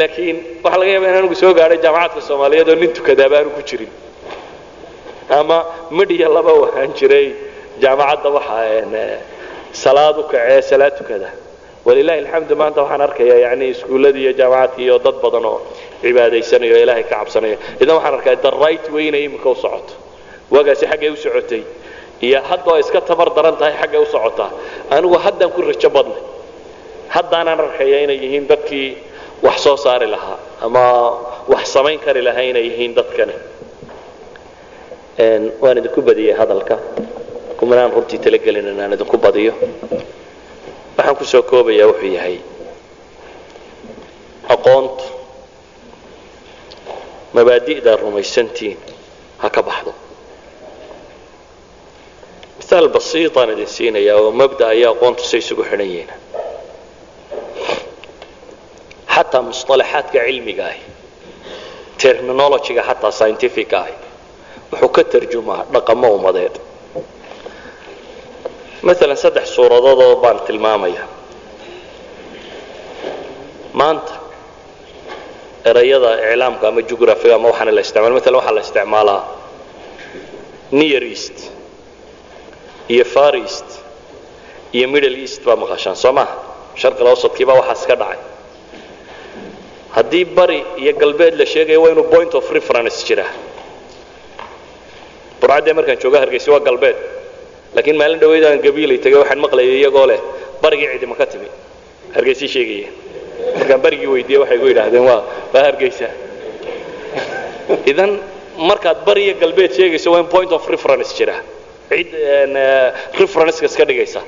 laakiin 0.00 0.36
waxaa 0.64 0.80
laga 0.82 0.90
yaaba 0.94 1.06
in 1.10 1.16
anigu 1.20 1.34
soo 1.42 1.52
gaadhay 1.58 1.78
jaamacadka 1.86 2.20
soomaaliyeed 2.28 2.68
oo 2.72 2.76
nin 2.82 2.92
tukadaa 2.98 3.28
baanu 3.34 3.50
ku 3.56 3.62
jirin. 3.68 3.90
Ama 5.38 5.58
midhiya 5.98 6.28
laba 6.36 6.52
wahaan 6.62 6.90
jiray 6.98 7.26
jaamacadda 7.82 8.28
waxaa 8.36 9.18
salaad 9.82 10.16
u 10.18 10.22
kacee 10.32 10.60
salaad 10.70 10.94
tukada. 11.00 11.28
Walilahi 11.86 12.18
alxamdu 12.24 12.54
maanta 12.60 12.80
waxaan 12.84 13.00
arkayaa 13.08 13.38
yani 13.46 13.64
iskuulladii 13.74 14.22
iyo 14.24 14.32
jaamacadkii 14.40 14.84
iyo 14.88 14.96
dad 15.06 15.16
badan 15.24 15.44
oo 15.52 15.58
cibaadaysanayo 16.02 16.74
o 16.76 16.80
ilaahay 16.84 17.04
ka 17.10 17.16
cabsanaya 17.16 17.56
idan 17.82 17.94
waxaan 17.98 18.14
arkaa 18.18 18.52
way 18.94 19.04
inay 19.08 19.22
iminka 19.28 19.48
u 19.50 19.54
socoto. 19.64 19.92
Waagaasi 20.54 20.84
xaggay 20.90 21.10
u 21.10 21.16
socotay 21.24 21.62
iyo 22.26 22.38
hadda 22.50 22.68
oo 22.72 22.78
iska 22.82 23.00
tabar 23.08 23.28
daran 23.36 23.56
tahay 23.60 23.74
xaggay 23.80 24.00
u 24.02 24.06
socotaa 24.14 24.50
anigu 24.94 25.16
haddaan 25.24 25.50
ku 25.54 25.60
rajo 25.68 25.88
badnay 25.96 26.20
haddaanaan 27.14 27.60
arkaya 27.64 27.98
inay 28.04 28.18
yihiin 28.24 28.44
dadkii 28.50 28.88
wax 29.46 29.56
soo 29.64 29.76
saari 29.84 30.06
lahaa 30.14 30.38
ama 30.66 30.82
wax 31.52 31.64
samayn 31.74 31.98
kari 32.04 32.20
lahaa 32.28 32.42
inay 32.50 32.64
yihiin 32.68 32.92
dadkani. 32.98 33.34
Waan 35.62 35.76
idinku 35.80 36.00
badiyey 36.08 36.34
hadalka. 36.40 36.76
Kumanaan 37.58 37.90
runtii 37.96 38.18
talagelin 38.24 38.66
inaan 38.74 38.92
idinku 38.96 39.16
badiyo. 39.24 39.52
Waxaan 40.96 41.16
ku 41.18 41.24
soo 41.32 41.42
koobayaa 41.50 41.86
wuxuu 41.90 42.12
yahay 42.18 42.36
aqoontu 44.54 45.04
mabaadi'daa 47.36 47.96
rumaysantiin 48.02 48.76
ha 49.42 49.46
ka 49.56 49.62
baxdo 49.68 49.92
miaal 52.70 52.88
basiitaan 52.96 53.50
idin 53.54 53.66
siinaya 53.76 54.16
oo 54.16 54.30
mabda 54.40 54.66
iyo 54.78 54.88
aqoontu 54.94 55.22
say 55.30 55.38
isugu 55.42 55.62
xidhan 55.70 55.88
yihiin. 55.92 56.10
Xataa 59.14 59.42
musطalaxaadka 59.48 60.18
cilmiga 60.26 60.64
ahi 60.70 60.80
terminologyga 62.02 62.82
xataa 62.88 63.10
scientific 63.18 63.70
ahi 63.82 63.94
wuxuu 64.72 64.88
ka 64.96 65.02
tarjumaa 65.12 65.62
dhaqamo 65.74 66.08
ummadeed 66.16 66.54
maalan 68.86 69.16
saddex 69.24 69.46
suuradoodoo 69.56 70.14
baan 70.22 70.38
tilmaamaya. 70.46 71.04
Maanta 73.78 74.12
erayada 75.70 76.10
iclaamka 76.32 76.64
ama 76.70 76.80
jugraphiga 76.90 77.34
ama 77.38 77.48
waxaana 77.50 77.72
la 77.76 77.80
isticmaala 77.84 78.14
maalan 78.16 78.34
waxaa 78.38 78.54
la 78.56 78.60
isticmaalaa 78.66 79.22
near 80.78 81.02
east 81.14 81.38
iyo 82.94 83.04
far 83.14 83.34
east 83.36 83.68
iyo 84.76 84.86
middle 84.94 85.16
east 85.24 85.40
baa 85.46 85.56
maqashaan 85.62 85.96
soo 86.04 86.12
maha 86.18 86.34
sharqil 86.80 87.06
awsadkiibaa 87.12 87.56
waxaas 87.60 87.82
ka 87.90 87.94
dhacay. 88.00 88.20
Haddii 89.96 90.24
bari 90.36 90.58
iyo 90.82 90.92
galbeed 91.02 91.34
la 91.40 91.46
sheegaya 91.52 91.80
waa 91.82 91.90
inuu 91.94 92.06
point 92.12 92.32
of 92.38 92.44
reference 92.58 92.96
jiraa 93.08 93.30
burcaddee 95.40 95.72
markaan 95.78 95.98
jooga 96.02 96.18
hargeysa 96.22 96.50
waa 96.54 96.60
galbeed. 96.68 96.96
Laakiin 97.74 97.96
maalin 98.00 98.20
dhaweyd 98.22 98.44
aan 98.48 98.60
gabiilay 98.66 98.98
tagay 99.04 99.18
waxaan 99.22 99.40
maqlayay 99.44 99.76
iyagoo 99.80 100.06
leh 100.10 100.20
barigii 100.62 100.88
cidima 100.92 101.14
ka 101.20 101.26
timi. 101.32 101.48
Hargeysii 102.14 102.48
sheegaya 102.54 102.88
markaan 103.58 103.80
barigii 103.84 104.06
weydiiyey 104.14 104.40
waxay 104.42 104.58
gu 104.62 104.66
yidhaahdeen 104.70 105.04
waa 105.10 105.20
waa 105.54 105.62
hargeysa. 105.66 106.08
Idan 107.90 108.10
markaad 108.70 108.98
bari 109.06 109.22
iyo 109.26 109.34
galbeed 109.42 109.72
sheegayso 109.78 110.08
waa 110.12 110.20
in 110.20 110.26
point 110.34 110.50
of 110.56 110.62
reference 110.74 111.10
jira 111.18 111.36
cid 111.88 112.08
referenceka 113.20 113.66
iska 113.70 113.84
dhigaysa. 113.88 114.20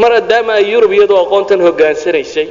Maadaama 0.00 0.52
ay 0.58 0.64
yurub 0.72 0.92
iyadoo 0.96 1.18
aqoontan 1.24 1.60
hogaansanaysay 1.66 2.46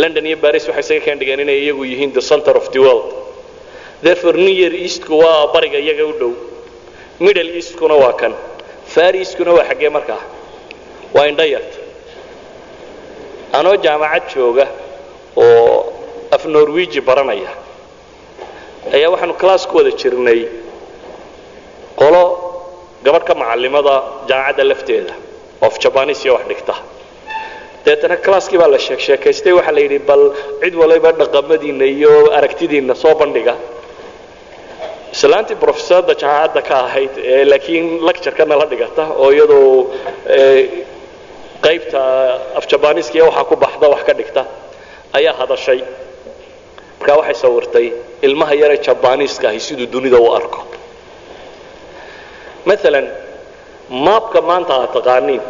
london 0.00 0.24
iyo 0.26 0.36
baris 0.44 0.64
waxay 0.68 0.82
isaga 0.96 1.00
keen 1.04 1.18
dhigeen 1.20 1.40
inay 1.44 1.58
iyagu 1.64 1.84
yihiin 1.90 2.12
the 2.12 2.20
center 2.30 2.54
of 2.60 2.66
the 2.74 2.78
world. 2.84 3.08
Therefore 4.02 4.36
near 4.46 4.72
eastku 4.84 5.12
waa 5.22 5.46
bariga 5.54 5.78
iyaga 5.78 6.04
u 6.06 6.12
dhow. 6.20 6.32
Middle 7.24 7.50
eastkuna 7.58 7.94
waa 8.02 8.12
kan. 8.20 8.32
Far 8.94 9.12
eastkuna 9.22 9.52
waa 9.56 9.64
xaggee 9.70 9.88
markaa. 9.96 10.20
Waa 11.14 11.26
indho 11.30 11.44
yarta 11.54 11.78
anoo 13.58 13.76
jaamacad 13.84 14.24
jooga 14.34 14.66
oo 15.36 15.92
af 16.34 16.42
norwegi 16.54 17.00
baranaya 17.08 17.50
ayaa 18.94 19.10
waxaanu 19.14 19.34
class 19.42 19.62
ku 19.70 19.76
wada 19.78 19.90
jirnay 20.00 20.40
qolo 22.00 22.22
gabadh 23.04 23.24
ka 23.28 23.34
macallimada 23.40 23.94
jaamacadda 24.28 24.64
lafteeda 24.70 25.14
of 25.66 25.72
jabanisiya 25.82 26.32
wax 26.36 26.44
dhigta. 26.50 26.74
Deetana 27.86 28.16
classkii 28.24 28.58
baa 28.62 28.68
la 28.74 28.78
sheek 28.86 29.00
sheekaystay 29.06 29.52
waxaa 29.58 29.72
la 29.76 29.80
yidhi 29.84 29.98
bal 30.08 30.22
cid 30.62 30.74
waliba 30.80 31.10
dhaqamadiinna 31.20 31.84
iyo 31.96 32.12
aragtidiinna 32.38 32.94
soo 33.02 33.14
bandhiga. 33.20 33.54
Islaantii 35.14 35.56
professorda 35.64 36.12
jaamacadda 36.22 36.60
ka 36.68 36.74
ahayd 36.86 37.12
laakiin 37.50 37.86
lectureka 38.08 38.44
nala 38.50 38.66
dhigata 38.72 39.02
oo 39.22 39.28
iyadoo 39.36 39.70
qaybta 41.66 42.00
afjabaniska 42.60 43.14
iyo 43.18 43.24
waxaa 43.30 43.44
ku 43.50 43.54
baxda 43.64 43.86
wax 43.92 44.02
ka 44.08 44.12
dhigta 44.18 44.42
ayaa 45.18 45.34
hadashay. 45.40 45.80
Markaa 47.00 47.16
waxay 47.20 47.34
sawirtay 47.42 47.86
ilmaha 48.26 48.54
yare 48.62 48.76
jabaniiska 48.86 49.46
ahi 49.50 49.60
siduu 49.66 49.86
dunida 49.94 50.18
u 50.18 50.28
arko 50.38 50.60
maalan 52.68 53.06
maabka 54.06 54.38
maanta 54.48 54.72
aad 54.80 54.90
taqaaniin. 54.96 55.42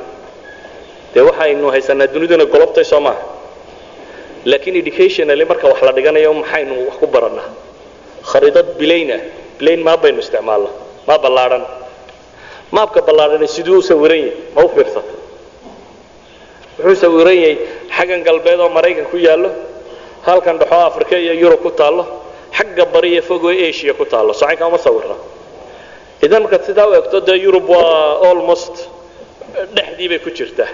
Dee 1.14 1.22
waxaynu 1.28 1.66
haysanaa 1.74 2.06
duniduna 2.14 2.44
golobtay 2.54 2.84
soo 2.92 3.00
maaha 3.06 3.22
laakiin 4.50 4.76
educationally 4.82 5.44
marka 5.50 5.66
wax 5.70 5.78
la 5.86 5.92
dhiganayo 5.96 6.30
maxaynu 6.40 6.74
wax 6.88 6.96
ku 7.00 7.06
barannaa. 7.14 7.48
Khariidad 8.30 8.68
bilaynah 8.80 9.20
bilayn 9.58 9.80
maab 9.86 10.00
baynu 10.02 10.18
isticmaalnaa 10.24 10.72
maab 11.08 11.20
ballaadhan 11.24 11.62
maabka 12.74 13.00
ballaadhani 13.08 13.48
siduu 13.56 13.78
u 13.78 13.82
sawiran 13.90 14.18
yahay 14.18 14.34
ma 14.56 14.60
u 14.64 14.68
fiirsatay. 14.74 15.16
Wuxuu 16.84 17.00
sawiran 17.04 17.36
yahay 17.42 17.56
xaggan 17.96 18.20
galbeed 18.26 18.60
oo 18.64 18.68
maraykan 18.76 19.06
ku 19.12 19.16
yaallo 19.26 19.50
halkan 20.26 20.56
dhexoo 20.60 20.82
africa 20.90 21.14
iyo 21.24 21.32
yurub 21.42 21.60
ku 21.66 21.70
taallo 21.80 22.04
xagga 22.56 22.84
bariya 22.94 23.22
fogo 23.28 23.48
asia 23.68 23.92
ku 23.94 24.04
taallo. 24.12 24.32
Socanka 24.40 24.66
uma 24.66 24.78
sawira 24.86 25.14
idan 26.24 26.42
markaad 26.44 26.64
sidaa 26.68 26.86
u 26.90 26.94
egto 27.00 27.18
dee 27.28 27.38
yurub 27.44 27.66
waa 27.68 28.20
almost 28.30 28.74
dhexdii 29.76 30.08
bay 30.10 30.18
ku 30.24 30.30
jirtaa. 30.38 30.68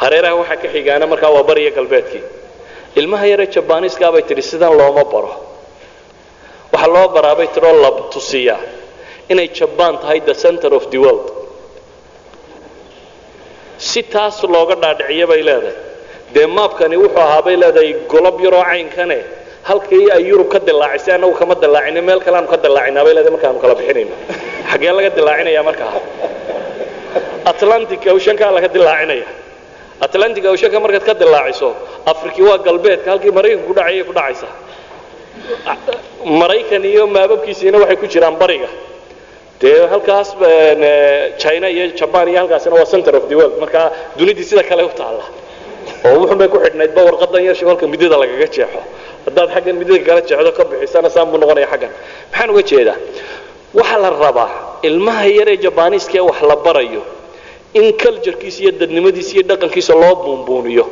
Hareeraha 0.00 0.34
waxaa 0.40 0.56
ka 0.62 0.68
xigaana 0.74 1.04
markaa 1.12 1.30
waa 1.36 1.42
bariya 1.50 1.70
galbeedkii. 1.78 2.22
Ilmaha 3.00 3.26
yaree 3.32 3.46
jabaniiskaa 3.54 4.10
bay 4.14 4.22
tidhi 4.28 4.42
sidan 4.50 4.72
looma 4.80 5.04
baro. 5.12 5.32
Waxaa 6.72 6.92
loo 6.94 7.06
baraabay 7.16 7.48
tiroo 7.54 7.74
la 7.84 7.90
tusiyaa. 8.14 8.60
Inay 9.32 9.48
jabaan 9.58 9.94
tahay 10.02 10.20
the 10.28 10.34
center 10.44 10.70
of 10.78 10.84
the 10.92 10.98
world. 11.04 11.26
Si 13.88 14.00
taas 14.12 14.36
looga 14.54 14.74
dhaadhiciyo 14.82 15.26
bay 15.30 15.42
leedahay. 15.48 15.76
Dee 16.34 16.46
maabkani 16.56 16.96
wuxuu 17.02 17.20
ahaa 17.24 17.42
bay 17.46 17.56
leedahay 17.62 17.90
golob 18.12 18.36
yaroo 18.44 18.64
caynkane 18.70 19.18
halkii 19.68 20.06
ay 20.16 20.22
yurub 20.30 20.48
ka 20.54 20.58
dilaacisay 20.68 21.14
annagu 21.16 21.34
kama 21.40 21.54
dilaacina 21.62 22.00
meel 22.08 22.20
kale 22.24 22.36
aanu 22.38 22.48
ka 22.52 22.56
dilaacinaa 22.64 23.04
bay 23.06 23.12
leedahay 23.16 23.32
markaanu 23.36 23.58
kala 23.64 23.74
bixinayno 23.78 24.14
xaggee 24.70 24.92
laga 24.98 25.10
dilaacinaya 25.18 25.62
markaa 25.68 25.92
atlantic 27.52 28.00
oceankaa 28.14 28.50
laga 28.56 28.68
dilaacinaya 28.76 29.26
atlantic 30.06 30.44
oceanka 30.54 30.78
markaad 30.84 31.04
ka 31.08 31.14
dilaaciso 31.22 31.68
afriki 32.12 32.40
waa 32.48 32.58
galbeedka 32.66 33.08
halkii 33.12 33.30
maraykanku 33.38 33.66
ku 33.70 33.74
dhacayay 33.78 34.04
ku 34.08 34.12
dhacaysa. 34.18 34.48
Maraykan 36.40 36.82
iyo 36.92 37.04
maababkiisiina 37.14 37.76
waxay 37.82 37.96
ku 38.02 38.06
jiraan 38.12 38.36
bariga. 38.42 38.68
Dee 39.60 39.86
halkaas 39.92 40.28
china 41.42 41.66
iyo 41.74 41.84
jaban 41.98 42.26
iyo 42.30 42.38
halkaasina 42.42 42.74
waa 42.78 42.84
center 42.92 43.14
of 43.18 43.24
the 43.30 43.34
world 43.38 43.54
markaa 43.62 43.86
dunidii 44.18 44.44
sida 44.50 44.62
kale 44.70 44.82
u 44.82 44.90
taalla. 45.00 45.24
Oo 46.06 46.14
wuxun 46.22 46.38
bay 46.40 46.48
ku 46.52 46.58
xidhnaydba 46.64 47.00
warqadan 47.08 47.42
yar 47.48 47.56
halka 47.70 47.84
midida 47.92 48.16
lagaga 48.22 48.46
jeexo 48.54 48.80
haddaad 49.26 49.48
xaggan 49.54 49.74
midida 49.80 49.98
kala 50.08 50.20
jeexdo 50.28 50.50
ka 50.58 50.62
bixisana 50.70 51.08
saan 51.14 51.26
buu 51.30 51.38
noqonaya 51.42 51.66
xaggan. 51.72 51.90
Maxaan 52.30 52.50
uga 52.52 52.62
jeedaa? 52.70 52.96
Waxaa 53.78 53.98
la 54.04 54.10
rabaa 54.24 54.50
ilmaha 54.88 55.24
yar 55.38 55.48
ee 55.54 55.56
jabaniiska 55.64 56.14
ee 56.18 56.20
wax 56.30 56.38
la 56.50 56.56
barayo 56.66 57.02
in 57.78 57.86
culturekiisa 58.02 58.58
iyo 58.62 58.72
dadnimadiisa 58.80 59.32
iyo 59.36 59.42
dhaqankiisa 59.50 59.92
loo 60.02 60.14
buunbuuniyo 60.24 60.84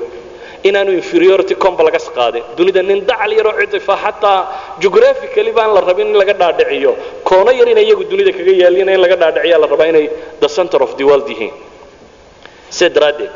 inaanu 0.69 0.91
inferiority 1.01 1.55
complex 1.65 2.05
qaadin. 2.17 2.43
Dunida 2.57 2.83
nin 2.89 2.99
dacal 3.11 3.31
yaroo 3.39 3.55
cidifa 3.61 3.95
xataa 4.05 4.39
geographically 4.83 5.53
baan 5.57 5.71
la 5.77 5.81
rabin 5.89 6.09
in 6.13 6.17
laga 6.21 6.35
dhaadhiciyo. 6.43 6.93
Koono 7.29 7.51
yar 7.59 7.69
inay 7.73 7.85
iyagu 7.89 8.05
dunida 8.11 8.33
kaga 8.39 8.53
yaalina 8.63 8.91
in 8.97 9.01
laga 9.05 9.17
dhaadhiciya 9.23 9.57
la 9.63 9.67
rabaa 9.73 9.89
inay 9.93 10.07
the 10.43 10.49
center 10.57 10.81
of 10.87 10.91
the 10.99 11.05
world 11.09 11.27
yihiin. 11.33 11.53
Sidaa 12.77 12.95
daraaddeed 12.97 13.31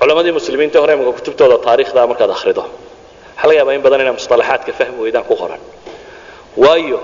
culamadii 0.00 0.32
muslimiinta 0.38 0.78
hore 0.82 0.92
imika 0.96 1.12
kutubtooda 1.18 1.56
taariikhda 1.66 2.00
markaad 2.10 2.30
akhrido. 2.36 2.62
Waxaa 3.36 3.48
laga 3.48 3.58
yaabaa 3.58 3.74
in 3.78 3.82
badan 3.86 4.00
inaa 4.04 4.12
musطalaxaadka 4.18 4.72
fahmi 4.78 4.98
weydaan 5.04 5.24
ku 5.30 5.34
qoran. 5.40 5.60
Waayo 6.62 6.98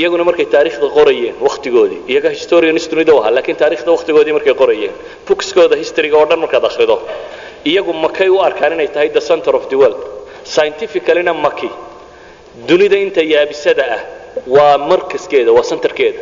iyaguna 0.00 0.24
markay 0.28 0.46
taariikhda 0.54 0.86
qorayeen 0.98 1.34
wakhtigoodii 1.46 2.00
iyaga 2.12 2.30
historians 2.38 2.84
dunida 2.90 3.12
u 3.14 3.18
ahaa 3.20 3.32
laakiin 3.36 3.56
taarikhda 3.62 3.90
wakhtigoodii 3.96 4.32
markay 4.38 4.54
qorayeen 4.62 4.94
bookskooda 5.28 5.76
historyga 5.82 6.16
oo 6.20 6.26
dhan 6.30 6.38
markaad 6.44 6.64
akhrido. 6.70 6.96
Iyagu 7.70 7.92
makay 8.04 8.28
u 8.28 8.38
arkaan 8.48 8.72
inay 8.76 8.88
tahay 8.94 9.08
the 9.16 9.20
center 9.30 9.52
of 9.58 9.64
the 9.70 9.76
world. 9.80 10.00
Scientificallyna 10.52 11.32
maki 11.46 11.68
dunida 12.68 12.96
inta 13.06 13.22
yaabisada 13.34 13.84
ah 13.96 14.00
waa 14.56 14.76
markaskeeda 14.90 15.50
waa 15.56 15.62
centerkeeda. 15.70 16.20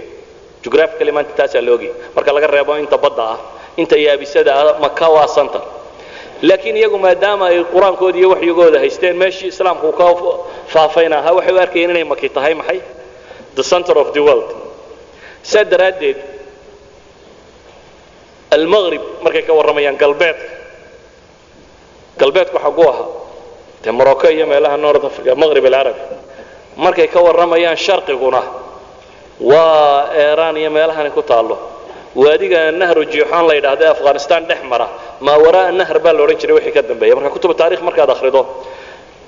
Geographically 0.62 1.12
maanta 1.16 1.32
taasaa 1.38 1.62
loogi 1.68 1.90
marka 2.16 2.30
laga 2.36 2.46
reebo 2.54 2.72
inta 2.84 2.96
badda 3.04 3.22
ah 3.34 3.38
inta 3.82 3.96
yaabisada 4.06 4.50
ah 4.60 4.66
maka 4.84 5.06
waa 5.16 5.28
center 5.36 5.62
laakiin 6.48 6.76
iyagu 6.80 6.98
maadaama 7.04 7.44
ay 7.52 7.58
qur'aankooda 7.74 8.16
iyo 8.20 8.28
waxyigooda 8.34 8.78
haysteen 8.84 9.16
meeshii 9.22 9.48
islaamku 9.52 9.88
ka 9.98 10.06
faafayna 10.72 11.16
ahaa 11.20 11.32
waxay 11.38 11.54
u 11.54 11.58
arkayeen 11.64 11.90
inay 11.94 12.04
maki 12.12 12.28
tahay 12.36 12.54
maxay? 12.60 12.80
The 13.58 13.62
center 13.72 13.96
of 14.02 14.08
the 14.16 14.20
world. 14.26 14.48
Saa 15.50 15.64
daraaddeed 15.72 16.18
almaqrib 18.56 19.02
markay 19.24 19.42
ka 19.46 19.52
warramayaan 19.58 19.96
galbeedka 20.02 20.46
galbeedku 22.20 22.58
xagu 22.64 22.82
ahaa. 22.92 23.06
Dee 23.84 23.92
morocco 23.98 24.28
iyo 24.36 24.46
meelaha 24.52 24.76
north 24.84 25.04
africa 25.10 25.30
maqrib 25.42 25.64
alcarabi 25.66 26.00
markay 26.84 27.08
ka 27.14 27.18
warramayaan 27.26 27.76
sharqiguna 27.86 28.42
waa 29.40 30.10
eeraan 30.22 30.56
iyo 30.56 30.70
meelahani 30.76 31.10
ku 31.16 31.22
taallo 31.22 31.56
waadiga 32.22 32.60
nahru 32.80 33.02
jiixoon 33.12 33.44
la 33.48 33.54
yidhaahda 33.58 33.86
afghanistan 33.94 34.40
dhex 34.48 34.60
mara 34.72 34.86
maa 35.26 35.38
waraa 35.44 35.70
nahr 35.80 35.98
baa 36.04 36.12
la 36.16 36.20
odhan 36.24 36.36
jiray 36.40 36.54
wixii 36.58 36.72
ka 36.76 36.82
dambeeya. 36.90 37.14
Marka 37.16 37.30
kutuba 37.34 37.54
taarikh 37.60 37.82
markaad 37.88 38.10
akhrido 38.14 38.40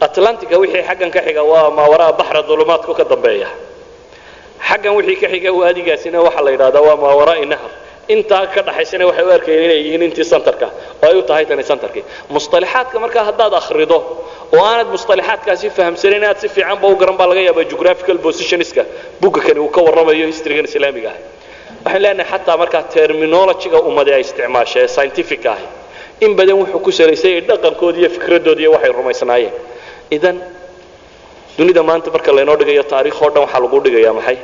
atlantica 0.06 0.54
wixii 0.62 0.82
xaggan 0.88 1.10
ka 1.14 1.20
xiga 1.26 1.42
waa 1.50 1.70
maa 1.76 1.88
waraa 1.92 2.12
baxra 2.18 2.40
dulumaadku 2.48 2.92
ka 2.98 3.04
dambeeya. 3.12 3.48
Xaggan 4.68 4.92
wixii 4.98 5.16
ka 5.22 5.28
xiga 5.32 5.50
waadigaasina 5.60 6.18
waxaa 6.26 6.42
la 6.46 6.50
yidhahdaa 6.54 6.82
waa 6.88 6.96
maa 7.02 7.14
waraa 7.20 7.44
nahr 7.52 7.70
intaa 8.14 8.46
ka 8.54 8.60
dhaxaysana 8.66 9.04
waxay 9.08 9.24
u 9.24 9.30
arkayeen 9.36 9.64
inay 9.66 9.80
yihiin 9.86 10.02
intii 10.08 10.24
centerka 10.32 10.66
oo 11.02 11.08
ay 11.10 11.16
u 11.18 11.22
tahay 11.28 11.44
tani 11.50 11.64
centerkii 11.70 12.04
musطalaxaadka 12.34 12.96
markaa 13.04 13.24
haddaad 13.28 13.54
akhrido 13.60 13.98
oo 14.56 14.62
aanad 14.70 14.88
musطalaxaadkaasi 14.94 15.66
fahamsanin 15.76 16.18
inaad 16.22 16.38
si 16.42 16.48
fiicanba 16.54 16.86
u 16.86 16.94
garan 17.00 17.16
baa 17.20 17.26
laga 17.30 17.40
yaabaa 17.48 17.64
geographical 17.70 18.18
positionska 18.26 18.82
bugga 19.22 19.40
kani 19.46 19.58
uu 19.64 19.68
ka 19.76 19.80
warramayo 19.86 20.26
historygan 20.32 20.64
islaamiga. 20.70 21.10
ah 21.10 21.18
waxaan 21.86 22.02
leenahay 22.04 22.28
xataa 22.32 22.56
markaa 22.62 22.82
terminologyga 22.94 23.78
ummadi 23.88 24.10
ay 24.16 24.20
isticmaasha 24.26 24.78
ee 24.84 24.88
scientific 24.96 25.42
ahi. 25.54 25.66
In 26.24 26.30
badan 26.38 26.56
wuxuu 26.60 26.80
ku 26.86 26.90
salaysay 26.98 27.34
dhaqankoodi 27.48 27.98
iyo 28.02 28.10
fikradoodi 28.16 28.60
iyo 28.64 28.70
waxay 28.76 28.92
rumaysnaayeen. 28.98 29.54
Idan 30.16 30.36
dunida 31.58 31.82
maanta 31.88 32.08
marka 32.14 32.30
laynoo 32.36 32.56
dhigayo 32.60 32.82
taariikh 32.92 33.20
oo 33.24 33.30
dhan 33.34 33.42
waxaa 33.46 33.60
lagu 33.64 33.78
dhigayaa 33.84 34.14
maxay? 34.18 34.38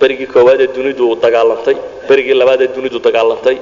Berigii 0.00 0.26
koowaad 0.34 0.60
ee 0.64 0.68
dunidu 0.76 1.06
dagaalantay 1.24 1.76
berigii 2.08 2.34
labaad 2.40 2.60
ee 2.64 2.68
dunidu 2.76 2.98
dagaalantay. 3.06 3.56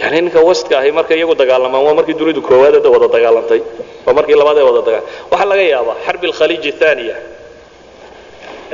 Yani 0.00 0.16
ninka 0.24 0.40
westka 0.48 0.74
ahi 0.80 0.90
markay 0.98 1.16
iyagu 1.20 1.34
dagaalamaan 1.42 1.82
waa 1.86 1.94
markii 1.98 2.16
dunidu 2.20 2.40
koowaad 2.48 2.74
ee 2.86 2.90
wada 2.94 3.08
dagaalantay 3.16 3.60
waa 4.06 4.14
markii 4.18 4.36
labaad 4.40 4.58
ee 4.62 4.66
wada 4.70 4.82
dagaal. 4.88 5.04
Waxaa 5.32 5.48
laga 5.52 5.62
yaabaa 5.74 5.96
xarbi 6.06 6.24
alkhaliij 6.30 6.64
athaniya 6.74 7.16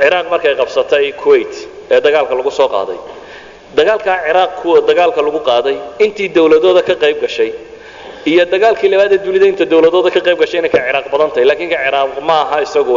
ciraaq 0.01 0.25
markay 0.33 0.53
qabsatay 0.61 1.05
kuwait 1.21 1.53
ee 1.93 1.99
dagaalka 2.05 2.33
lagu 2.39 2.51
soo 2.59 2.67
qaaday. 2.75 2.97
Dagaalkaa 3.77 4.17
ciraaq 4.27 4.51
kuwa 4.61 4.77
dagaalka 4.89 5.19
lagu 5.27 5.39
qaaday 5.49 5.75
intii 6.05 6.29
dawladooda 6.37 6.81
ka 6.89 6.95
qayb 7.03 7.17
gashay 7.23 7.51
iyo 8.31 8.43
dagaalkii 8.53 8.89
labaad 8.93 9.11
ee 9.13 9.17
dunida 9.25 9.45
inta 9.51 9.65
dawladooda 9.71 10.09
ka 10.15 10.19
qayb 10.27 10.37
gashay 10.41 10.59
inay 10.61 10.69
ka 10.75 10.79
ciraaq 10.87 11.05
badan 11.13 11.29
tahay 11.33 11.45
laakiin 11.49 11.69
ka 11.73 11.77
ciraaq 11.85 12.11
ma 12.27 12.37
aha 12.43 12.57
isagu 12.67 12.93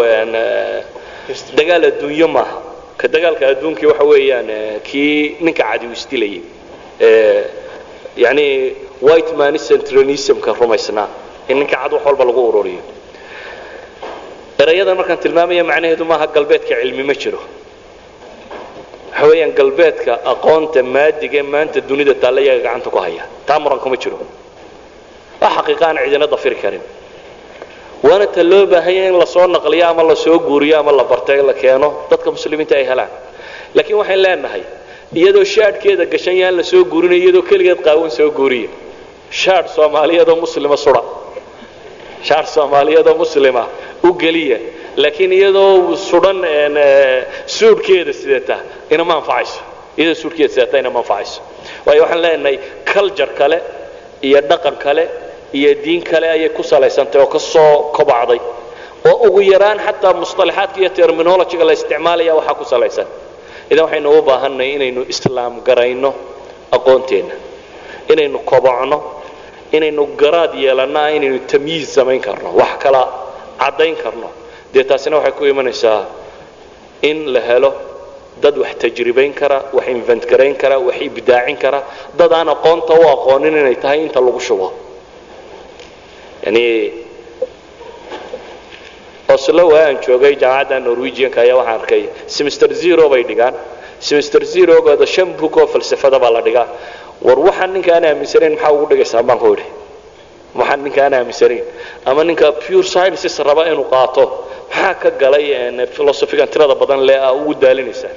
dagaal 1.59 1.83
adduunyo 1.91 2.29
maaha 2.37 2.57
ka 3.01 3.07
dagaalka 3.15 3.45
adduunkii 3.53 3.87
waxa 3.91 4.05
weeyaan 4.13 4.49
kii 4.89 5.37
ninka 5.45 5.63
cadi 5.71 5.87
u 5.87 5.93
isdilayay 5.99 6.43
yani 8.25 8.47
white 9.07 9.33
man 9.41 9.55
centralismka 9.69 10.51
rumaysnaa. 10.61 11.09
In 11.51 11.57
ninka 11.61 11.77
cad 11.83 11.93
wax 11.95 12.03
walba 12.07 12.25
lagu 12.29 12.41
ururiyo 12.51 12.83
erayadan 14.63 14.97
markaan 15.01 15.19
tilmaamaya 15.25 15.65
macnaheedu 15.71 16.05
maaha 16.11 16.27
galbeedka 16.35 16.75
cilmi 16.81 17.03
ma 17.11 17.15
jiro. 17.23 17.41
Waxa 19.13 19.27
weeyaan 19.31 19.53
galbeedka 19.59 20.13
aqoonta 20.33 20.81
maadiga 20.95 21.41
maanta 21.53 21.79
dunida 21.89 22.15
taalla 22.23 22.41
iyaga 22.45 22.63
gacanta 22.67 22.89
ku 22.95 22.99
haya 23.05 23.25
taa 23.49 23.59
muran 23.63 23.79
kuma 23.85 23.97
jiro. 24.03 24.19
Waa 25.41 25.51
xaqiiqa 25.57 25.85
aan 25.89 25.97
cidina 26.05 26.27
dafiri 26.35 26.57
karin. 26.63 26.83
Waana 28.07 28.27
ta 28.35 28.43
loo 28.51 28.65
baahanya 28.73 29.05
in 29.11 29.17
la 29.23 29.27
soo 29.35 29.47
naqliyo 29.57 29.85
ama 29.93 30.03
la 30.11 30.15
soo 30.25 30.39
guuriyo 30.49 30.77
ama 30.81 30.93
la 30.93 31.05
bartay 31.11 31.41
la 31.49 31.53
keeno 31.63 31.89
dadka 32.11 32.29
muslimiinta 32.37 32.75
ay 32.81 32.85
helaan. 32.91 33.11
Laakiin 33.75 33.97
waxayn 34.01 34.21
leenahay 34.25 34.63
iyadoo 35.21 35.45
shaadhkeeda 35.55 36.05
gashan 36.13 36.37
yaan 36.43 36.55
la 36.59 36.63
soo 36.71 36.83
guurinayo 36.93 37.21
iyadoo 37.25 37.43
keligeed 37.51 37.81
qaawan 37.87 38.11
soo 38.19 38.31
guuriya 38.39 38.69
shaadh 39.43 39.69
soomaaliyeedoo 39.77 40.37
muslima 40.45 40.77
sudha 40.85 41.03
shaadh 42.29 42.47
soomaaliyeedoo 42.57 43.15
muslima 43.23 43.63
u 44.03 44.13
geliya 44.23 44.59
laakiin 45.03 45.33
iyadoo 45.39 45.97
sudhan 46.09 46.39
suudhkeeda 47.57 48.13
sidata 48.21 48.57
inama 48.95 49.15
anfacayso 49.21 49.61
iyadoo 49.99 50.15
suudhkeeda 50.23 50.53
sidata 50.55 50.77
inama 50.83 50.99
anfacayso 51.03 51.41
waayo 51.87 52.03
waxaan 52.05 52.23
leenahay 52.25 52.57
culture 52.93 53.33
kale 53.39 53.59
iyo 54.27 54.41
dhaqan 54.51 54.77
kale 54.85 55.05
iyo 55.59 55.71
diin 55.85 56.03
kale 56.11 56.27
ayay 56.35 56.49
ku 56.57 56.63
salaysantay 56.63 57.21
oo 57.23 57.27
ka 57.35 57.39
soo 57.39 57.91
kobacday. 57.97 58.41
Oo 59.11 59.17
ugu 59.27 59.41
yaraan 59.53 59.79
xataa 59.87 60.13
musطalaxaadka 60.23 60.79
iyo 60.81 60.91
terminologyga 60.99 61.65
la 61.69 61.73
isticmaalaya 61.79 62.33
waxaa 62.39 62.55
ku 62.61 62.65
salaysan. 62.73 63.07
Idan 63.71 63.85
waxaynu 63.87 64.09
u 64.19 64.23
baahannahay 64.29 64.71
inaynu 64.77 65.03
islaam 65.13 65.53
garayno 65.67 66.11
aqoonteenna 66.77 67.35
inaynu 68.13 68.39
kobocno 68.51 68.99
inaynu 69.77 70.03
garaad 70.21 70.53
yeelannaa 70.65 71.09
inaynu 71.17 71.39
tamyiiz 71.51 71.89
samayn 71.97 72.21
karno. 72.27 72.49
Wax 72.61 72.73
kala 72.83 73.03
caddayn 73.61 73.97
karno. 74.03 74.29
Dee 74.73 74.85
taasina 74.91 75.17
waxay 75.19 75.33
ku 75.39 75.45
imanaysaa 75.53 76.01
in 77.11 77.19
la 77.35 77.41
helo 77.49 77.71
dad 78.43 78.57
wax 78.63 78.73
tajribayn 78.83 79.33
kara 79.41 79.59
wax 79.77 79.87
invent 79.89 80.23
garayn 80.31 80.55
kara 80.63 80.77
wax 80.87 80.97
ibdaacin 81.09 81.57
kara. 81.63 81.81
Dad 82.19 82.33
aan 82.33 82.49
aqoonta 82.55 82.93
u 82.95 83.05
aqoonin 83.15 83.57
inay 83.63 83.77
tahay 83.85 84.01
inta 84.07 84.21
lagu 84.21 84.41
shubo. 84.41 84.69
Yani 86.45 86.65
oslo 89.35 89.65
waa 89.73 89.85
aan 89.89 89.99
joogay 90.07 90.35
jaamacadda 90.43 90.77
norwegianka 90.87 91.39
ayaa 91.45 91.57
waxaan 91.61 91.81
arkay. 91.81 92.03
Semester 92.37 92.69
zero 92.83 93.09
bay 93.13 93.23
dhigaan. 93.31 93.55
Semester 94.09 94.41
zerogooda 94.53 95.07
shan 95.15 95.29
book 95.41 95.57
oo 95.61 95.67
falsafada 95.67 96.19
baa 96.23 96.31
la 96.37 96.41
dhigaa. 96.47 96.67
War 97.27 97.39
waxaan 97.49 97.71
ninka 97.75 97.91
aan 97.97 98.05
aaminsanayn 98.11 98.55
maxaa 98.57 98.73
ugu 98.77 98.87
dhigaysaa? 98.91 99.23
Baan 99.29 99.39
ku 99.39 99.49
idhi 99.55 99.67
waxaan 100.59 100.81
ninka 100.85 101.01
aan 101.05 101.15
aaminsanayn. 101.19 101.65
Ama 102.09 102.23
ninka 102.29 102.47
pure 102.63 102.83
sciences 102.93 103.35
raba 103.49 103.63
inuu 103.71 103.87
qaato. 103.95 104.25
Maxaa 104.71 104.95
ka 105.03 105.11
galay 105.23 105.45
philosophigan 105.95 106.49
tirada 106.53 106.75
badan 106.81 107.01
le 107.09 107.15
a 107.15 107.31
ugu 107.39 107.53
daalinaysaa? 107.63 108.15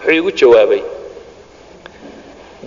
Wuxuu 0.00 0.14
igu 0.18 0.30
jawaabay 0.40 0.82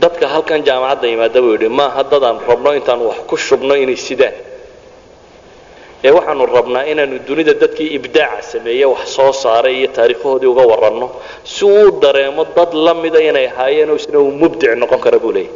dadka 0.02 0.26
halkan 0.34 0.62
jaamacadda 0.68 1.08
yimaada 1.12 1.40
buu 1.44 1.54
yidhi 1.56 1.70
maaha 1.80 2.02
dadaan 2.12 2.38
rabno 2.50 2.70
intaan 2.80 3.00
wax 3.10 3.20
ku 3.30 3.36
shubno 3.46 3.74
inay 3.84 3.96
sidaan. 4.08 4.34
Ee 6.06 6.12
waxaanu 6.18 6.44
rabnaa 6.58 6.84
inaanu 6.92 7.16
dunida 7.28 7.54
dadkii 7.64 7.90
ibdaaca 7.98 8.42
sameeye 8.52 8.86
wax 8.94 9.04
soo 9.16 9.32
saaray 9.44 9.76
iyo 9.80 9.88
taariikhahoodii 9.98 10.50
uga 10.54 10.64
waranno. 10.72 11.08
Si 11.54 11.66
uu 11.66 11.92
dareemo 12.04 12.44
dad 12.56 12.72
la 12.86 12.94
mida 13.04 13.20
inay 13.30 13.46
ahaayeen 13.52 13.90
oo 13.92 13.96
isna 14.02 14.18
uu 14.20 14.32
mubdic 14.42 14.72
noqon 14.82 15.00
kara 15.06 15.20
buu 15.24 15.32
leeyahy 15.36 15.54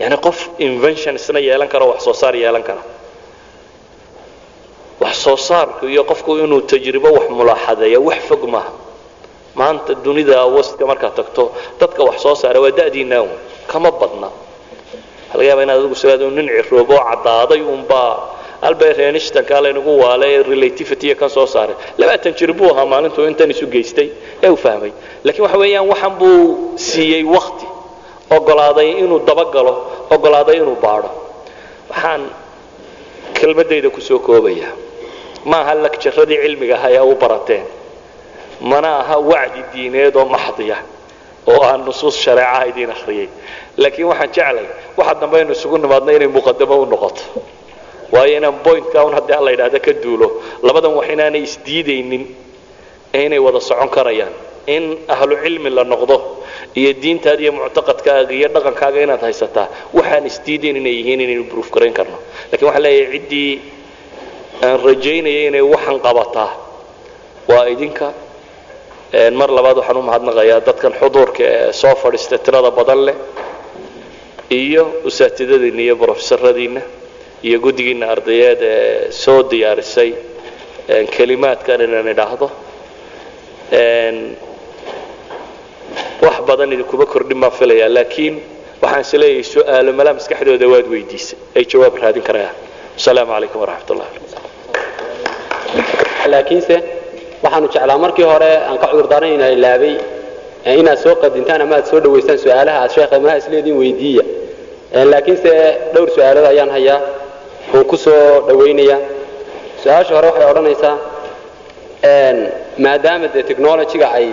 yani 0.00 0.16
qof 0.26 0.38
invention 0.58 1.14
isna 1.20 1.38
yeelan 1.48 1.68
kara 1.72 1.84
wax 1.90 2.00
soo 2.06 2.12
saar 2.20 2.34
yeelan 2.42 2.62
kara 2.68 2.82
wax 5.00 5.14
soo 5.24 5.36
saarku 5.36 5.86
iyo 5.92 6.02
qofku 6.10 6.30
inuu 6.38 6.60
tajribo 6.70 7.08
wax 7.16 7.26
mulaaxadeeya 7.30 8.00
wax 8.08 8.20
fog 8.28 8.42
maaha. 8.54 8.72
Maanta 9.58 9.94
dunida 10.04 10.38
wastka 10.56 10.84
markaad 10.90 11.14
tagto 11.18 11.44
dadka 11.80 12.02
wax 12.08 12.16
soo 12.24 12.34
saara 12.34 12.60
waa 12.64 12.70
da'diinaa 12.78 13.22
un 13.22 13.30
kama 13.70 13.90
badna. 14.00 14.28
Yaaba 15.48 15.62
inaad 15.64 15.78
adigu 15.80 15.94
sidaad 16.02 16.22
nin 16.36 16.46
ciroobo 16.68 16.94
oo 16.94 17.04
caddaaday 17.10 17.60
unbaa 17.74 18.10
albert 18.68 18.98
einsteinka 18.98 19.60
laynagu 19.64 19.92
waalay 20.02 20.34
relativity 20.52 21.14
kan 21.20 21.28
soo 21.36 21.46
saaray. 21.46 21.74
Labaatan 21.98 22.32
jir 22.38 22.50
buu 22.58 22.70
ahaa 22.72 22.86
maalintuu 22.92 23.24
intan 23.30 23.50
isu 23.50 23.66
geystay. 23.74 24.08
Ee 24.42 24.48
uu 24.50 24.56
fahmay. 24.56 24.92
Laakiin 25.24 25.42
waxa 25.44 25.58
weeyaan 25.62 25.86
waxan 25.92 26.12
buu 26.20 26.38
siiyey 26.76 27.24
wakti 27.34 27.66
ogolaaday 28.36 28.88
inuu 29.02 29.20
dabagalo 29.28 29.72
ogolaaday 30.14 30.56
inuu 30.62 30.76
baadho. 30.84 31.10
Waxaan 31.90 32.22
kelmadayda 33.38 33.88
ku 33.90 34.00
soo 34.00 34.18
koobaya 34.26 34.68
ma 35.50 35.56
aha 35.62 35.74
lagjaradii 35.84 36.38
cilmiga 36.44 36.74
ahaa 36.78 36.90
ee 36.96 37.00
u 37.00 37.14
barateen. 37.22 37.64
Mana 38.70 38.90
aha 39.02 39.16
wacdi 39.30 39.60
diineed 39.72 40.14
oo 40.16 40.24
maxdiya 40.34 40.76
oo 41.52 41.60
aan 41.68 41.80
nusuus 41.86 42.16
shareecaha 42.24 42.64
idiin 42.70 42.90
akhriyay 42.96 43.28
laakiin 43.82 44.06
waxaan 44.10 44.30
jeclay 44.36 44.66
waxa 44.98 45.14
dambe 45.20 45.36
aynu 45.38 45.52
isugu 45.56 45.76
nimaadno 45.82 46.10
inay 46.16 46.28
muqadamo 46.36 46.74
u 46.82 46.86
noqoto. 46.92 47.22
Waayo 48.12 48.36
inaan 48.38 48.56
bointka 48.64 48.98
un 49.06 49.14
haddii 49.16 49.34
alla 49.38 49.50
yidhaahda 49.54 49.78
ka 49.86 49.92
duulo 50.02 50.26
labadan 50.66 50.92
wax 50.98 51.06
inaanay 51.14 51.42
isdiidaynin 51.48 52.24
ee 53.14 53.22
inay 53.26 53.38
wada 53.46 53.60
socon 53.68 53.88
karayaan 53.96 54.32
in 54.66 54.84
ahlu 55.14 55.34
cilmi 55.44 55.70
la 55.70 55.84
noqdo 55.92 56.16
iyo 56.80 56.90
diintaada 57.02 57.40
iyo 57.44 57.52
muctaqadkaaga 57.58 58.32
iyo 58.38 58.48
dhaqankaaga 58.54 58.98
inaad 59.06 59.20
haysataa 59.26 59.66
waxaan 59.96 60.24
isdiidayn 60.30 60.76
inay 60.80 60.94
yihiin 60.98 61.20
inaynu 61.24 61.44
bruuf 61.50 61.68
garayn 61.74 61.92
karno. 61.98 62.16
Lakiin 62.52 62.66
waxaan 62.68 62.82
leeyahay 62.86 63.18
ciddii 63.18 63.52
aan 64.66 64.76
rajaynaya 64.86 65.40
inay 65.48 65.62
waxan 65.74 65.98
qabataa 66.06 66.50
waa 67.50 67.64
idinka 67.74 68.06
mar 69.38 69.50
labaad 69.56 69.76
waxaan 69.80 69.96
u 69.96 70.02
mahadnaqayaa 70.08 70.60
dadkan 70.68 70.92
xuduurka 71.00 71.42
ee 71.54 71.72
soo 71.80 71.94
fadhiista 72.02 72.36
tirada 72.44 72.70
badan 72.78 73.00
leh 73.06 73.16
iyo 74.60 74.82
usaatidadiinna 75.08 75.82
iyo 75.86 75.94
brofesoradiinna 76.02 76.80
iyo 77.46 77.56
guddigiinna 77.64 78.06
ardayeed 78.14 78.60
ee 78.62 79.10
soo 79.22 79.40
diyaarisay 79.50 80.10
kelimaadkan 81.16 81.80
inaan 81.86 82.08
idhaahdo 82.14 82.46
wax 86.24 86.36
badan 86.48 86.70
idinkuma 86.74 87.06
kordhin 87.12 87.38
baan 87.42 87.52
filayaa 87.58 87.90
laakiin 87.96 88.34
waxaan 88.82 89.00
is 89.06 89.12
leeyahay 89.22 89.44
su'aalo 89.54 89.90
malaa 89.98 90.14
maskaxdooda 90.18 90.66
waad 90.72 90.86
weydiisay. 90.92 91.38
Ay 91.56 91.64
jawaab 91.70 91.94
raadin 92.02 92.22
karayaan 92.28 92.54
asalaamu 92.98 93.30
calaykum 93.34 93.58
waraxmat 93.64 93.90
ullah 93.92 94.08
laakiinse 96.32 96.76
waxaanu 97.44 97.66
jeclaa 97.74 97.98
markii 98.04 98.26
hore 98.32 98.50
aan 98.68 98.76
ka 98.82 98.86
cudurdaaran 98.90 99.30
ina 99.36 99.46
ilaabay 99.56 99.94
inaad 100.80 100.98
soo 101.04 101.14
qadintaan 101.22 101.60
ama 101.64 101.74
aad 101.78 101.86
soo 101.90 102.00
dhawaystaan 102.04 102.38
su'aalaha 102.44 102.78
aad 102.84 102.90
sheekha 102.96 103.16
malaha 103.22 103.38
isleediin 103.42 103.76
weydiiya. 103.82 104.24
Laakiinse 105.12 105.50
dhowr 105.94 106.08
su'aalood 106.16 106.46
ayaan 106.52 106.70
hayaa 106.76 106.98
oon 107.74 107.84
ku 107.90 107.96
soo 108.04 108.20
dhawaynaya 108.48 108.96
su'aasha 109.82 110.12
hore 110.16 110.26
waxay 110.30 110.46
odhanaysaa 110.52 110.94
maadaama 112.84 113.26
dee 113.34 113.42
technologyga 113.50 114.06
ay 114.18 114.28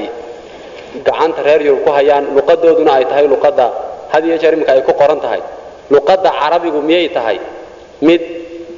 gacanta 1.05 1.41
reer 1.47 1.61
yurub 1.67 1.81
ku 1.85 1.91
hayaan 1.97 2.23
luqadooduna 2.37 2.91
ay 2.97 3.05
tahay 3.11 3.25
luqadda. 3.27 3.67
Had 4.11 4.23
iyo 4.25 4.37
jeer 4.41 4.53
iminka 4.57 4.73
ay 4.73 4.81
ku 4.87 4.93
qoran 4.93 5.19
tahay. 5.21 5.41
Luqadda 5.93 6.29
carabigu 6.39 6.79
miyay 6.81 7.09
tahay? 7.13 7.37
Mid 8.01 8.21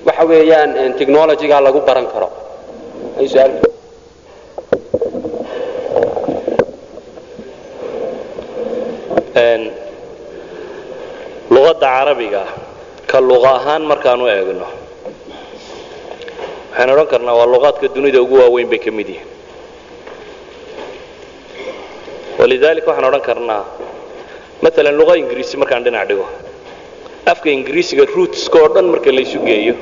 waxa 0.07 0.23
weeyaan 0.29 0.93
technologyga 0.99 1.57
lagu 1.63 1.79
baran 1.87 2.07
karo. 2.13 2.29
Luqadda 11.51 11.87
carabiga 11.87 12.43
ka 13.07 13.19
luqa 13.19 13.49
ahaan 13.59 13.83
markaan 13.91 14.21
u 14.23 14.27
eegno 14.27 14.67
waxaan 16.71 16.89
odhan 16.93 17.07
karnaa 17.11 17.35
waa 17.39 17.51
luqaadka 17.53 17.87
dunida 17.95 18.19
ugu 18.23 18.35
waaweyn 18.41 18.69
bay 18.71 18.79
ka 18.79 18.91
mid 18.91 19.07
yihiin 19.11 19.27
walidaalika 22.41 22.87
waxaan 22.91 23.07
odhan 23.09 23.21
karnaa 23.29 23.63
maalan 24.63 24.95
luqa 24.99 25.13
ingiriisi 25.21 25.55
markaan 25.61 25.83
dhinac 25.85 26.05
dhigo. 26.09 26.25
afka 27.31 27.47
ingiriisiga 27.57 28.03
ruutska 28.15 28.57
oo 28.63 28.69
dhan 28.75 28.85
marka 28.93 29.09
laysu 29.17 29.39
geeyo 29.47 29.73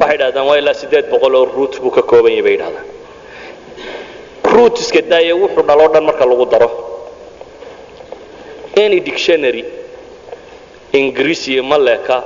waxay 0.00 0.18
dhahdaan 0.22 0.46
waa 0.48 0.56
ilaa 0.62 0.74
siddeed 0.82 1.06
boqol 1.12 1.34
oo 1.40 1.44
ruut 1.56 1.74
buu 1.82 1.90
ka 1.96 2.02
kooban 2.10 2.32
yahay 2.38 2.44
bay 2.48 2.56
dhahdaan 2.62 2.86
ruutiska 4.54 5.00
daaye 5.12 5.32
wuxuu 5.42 5.64
dhaloo 5.68 5.88
dhan 5.94 6.04
marka 6.08 6.24
lagu 6.30 6.46
daro. 6.52 6.68
Any 8.84 8.98
dictionary 9.08 9.62
ingiriisiya 10.98 11.62
ma 11.70 11.78
leeka 11.86 12.16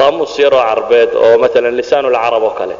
qaamuus 0.00 0.34
yaroo 0.42 0.62
carbeed 0.68 1.10
oo 1.24 1.34
maalan 1.42 1.74
lisaanulcarab 1.80 2.42
oo 2.48 2.54
kale. 2.60 2.76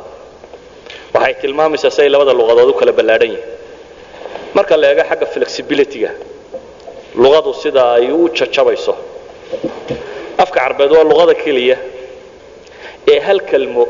Waxay 1.14 1.34
tilmaamaysaa 1.42 1.90
si 1.94 2.00
ay 2.04 2.08
labada 2.14 2.32
luqadood 2.40 2.70
u 2.72 2.74
kala 2.80 2.92
ballaadhan 2.98 3.30
yihiin 3.34 3.59
marka 4.56 4.74
la 4.80 4.86
eego 4.92 5.02
xagga 5.10 5.26
flexibilityga 5.34 6.10
luqadu 7.22 7.50
sida 7.62 7.82
ay 7.96 8.06
u 8.18 8.28
jajabayso 8.38 8.94
afka 10.42 10.58
carbeed 10.64 10.90
waa 10.96 11.04
luqada 11.10 11.34
keliya 11.42 11.76
ee 13.12 13.18
hal 13.26 13.38
kelmo 13.50 13.84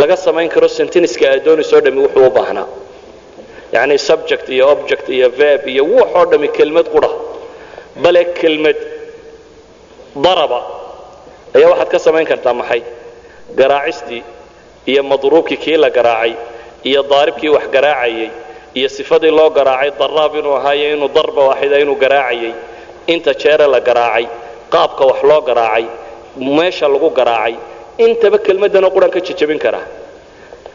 laga 0.00 0.16
samayn 0.26 0.48
karo 0.54 0.68
sentiniska 0.78 1.24
aad 1.32 1.40
doonaysoo 1.46 1.80
dhami 1.84 2.00
wuxuu 2.04 2.26
u 2.26 2.30
baahnaa 2.38 2.66
yacni 3.74 3.96
subject 4.08 4.46
iyo 4.54 4.64
object 4.74 5.06
iyo 5.16 5.28
verb 5.40 5.62
iyo 5.74 5.82
wuxoo 5.94 6.24
dhami 6.30 6.48
kelmad 6.58 6.86
qudha 6.94 7.10
bale 8.02 8.22
kelmad 8.40 8.78
daraba 10.24 10.60
ayaa 11.56 11.70
waxaad 11.72 11.88
ka 11.94 11.98
samayn 12.06 12.26
kartaa 12.30 12.54
maxay? 12.60 12.82
Garaacistii 13.58 14.22
iyo 14.90 15.02
madruubkii 15.10 15.56
kii 15.64 15.76
la 15.84 15.90
garaacay 15.96 16.32
iyo 16.88 17.00
daaribkii 17.12 17.48
wax 17.56 17.64
garaacayay 17.74 18.28
iyo 18.74 18.88
sifadii 18.88 19.30
loo 19.30 19.50
garaacay 19.50 19.90
daraab 20.00 20.34
inuu 20.36 20.56
ahaayo 20.60 20.96
inuu 20.96 21.08
darba 21.08 21.42
waaxida 21.48 21.80
inuu 21.80 21.96
garaacayay 21.96 22.52
inta 23.06 23.34
jeere 23.34 23.66
la 23.66 23.80
garaacay 23.80 24.26
qaabka 24.70 25.04
wax 25.10 25.22
loo 25.22 25.40
garaacay 25.40 25.86
meesha 26.36 26.88
lagu 26.88 27.10
garaacay 27.10 27.54
intaba 27.98 28.38
kelmaddanoo 28.38 28.90
quran 28.90 29.10
ka 29.10 29.20
karaa. 29.64 29.86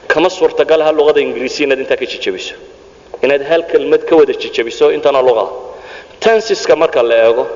Kama 0.07 0.29
suurtagalaha 0.29 0.91
luqada 0.91 1.19
ingiriisi 1.21 1.63
inaad 1.63 1.79
intaa 1.79 1.95
ka 2.01 2.05
jejabiso 2.05 2.55
inaad 3.23 3.43
hal 3.49 3.61
kelmad 3.71 4.01
ka 4.09 4.15
wada 4.19 4.33
jejabiso 4.33 4.91
intana 4.91 5.21
luqada 5.21 5.51
tansiska 6.19 6.75
marka 6.75 7.01
la 7.03 7.15
eego 7.27 7.47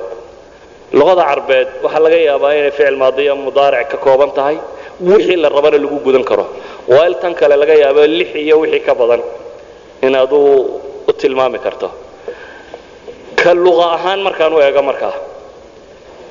luqada 0.92 1.22
carbeed 1.30 1.68
waxaa 1.84 2.00
laga 2.04 2.16
yaabaa 2.28 2.52
inay 2.58 2.70
ficil 2.70 2.96
maadiya 3.02 3.34
mudaaric 3.34 3.88
ka 3.92 3.96
kooban 3.96 4.30
tahay 4.38 4.56
wixii 5.00 5.36
la 5.36 5.48
rabana 5.48 5.78
lagu 5.78 5.98
gudan 6.06 6.24
karo. 6.24 6.46
Waail 6.88 7.14
tan 7.20 7.34
kale 7.34 7.56
laga 7.62 7.74
yaabo 7.74 8.06
lix 8.18 8.30
iyo 8.44 8.56
wixii 8.62 8.80
ka 8.86 8.94
badan 8.94 9.20
inaad 10.06 10.32
u 10.32 11.12
tilmaami 11.20 11.58
karto. 11.58 11.88
Ka 13.36 13.54
luqa 13.54 13.86
ahaan 13.96 14.20
markaan 14.26 14.52
u 14.54 14.60
eego 14.60 14.82
markaa 14.82 15.14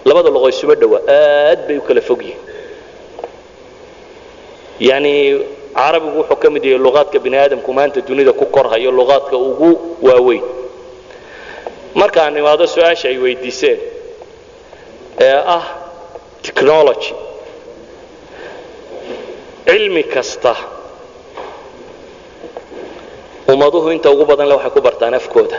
labada 0.05 0.29
luqo 0.35 0.47
isuma 0.53 0.75
dhowa 0.81 0.99
aad 1.07 1.59
bay 1.67 1.77
u 1.77 1.81
kala 1.87 2.01
fog 2.01 2.21
yihiin 2.21 2.41
yani 4.89 5.13
carabigu 5.75 6.17
wuxuu 6.19 6.35
ka 6.41 6.49
mid 6.53 6.63
yahay 6.65 6.79
luqaadka 6.85 7.17
bini 7.23 7.37
aadamku 7.37 7.69
maanta 7.77 7.99
dunida 8.07 8.33
ku 8.39 8.45
korhayo 8.55 8.91
luqaadka 8.99 9.35
ugu 9.49 9.69
waaweyn. 10.07 10.43
Markaan 11.99 12.37
imaado 12.41 12.65
su'aasha 12.73 13.07
ay 13.11 13.17
weydiiseen 13.23 13.79
ee 15.27 15.37
ah 15.57 15.65
technology. 16.45 17.13
Cilmi 19.67 20.03
kasta 20.13 20.53
ummaduhu 23.51 23.87
inta 23.95 24.09
ugu 24.13 24.25
badan 24.25 24.47
le 24.49 24.55
waxay 24.55 24.71
ku 24.75 24.81
bartaan 24.87 25.13
afkooda. 25.19 25.57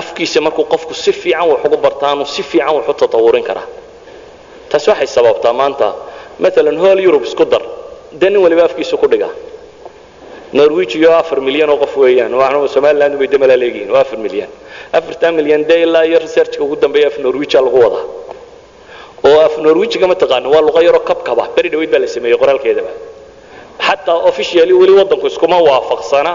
Afkiisa 0.00 0.40
markuu 0.40 0.64
qofku 0.72 0.94
si 0.94 1.12
fiican 1.12 1.48
wax 1.52 1.60
ugu 1.66 1.76
bartaanu 1.76 2.24
si 2.34 2.42
fiican 2.42 2.74
wax 2.76 2.86
u 2.88 2.94
tatawurin 3.00 3.44
karaa. 3.48 3.66
Taasi 4.70 4.88
waxay 4.90 5.06
sababtaa 5.16 5.52
maanta 5.60 5.88
maalan 6.42 6.76
hool 6.82 6.98
yurub 7.06 7.22
isku 7.28 7.44
dar 7.52 7.62
dee 8.20 8.30
nin 8.30 8.40
waliba 8.44 8.64
afkiisa 8.68 8.96
ku 8.96 9.06
dhiga 9.12 9.28
norwegiyo 10.58 11.10
afar 11.20 11.38
milyan 11.40 11.70
oo 11.72 11.76
qof 11.82 11.94
weeyaan 12.02 12.32
waxna 12.40 12.68
somaliland 12.76 13.14
bay 13.20 13.26
damala 13.32 13.56
leegihiin 13.62 13.90
waa 13.94 14.00
afar 14.06 14.18
milyan. 14.24 14.48
Afartan 14.96 15.32
milyan 15.38 15.62
dee 15.68 15.82
ilaa 15.84 16.04
iyo 16.08 16.18
researchka 16.24 16.62
ugu 16.64 16.76
dambeeya 16.82 17.08
af 17.10 17.16
norwegia 17.24 17.60
lagu 17.64 17.78
wadaa 17.84 18.04
oo 19.28 19.38
af 19.46 19.54
norwegiga 19.66 20.06
ma 20.10 20.14
taqaano 20.22 20.48
waa 20.54 20.60
luqa 20.66 20.80
yaroo 20.86 21.00
kabkaba 21.10 21.44
beri 21.56 21.68
dhaweyd 21.72 21.90
baa 21.92 21.98
la 22.04 22.06
sameeyey 22.14 22.38
qoraalkeedaba 22.42 22.90
xataa 23.86 24.18
officially 24.30 24.72
weli 24.80 24.92
waddanku 25.00 25.26
iskuma 25.30 25.56
waafaqsana. 25.68 26.32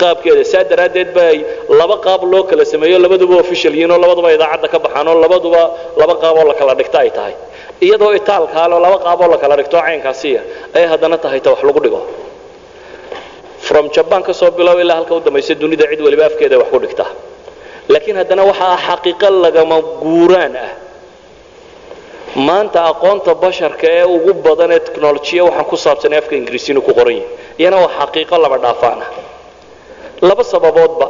Qaabkeeda 0.00 0.44
saa 0.52 0.64
daraaddeed 0.70 1.10
ba 1.16 1.26
laba 1.80 1.96
qaab 2.06 2.22
loo 2.32 2.42
kala 2.50 2.64
sameeyo 2.64 2.98
labaduba 3.04 3.34
official 3.44 3.72
yihiin 3.74 3.90
oo 3.90 3.98
labaduba 4.04 4.28
idaacadda 4.36 4.68
ka 4.72 4.78
baxaan 4.84 5.08
oo 5.10 5.16
labaduba 5.24 5.62
laba 6.00 6.14
qaab 6.22 6.36
oo 6.40 6.44
la 6.50 6.54
kala 6.60 6.72
dhigta 6.78 6.98
ay 7.04 7.10
tahay. 7.16 7.34
Iyadoo 7.86 8.12
itaalkaalo 8.20 8.76
laba 8.84 8.98
qaab 9.06 9.20
oo 9.24 9.28
la 9.32 9.38
kala 9.42 9.54
dhigto 9.58 9.76
caynkaasiya 9.86 10.40
ayay 10.76 10.86
haddana 10.92 11.16
tahay 11.24 11.40
ta 11.44 11.50
wax 11.50 11.60
lagu 11.68 11.80
dhigo. 11.84 12.00
From 13.66 13.90
jaban 13.90 14.22
ka 14.22 14.32
soo 14.32 14.50
bilow 14.58 14.78
ilaa 14.82 14.96
halka 15.02 15.14
u 15.14 15.20
dambaysa 15.26 15.54
dunida 15.54 15.84
cid 15.90 16.00
waliba 16.06 16.24
afkeeda 16.30 16.56
wax 16.60 16.68
ku 16.72 16.78
dhigta. 16.84 17.06
Laakiin 17.92 18.16
haddana 18.20 18.42
waxa 18.50 18.64
ah 18.74 18.78
xaqiiqo 18.88 19.28
lagama 19.44 19.76
guuraan 20.02 20.54
ah 20.56 20.70
maanta 22.48 22.80
aqoonta 22.92 23.32
basharka 23.42 23.86
ee 23.98 24.04
ugu 24.16 24.32
badan 24.46 24.70
ee 24.76 24.80
technolojiya 24.86 25.42
waxaan 25.48 25.64
ku 25.70 25.76
saabsanay 25.84 26.18
afka 26.22 26.34
ingiriisi 26.40 26.68
inuu 26.72 26.82
ku 26.88 26.92
qoran 26.98 27.16
yahay. 27.16 27.28
Iyana 27.60 27.76
waa 27.84 27.92
xaqiiqo 28.00 28.36
laba 28.44 28.58
dhaafaan 28.64 29.00
ah. 29.06 29.10
Laba 30.28 30.42
sababoodba. 30.52 31.06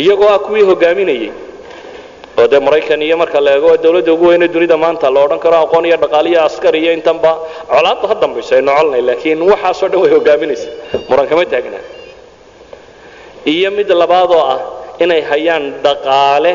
Iyagoo 0.00 0.28
ah 0.34 0.38
kuwii 0.46 0.64
hogaaminayay 0.70 1.30
oo 2.40 2.46
dee 2.52 2.60
maraykan 2.66 3.02
iyo 3.06 3.16
marka 3.22 3.38
la 3.44 3.50
eego 3.56 3.70
dawladda 3.82 4.12
ugu 4.14 4.26
weyne 4.30 4.46
dunida 4.54 4.76
maanta 4.84 5.06
la 5.14 5.20
odhan 5.24 5.38
karo 5.44 5.56
aqoon 5.66 5.84
iyo 5.88 5.96
dhaqaal 6.02 6.26
iyo 6.32 6.40
askar 6.48 6.74
iyo 6.82 6.90
intanba 6.98 7.30
colaadda 7.70 8.06
ha 8.10 8.14
dambayso 8.22 8.52
aynu 8.56 8.70
colnay 8.78 9.02
laakiin 9.08 9.40
waxaasoo 9.50 9.88
dhan 9.92 10.00
way 10.02 10.10
hogaaminaysa 10.16 10.68
muran 11.08 11.26
kama 11.30 11.44
taagnaa 11.52 11.82
iyo 13.54 13.68
mid 13.76 13.88
labaadoo 14.02 14.40
ah 14.54 14.58
inay 15.04 15.20
hayaan 15.30 15.64
dhaqaale 15.84 16.52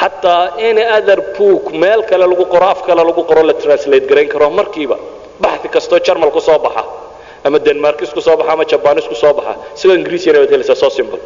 xataa 0.00 0.42
any 0.68 0.82
other 0.96 1.18
book 1.38 1.64
meel 1.82 2.00
kale 2.10 2.24
lagu 2.32 2.44
qoro 2.52 2.66
af 2.74 2.80
kale 2.86 3.02
lagu 3.08 3.22
qoro 3.28 3.42
la 3.48 3.54
translate 3.62 4.06
garayn 4.10 4.28
karo. 4.32 4.46
Markiiba 4.58 4.96
baxi 5.44 5.68
kastoo 5.74 5.98
jarmal 6.06 6.30
ku 6.36 6.40
soo 6.40 6.58
baxa 6.66 6.82
ama 7.46 7.58
denmarkis 7.66 8.10
ku 8.16 8.20
soo 8.26 8.36
baxa 8.40 8.52
ama 8.54 8.64
jabanis 8.72 9.06
ku 9.10 9.14
soo 9.22 9.32
baxa. 9.38 9.52
Isagoo 9.76 9.96
ingiriis 9.98 10.24
yana 10.26 10.38
waad 10.42 10.50
helaysaa 10.54 10.76
so 10.82 10.88
simple. 10.98 11.20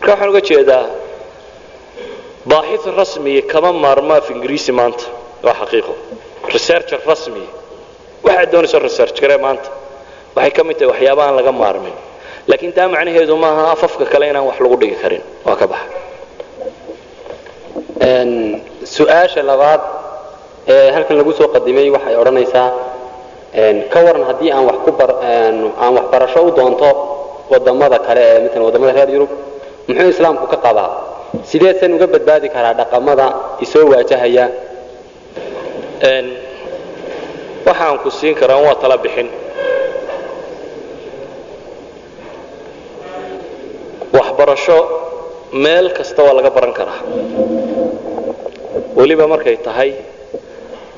Marka 0.00 0.10
waxaan 0.12 0.28
uga 0.32 0.40
jeedaa 0.48 0.84
baaxith 2.50 2.86
rasmiya 3.00 3.42
kama 3.52 3.70
maarmo 3.84 4.12
af 4.20 4.26
ingiriisi 4.34 4.72
maanta. 4.78 5.04
Waa 5.44 5.54
xaqiiqo. 5.60 5.92
Researcher 6.54 7.00
rasmiya 7.10 7.50
waxaad 8.26 8.48
doonayso 8.52 8.78
research 8.86 9.16
garee 9.22 9.38
maanta. 9.46 9.68
Waxay 10.36 10.50
ka 10.56 10.62
mid 10.68 10.76
tahay 10.78 10.90
waxyaaba 10.92 11.22
aan 11.26 11.34
laga 11.38 11.52
maarmin. 11.62 11.94
Laakiin 12.48 12.72
taa 12.76 12.88
macnaheedu 12.94 13.34
maaha 13.44 13.62
afafka 13.74 14.04
kale 14.12 14.24
inaan 14.30 14.46
wax 14.50 14.58
lagu 14.64 14.76
dhigi 14.80 14.96
karin. 15.02 15.22
Waa 15.46 15.56
ka 15.60 15.66
baxa 15.72 16.01
su'aasha 18.94 19.42
labaad 19.50 19.80
ee 20.72 20.90
halkan 20.94 21.16
lagu 21.20 21.32
soo 21.38 21.48
qadimay 21.54 21.88
waxay 21.94 22.14
odhanaysaa 22.22 22.68
ka 23.92 23.98
waran 24.06 24.24
haddii 24.30 24.50
aan 24.56 24.66
aan 25.82 25.92
waxbarasho 25.98 26.40
u 26.48 26.50
doonto 26.58 26.88
waddamada 27.52 27.98
kale 28.06 28.20
ee 28.30 28.38
matalan 28.44 28.64
waddamada 28.66 28.92
reer 28.98 29.10
yurub 29.14 29.30
muxuu 29.88 30.08
islaamku 30.14 30.46
ka 30.52 30.58
qabaa 30.66 30.90
sideesan 31.50 31.90
uga 31.96 32.06
badbaadi 32.14 32.48
karaa 32.54 32.74
dhaqamada 32.80 33.26
isoo 33.64 33.84
waajahaya? 33.92 34.46
Waxaan 37.66 37.96
ku 38.02 38.10
siin 38.18 38.34
karaa 38.40 38.60
waa 38.66 38.74
tala 38.82 38.96
bixin. 39.04 39.28
Waxbarasho 44.16 44.78
meel 45.52 45.90
kasta 45.96 46.22
waa 46.22 46.34
laga 46.38 46.50
baran 46.50 46.72
karaa. 46.72 47.00
Weliba 48.96 49.26
markay 49.32 49.56
tahay 49.66 49.90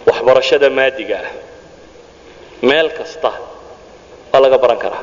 waxbarashada 0.07 0.69
maadiga 0.71 1.19
ah 1.25 1.31
meel 2.69 2.89
kasta 2.99 3.31
waa 4.33 4.41
laga 4.45 4.59
baran 4.63 4.79
karaa. 4.85 5.03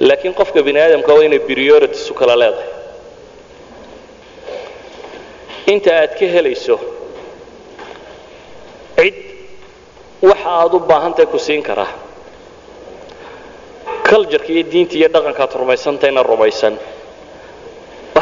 Laakiin 0.00 0.34
qofka 0.38 0.60
bini 0.66 0.78
aadamka 0.80 1.12
waa 1.16 1.24
inay 1.28 1.38
priorities 1.48 2.10
u 2.10 2.14
kala 2.14 2.34
leedahay. 2.42 2.70
Inta 5.72 5.90
aad 6.00 6.12
ka 6.18 6.26
helayso 6.34 6.76
cid 8.98 9.14
waxa 10.28 10.50
aad 10.60 10.72
u 10.74 10.78
baahantahay 10.90 11.26
ku 11.32 11.38
siin 11.38 11.62
karaa. 11.62 11.92
Cultureka 14.08 14.50
iyo 14.52 14.62
diinta 14.72 14.94
iyo 14.98 15.08
dhaqankaad 15.14 15.52
rumaysantahayna 15.60 16.22
rumaysan 16.22 16.74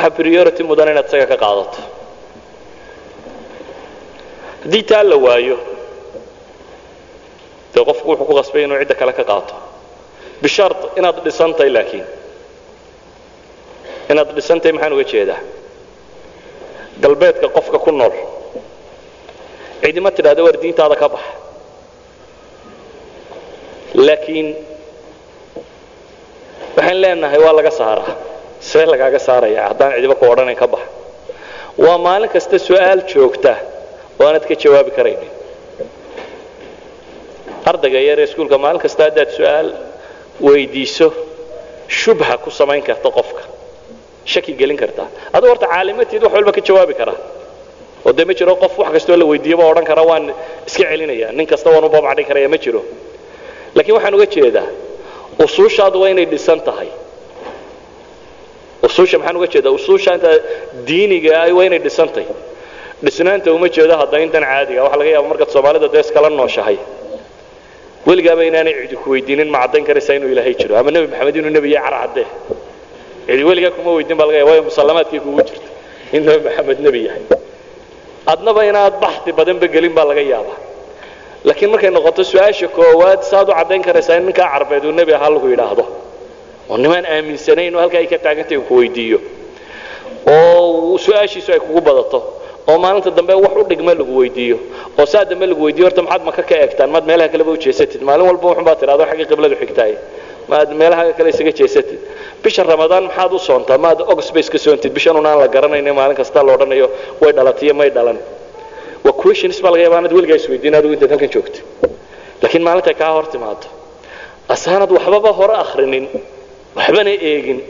waxaa 0.03 0.11
priority 0.19 0.63
mudan 0.69 0.89
inaad 0.93 1.07
isaga 1.09 1.27
ka 1.33 1.37
qaadato. 1.45 1.79
Haddii 4.65 4.83
taa 4.91 5.03
la 5.11 5.17
waayo 5.25 5.57
dee 7.75 7.85
qofku 7.89 8.07
wuxuu 8.11 8.27
ku 8.29 8.35
qasbay 8.39 8.63
inuu 8.65 8.79
cidda 8.83 8.95
kale 9.01 9.13
ka 9.19 9.25
qaato. 9.31 9.55
Bishart 10.43 10.81
inaad 10.99 11.17
dhisantahay 11.25 11.71
laakiin. 11.77 12.05
Inaad 14.11 14.29
dhisantahay 14.37 14.73
maxaan 14.77 14.93
uga 14.97 15.05
jeedaa? 15.13 15.41
Galbeedka 17.03 17.47
qofka 17.57 17.79
ku 17.85 17.91
nool. 17.99 18.13
Cidima 19.83 20.11
tidhahda 20.17 20.43
war 20.47 20.57
diintaada 20.63 20.97
ka 21.03 21.09
bax 21.15 21.23
laakiin 24.07 24.49
waxaan 26.77 26.99
leenahay 27.03 27.39
waa 27.45 27.55
laga 27.59 27.71
saaraa 27.81 28.15
see 28.71 28.85
lagaaga 28.93 29.19
saaraya 29.29 29.61
haddaan 29.69 29.91
cidiba 29.97 30.15
ku 30.21 30.25
odhanayn 30.33 30.57
ka 30.63 30.67
bax. 30.75 30.83
Waa 31.85 31.99
maalin 32.07 32.29
kasta 32.35 32.57
su'aal 32.69 33.01
joogta 33.13 33.53
oo 34.21 34.25
aanad 34.29 34.45
ka 34.51 34.55
jawaabi 34.63 34.91
karaynin 34.99 35.31
ardayga 37.71 38.01
yaree 38.09 38.25
iskuulka 38.29 38.57
maalin 38.65 38.81
kasta 38.85 39.03
haddaad 39.09 39.31
su'aal 39.39 39.69
weydiiso 40.47 41.07
shubha 42.01 42.35
ku 42.45 42.51
samayn 42.59 42.83
karta 42.89 43.09
qofka. 43.19 43.43
Shaki 44.33 44.53
gelin 44.61 44.77
kartaa 44.83 45.07
aduu 45.37 45.49
horta 45.53 45.67
caalimatiid 45.75 46.23
wax 46.25 46.33
walba 46.37 46.53
ka 46.57 46.61
jawaabi 46.69 46.95
karaa. 47.01 47.19
Oo 48.07 48.13
dee 48.17 48.25
ma 48.29 48.35
jiro 48.39 48.55
qof 48.63 48.75
wax 48.83 48.91
kastoo 48.97 49.17
la 49.21 49.25
weydiiyaba 49.31 49.65
odhan 49.73 49.85
kara 49.91 50.03
waan 50.11 50.25
iska 50.69 50.85
celinaya. 50.91 51.29
Nin 51.37 51.47
kasta 51.53 51.69
waan 51.73 51.85
u 51.85 51.89
babacdhin 51.95 52.27
karaya 52.31 52.49
ma 52.55 52.59
jiro. 52.65 52.81
Laakiin 53.77 53.95
waxaan 53.97 54.15
uga 54.19 54.27
jeedaa 54.35 54.67
usuushaadu 55.45 55.97
waa 56.03 56.11
inay 56.15 56.27
dhisan 56.33 56.61
tahay 56.69 56.89
usuusha 58.87 59.17
maxaan 59.21 59.37
uga 59.39 59.47
jeedaa 59.55 59.73
usuusha 59.79 60.11
inta 60.17 60.31
diiniga 60.89 61.31
ah 61.43 61.49
waa 61.57 61.65
inay 61.69 61.79
dhisan 61.87 62.09
tahay 62.15 62.29
dhisnaanta 63.05 63.49
uma 63.57 63.69
jeedo 63.77 63.95
hadda 64.01 64.17
intan 64.27 64.45
caadiga 64.51 64.81
waxa 64.87 64.97
laga 65.01 65.11
yaaba 65.15 65.27
markaad 65.33 65.51
soomaalida 65.55 65.89
dee 65.95 66.01
iskala 66.07 66.29
nooshahay. 66.41 66.79
Weligaaba 68.07 68.43
inaanay 68.51 68.75
cidi 68.83 68.97
ku 69.03 69.09
weydiinin 69.15 69.49
ma 69.55 69.59
caddayn 69.63 69.85
karaysaa 69.89 70.15
inuu 70.19 70.31
ilaahay 70.35 70.55
jiro. 70.61 70.75
Ama 70.81 70.91
nebi 70.95 71.07
maxamed 71.13 71.37
inuu 71.41 71.51
nebi 71.57 71.69
yahay 71.77 71.91
carcaddee 71.91 72.27
cidi 73.27 73.43
weligaa 73.49 73.71
kuma 73.77 73.91
weydiin 73.97 74.17
baa 74.21 74.27
laga 74.29 74.39
yaaba 74.41 74.51
waayo 74.53 74.63
musallamaadkay 74.71 75.21
kugu 75.25 75.41
jirta 75.49 75.69
in 76.17 76.21
nebi 76.29 76.41
maxamed 76.49 76.79
nebi 76.87 77.01
yahay. 77.07 77.23
Adnaba 78.33 78.61
inaad 78.71 78.95
baxdi 79.05 79.31
badanba 79.39 79.67
gelin 79.75 79.93
baa 79.99 80.07
laga 80.11 80.23
yaabaa. 80.33 80.59
Laakiin 81.47 81.71
markay 81.75 81.91
noqoto 81.97 82.23
su'aasha 82.31 82.67
koowaad 82.77 83.21
saad 83.31 83.49
u 83.51 83.55
caddayn 83.59 83.83
karaysaa 83.87 84.17
in 84.21 84.25
ninkaa 84.29 84.49
carbeed 84.55 84.83
uu 84.89 84.93
nebi 85.01 85.13
ahaa 85.19 85.31
lagu 85.35 85.47
yidhaahdo 85.53 85.85
oo 86.71 86.77
nimaan 86.83 87.05
aaminsanayn 87.15 87.75
oo 87.77 87.81
halkaa 87.85 87.99
ay 88.03 88.07
ka 88.13 88.19
taagantay 88.25 88.57
uu 88.59 88.67
ku 88.69 88.75
weydiiyo. 88.81 89.19
Oo 90.27 90.99
su'aashiisu 91.05 91.49
ay 91.55 91.61
kugu 91.65 91.81
badato 91.81 92.19
oo 92.71 92.79
maalinta 92.83 93.11
dambe 93.19 93.35
wax 93.45 93.55
u 93.61 93.65
dhigma 93.71 93.93
lagu 94.01 94.13
weydiiyo. 94.21 94.57
Oo 94.99 95.07
saa 95.13 95.25
dambe 95.31 95.47
lagu 95.51 95.63
weydiiyo 95.67 95.87
horta 95.89 96.03
maxaad 96.03 96.23
maka 96.29 96.43
ka 96.49 96.55
eegtaan 96.63 96.91
maad 96.95 97.05
meelaha 97.09 97.29
kaleba 97.35 97.51
u 97.51 97.57
jeesatid. 97.65 98.01
Maalin 98.09 98.27
walba 98.29 98.47
wuxun 98.49 98.65
baad 98.69 98.79
tidhahdo 98.81 99.05
xaggii 99.11 99.27
qibladu 99.31 99.55
xigtaay 99.63 99.93
maad 100.51 100.69
meelaha 100.81 101.03
kale 101.19 101.29
isaga 101.35 101.53
jeesatid. 101.61 101.99
Bisha 102.43 102.63
ramadaan 102.73 103.05
maxaad 103.09 103.33
u 103.33 103.39
soontaa 103.49 103.79
maad 103.85 103.99
ogspace 104.13 104.49
ka 104.55 104.59
soontid. 104.65 104.91
Bishan 104.97 105.17
unaan 105.21 105.39
la 105.43 105.49
garanayno 105.55 105.93
maalin 105.99 106.17
kasta 106.21 106.39
la 106.47 106.53
odhanayo 106.57 106.87
way 107.23 107.33
dhalatiyo 107.37 107.75
may 107.81 107.91
dhalan. 107.97 108.19
Waa 109.05 109.13
questions 109.23 109.57
baa 109.63 109.71
laga 109.73 109.83
yaaba 109.87 109.97
anad 110.01 110.13
weligaa 110.17 110.37
isweydiin 110.41 110.75
adigu 110.79 110.93
intaad 110.97 111.11
halkan 111.15 111.29
joogto 111.35 111.61
laakiin 112.43 112.63
maalintay 112.67 112.95
kaa 113.01 113.11
hor 113.17 113.27
timaado 113.33 113.67
asaanad 114.55 114.91
waxbaba 114.97 115.31
hore 115.39 115.55
akhrinin 115.65 116.05
waxbana 116.77 117.11
eegin. 117.31 117.61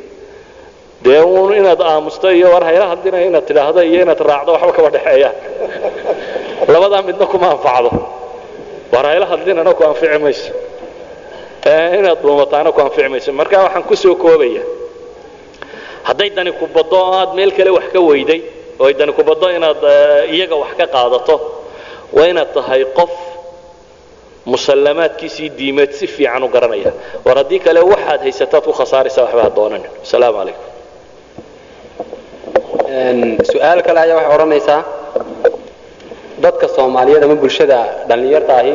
Dee 1.04 1.20
uun 1.20 1.52
inaad 1.60 1.80
aamusto 1.90 2.26
iyo 2.38 2.48
war 2.54 2.64
hayla 2.68 2.86
hadina 2.92 3.18
inaad 3.28 3.44
tidhaahdo 3.48 3.80
iyo 3.90 3.98
inaad 4.04 4.20
raacdo 4.30 4.50
waxba 4.54 4.72
kaba 4.76 4.88
dhexeeyaan 4.94 5.34
labadaa 6.72 7.02
midna 7.08 7.26
kuma 7.32 7.46
anfacdo. 7.54 7.90
War 8.92 9.04
hayla 9.10 9.26
hadlinana 9.32 9.72
ku 9.78 9.82
anfici 9.90 10.18
mayso. 10.24 10.52
Inaad 11.98 12.18
dhuumataana 12.22 12.70
ku 12.76 12.80
anfici 12.86 13.08
mayso. 13.12 13.30
Marka 13.40 13.56
waxaan 13.66 13.82
ku 13.88 13.94
soo 14.02 14.14
koobaya 14.22 14.62
hadday 16.08 16.30
dani 16.36 16.52
ku 16.58 16.66
baddo 16.76 16.96
oo 17.04 17.12
aad 17.20 17.30
meel 17.36 17.50
kale 17.56 17.70
wax 17.76 17.86
ka 17.94 18.00
weyday 18.08 18.40
oo 18.80 18.86
ay 18.88 18.94
dani 19.00 19.12
ku 19.16 19.22
baddo 19.28 19.46
inaad 19.56 19.80
iyaga 20.34 20.56
wax 20.62 20.72
ka 20.78 20.86
qaadato 20.94 21.34
waa 22.16 22.26
inaad 22.32 22.50
tahay 22.56 22.82
qof 22.98 23.10
musallamaadkiisii 24.52 25.48
diimeed 25.58 25.92
si 25.98 26.06
fiican 26.06 26.42
u 26.42 26.48
garanaya. 26.54 26.92
War 27.26 27.36
haddii 27.40 27.60
kale 27.66 27.80
waxaad 27.92 28.20
haysataad 28.26 28.64
ku 28.68 28.72
khasaaraysaa 28.80 29.24
waxba 29.26 29.42
ha 29.46 29.50
doonanin. 29.58 29.90
Asalaamu 30.04 30.36
calaykum 30.38 30.66
su'aal 33.52 33.80
kale 33.86 33.98
ayaa 34.04 34.16
waxay 34.18 34.34
odhanaysaa 34.36 34.80
dadka 36.44 36.66
soomaaliyeed 36.76 37.22
ama 37.26 37.34
bulshada 37.42 37.78
dhallinyarta 38.08 38.52
ahi 38.60 38.72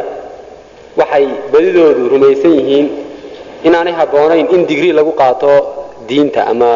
waxay 0.99 1.25
badidoodu 1.53 2.03
rumaysan 2.13 2.53
yihiin 2.59 2.87
inaanay 3.67 3.93
habboonayn 3.99 4.47
in 4.55 4.61
digrii 4.69 4.93
lagu 4.99 5.11
qaato 5.21 5.51
diinta 6.09 6.41
ama 6.51 6.69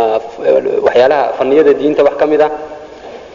waxyaalaha 0.88 1.24
faniyada 1.40 1.74
diinta 1.80 2.02
wax 2.08 2.16
ka 2.22 2.26
mid 2.32 2.42
ah. 2.48 2.52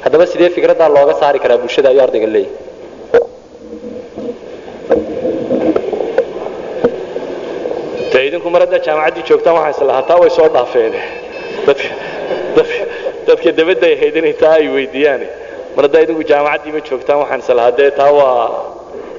Haddaba 0.05 0.25
sidee 0.33 0.51
fikraddaa 0.57 0.89
looga 0.97 1.15
saari 1.21 1.39
karaa 1.45 1.59
bulshada 1.63 1.89
ayuu 1.93 2.03
ardayga 2.07 2.27
leeyahy 2.35 2.53
de 8.17 8.21
idinku 8.29 8.49
mar 8.55 8.61
haddaa 8.65 8.81
jaamacaddii 8.87 9.25
joogtaan 9.29 9.55
waxaa 9.59 9.71
islahaa 9.77 10.03
taa 10.09 10.19
way 10.23 10.31
soo 10.39 10.49
dhaafeen. 10.55 10.95
Dadka 13.27 13.51
dabadda 13.59 13.87
ay 13.89 13.95
ahayd 13.99 14.17
inay 14.21 14.33
taa 14.43 14.55
ay 14.61 14.67
weydiiyaane 14.77 15.27
mar 15.77 15.83
haddaa 15.87 16.01
idinku 16.07 16.23
jaamacaddiiba 16.31 16.81
joogtaan 16.89 17.19
waxaan 17.23 17.41
islahaa 17.45 17.77
dee 17.79 17.91
taa 17.99 18.11
waa 18.19 18.49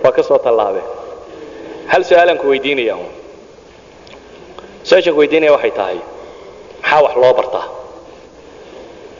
waa 0.03 0.11
ka 0.17 0.21
soo 0.29 0.37
tallaabeen. 0.45 0.87
Hal 1.91 2.01
su'aalaan 2.09 2.37
ku 2.41 2.47
weydiinaya 2.53 2.95
su'aashaan 4.87 5.13
ku 5.15 5.19
weydiinaya 5.21 5.51
waxay 5.55 5.71
tahay 5.79 5.97
maxaa 6.81 7.01
wax 7.05 7.13
loo 7.23 7.33
bartaa? 7.39 7.65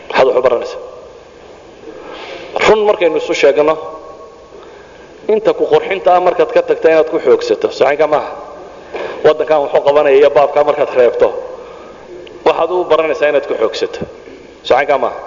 Maxaad 0.10 0.28
wax 0.28 0.38
u 0.38 0.42
baranaysaa. 0.48 0.82
Run 2.68 2.80
markaynu 2.90 3.18
isu 3.22 3.34
sheegno 3.42 3.76
inta 5.34 5.52
ku 5.60 5.64
qurxinta 5.72 6.10
ah 6.16 6.20
markaad 6.28 6.50
ka 6.56 6.62
tagta 6.70 6.88
inaad 6.92 7.10
ku 7.14 7.18
xoogsato 7.26 7.68
socanka 7.80 8.08
maaha 8.14 8.32
waddankan 9.26 9.58
wuxuu 9.64 9.82
qabanaya 9.88 10.16
iyo 10.20 10.30
baabkaa 10.38 10.64
markaad 10.70 10.92
reebto 11.00 11.28
waxaad 12.48 12.72
u 12.72 12.84
baranaysaa 12.92 13.30
inaad 13.32 13.46
ku 13.50 13.54
xoogsato 13.62 14.00
socanka 14.68 14.96
maaha 15.04 15.20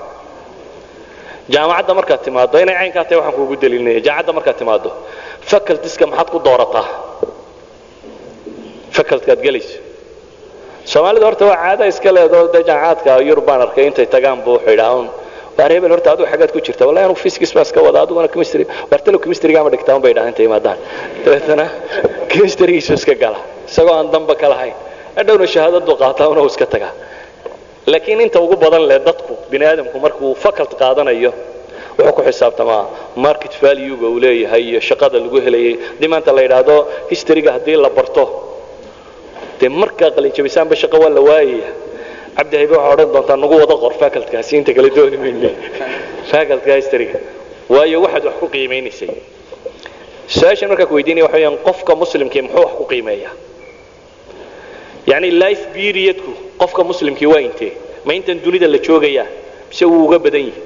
jaamacadda 1.55 1.93
markaad 1.99 2.21
timaaddo 2.27 2.57
inay 2.65 2.77
caynkaa 2.81 3.05
tahay 3.09 3.19
waxaan 3.21 3.35
kuugu 3.39 3.55
daliilinaya 3.63 4.01
jaamacadda 4.07 4.33
markaad 4.39 4.57
timaaddo 4.63 4.91
facultiska 5.51 6.05
maxaad 6.11 6.29
ku 6.35 6.39
doorataa? 6.47 6.87
Facultkaad 8.97 9.41
gelayso 9.47 9.79
soomaalida 10.93 11.27
horta 11.29 11.45
waa 11.51 11.57
caada 11.65 11.85
iska 11.93 12.11
leedoo 12.17 12.45
dee 12.55 12.63
jaamacaadka 12.69 13.13
yurubaan 13.29 13.61
arkay 13.67 13.85
intay 13.91 14.07
tagaan 14.15 14.39
buu 14.45 14.55
wuxuu 14.57 14.71
yidhaa 14.75 14.93
un 15.01 15.07
waar 15.59 15.71
hebel 15.75 15.91
horta 15.95 16.09
adigu 16.15 16.27
xaggaad 16.33 16.51
ku 16.55 16.61
jirta. 16.67 16.83
Wallahi 16.89 17.05
anu 17.09 17.15
physics 17.25 17.53
baan 17.55 17.65
iska 17.69 17.81
wada. 17.87 17.99
Adiguna 18.05 18.29
chemistry. 18.35 18.65
Wartalo 18.91 19.19
chemistryga 19.25 19.59
ama 19.63 19.71
dhigtaa 19.75 19.95
un 19.99 20.03
bay 20.05 20.13
dhahan 20.17 20.29
intay 20.33 20.45
yimaadaan 20.49 20.79
dabeetana 21.25 21.67
chemistrygiisu 22.33 22.93
iska 22.99 23.15
gala. 23.23 23.41
Isagoo 23.71 23.95
aan 23.99 24.09
damba 24.15 24.35
ka 24.41 24.49
lahayn. 24.53 24.75
Hadhowna 25.19 25.47
shahaadadu 25.55 25.93
qaataa 26.03 26.29
una 26.33 26.43
iska 26.53 26.67
tagaa 26.75 26.93
laakiin 27.93 28.21
inta 28.27 28.39
ugu 28.45 28.57
badan 28.63 28.83
leh 28.91 28.99
dadku 29.09 29.33
bini 29.51 29.65
aadamku 29.71 29.97
markuu 30.05 30.31
faculty 30.45 30.75
qaadanayo 30.83 31.31
wuxuu 31.99 32.13
ku 32.17 32.23
xisaabtamaa 32.29 32.83
market 33.27 33.53
valuega 33.63 34.07
uu 34.13 34.19
leeyahay 34.25 34.63
iyo 34.71 34.81
shaqada 34.89 35.17
lagu 35.25 35.39
helayay 35.47 35.75
haddii 35.89 36.09
maanta 36.13 36.31
la 36.37 36.43
yidhaahdo 36.47 36.77
historyga 37.13 37.51
haddii 37.57 37.77
la 37.85 37.91
barto 37.99 38.25
dee 39.61 39.69
markaa 39.83 40.11
qalinjabisaanba 40.17 40.75
shaqo 40.83 40.97
waa 41.03 41.11
la 41.17 41.21
waayaya 41.29 41.71
cabdi 42.41 42.57
haybe 42.61 42.75
waxaa 42.77 42.93
odhan 42.95 43.09
doontaa 43.15 43.37
nagu 43.43 43.55
wada 43.63 43.77
qor 43.83 43.93
facultkaasi 44.03 44.53
inta 44.59 44.73
kale 44.77 44.89
dooni 44.97 45.17
mayne 45.23 45.51
facultka 46.31 46.73
historyga 46.81 47.19
waayo 47.75 47.99
waxaad 48.05 48.25
wax 48.29 48.35
ku 48.41 48.47
qiimaynaysay. 48.55 49.11
Su'aashan 50.37 50.69
markaa 50.73 50.87
ku 50.91 50.95
weydiinaya 50.99 51.25
waxa 51.27 51.37
weyaan 51.39 51.57
qofka 51.67 51.93
muslimkii 52.03 52.43
muxuu 52.47 52.63
wax 52.65 52.73
ku 52.79 52.85
qiimeeyaa? 52.93 53.33
Yacni 55.11 55.31
life 55.43 55.63
periodku 55.77 56.31
qofka 56.61 56.83
muslimkii 56.91 57.27
waa 57.33 57.41
intee 57.49 57.73
ma 58.07 58.13
intan 58.19 58.37
dunida 58.45 58.67
la 58.75 58.79
joogayaa 58.87 59.27
mise 59.71 59.85
wuu 59.91 60.03
uga 60.07 60.19
badan 60.25 60.41
yahi 60.49 60.63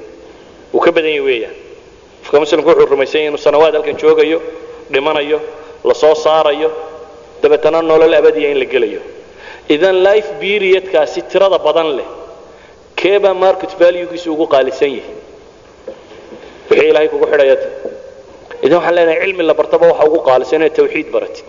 wuu 0.72 0.80
ka 0.86 0.90
badan 0.96 1.10
yahi 1.16 1.20
weeyaan 1.28 1.54
qofka 2.22 2.36
muslimku 2.42 2.68
wuxuu 2.70 2.86
rumaysan 2.92 3.18
yahay 3.20 3.28
inuu 3.30 3.42
sanawaad 3.46 3.74
halkan 3.76 3.96
joogayo 4.02 4.38
dhimanayo 4.92 5.38
la 5.88 5.94
soo 6.02 6.14
saarayo 6.24 6.70
dabeetana 7.42 7.78
nolol 7.90 8.14
abadiya 8.20 8.48
in 8.52 8.58
la 8.62 8.64
gelayo 8.74 9.00
idan 9.68 9.96
life 10.02 10.28
periodkaasi 10.40 11.20
tirada 11.30 11.58
badan 11.66 11.88
leh 11.98 12.08
keebaa 13.00 13.34
market 13.44 13.70
valuegiisu 13.80 14.28
ugu 14.34 14.46
qaalisan 14.54 14.90
yahay. 14.98 15.16
Wixii 16.70 16.88
ilaahay 16.90 17.08
kugu 17.12 17.26
xidhaya 17.32 17.56
idan 18.64 18.76
waxaan 18.78 18.94
leenahay 18.96 19.20
cilmi 19.24 19.42
la 19.48 19.54
bartaba 19.60 19.86
waxa 19.92 20.04
ugu 20.08 20.18
qaalisan 20.28 20.56
inaad 20.60 20.74
tawxiid 20.78 21.08
baratid 21.14 21.46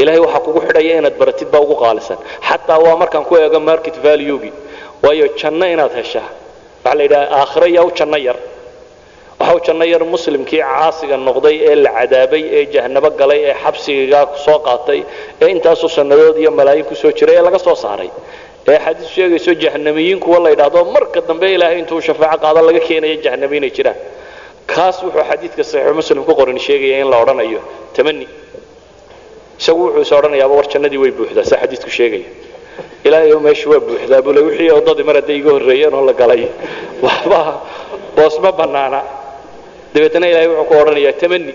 ilaahay 0.00 0.20
waxaa 0.24 0.40
kugu 0.46 0.60
xidhaya 0.66 0.94
inaad 1.00 1.16
baratid 1.20 1.48
baa 1.52 1.60
ugu 1.66 1.76
qaalisan. 1.84 2.18
Xataa 2.48 2.78
waa 2.84 2.96
markaan 3.02 3.24
ku 3.28 3.34
eego 3.36 3.60
market 3.70 3.96
valuegi. 4.04 4.50
Waayo 5.04 5.26
janno 5.40 5.66
inaad 5.74 5.92
heshaa. 5.98 6.28
Waxaa 6.84 6.94
la 6.98 7.02
yidhaha 7.06 7.26
aakhiro 7.40 7.66
yaa 7.76 7.84
u 7.84 7.90
janno 7.98 8.16
yar 8.28 8.36
waxa 9.42 9.56
u 9.56 9.60
janno 9.66 9.84
yar 9.84 10.04
muslimkii 10.04 10.62
caasiga 10.62 11.16
noqday 11.16 11.56
ee 11.70 11.74
la 11.74 11.90
cadaabay 11.98 12.42
ee 12.58 12.66
jahnabo 12.74 13.10
galay 13.10 13.40
ee 13.50 13.54
xabsigaa 13.62 14.26
soo 14.44 14.58
qaatay 14.66 15.00
ee 15.42 15.48
intaasoo 15.54 15.88
sannadood 15.88 16.36
iyo 16.38 16.50
malaayin 16.50 16.84
ku 16.84 16.94
jiray 16.94 17.36
ee 17.36 17.42
laga 17.42 17.58
soo 17.58 17.74
saaray 17.74 18.10
ee 18.68 18.78
xadiis 18.84 19.08
sheegayso 19.14 19.54
jahnamiyiin 19.54 20.20
kuwa 20.20 20.38
la 20.38 20.50
yidhaahdo 20.50 20.84
marka 20.84 21.20
dambe 21.20 21.52
ilaahay 21.54 21.78
intuu 21.78 22.00
shafaaco 22.00 22.38
qaado 22.42 22.62
laga 22.68 22.80
keenayo 22.80 23.16
jahnami 23.24 23.56
inay 23.56 23.70
jiraan. 23.70 23.96
Kaas 24.66 25.02
wuxuu 25.02 25.24
xadiidka 25.30 25.64
saxiixu 25.64 25.94
muslim 25.94 26.24
ku 26.24 26.34
qoran 26.34 26.58
sheegaya 26.58 27.00
in 27.02 27.10
la 27.10 27.16
odhanayo 27.22 27.60
tamani 27.94 28.28
isagu 29.58 29.80
wuxuu 29.86 30.02
is 30.02 30.12
odhanayaaba 30.12 30.54
war 30.54 30.68
jannadii 30.68 30.98
way 30.98 31.10
buuxdaa 31.10 31.44
saa 31.44 31.58
xadiidku 31.62 31.90
sheegaya. 31.90 32.28
Ilaahay 33.04 33.34
meeshu 33.46 33.70
waa 33.70 33.80
buuxdaa 33.80 34.22
bule 34.22 34.40
wixii 34.40 34.70
oddadii 34.70 35.02
mar 35.02 35.16
hadday 35.16 35.36
iga 35.36 35.50
horreeyeen 35.50 35.94
oo 35.94 36.06
la 36.06 36.12
galay. 36.12 36.46
Waxba 37.04 37.60
boos 38.16 38.38
ma 38.38 38.52
dabeetana 39.94 40.26
ilaahay 40.30 40.48
wuxuu 40.48 40.68
ku 40.70 40.74
odhanayaa 40.82 41.12
tamani 41.22 41.52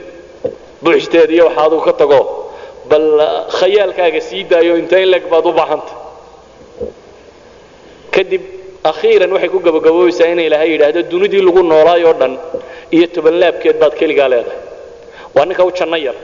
buuxteed 0.84 1.30
iyo 1.36 1.46
waxa 1.48 1.62
adigu 1.66 1.82
ka 1.88 1.94
tago 2.02 2.20
bal 2.90 3.06
khayaalkaaga 3.60 4.22
sii 4.30 4.44
daayo 4.52 4.74
inta 4.82 4.96
in 5.04 5.10
leg 5.14 5.24
baad 5.32 5.46
u 5.46 5.52
baahanta. 5.60 5.94
Kadib 8.16 8.42
akhiiran 8.92 9.32
waxay 9.36 9.50
ku 9.54 9.60
gabagaboobaysaa 9.68 10.30
in 10.34 10.40
ilaahay 10.48 10.70
yidhaahdo 10.74 11.02
dunidii 11.12 11.42
lagu 11.48 11.62
noolaayoo 11.72 12.14
dhan 12.22 12.34
iyo 12.96 13.08
tobanlaabkeed 13.16 13.78
baad 13.82 13.94
keligaa 14.00 14.30
leedahay. 14.34 14.60
Waa 15.36 15.46
ninka 15.50 15.64
u 15.66 15.72
janno 15.78 15.98
yar. 16.08 16.16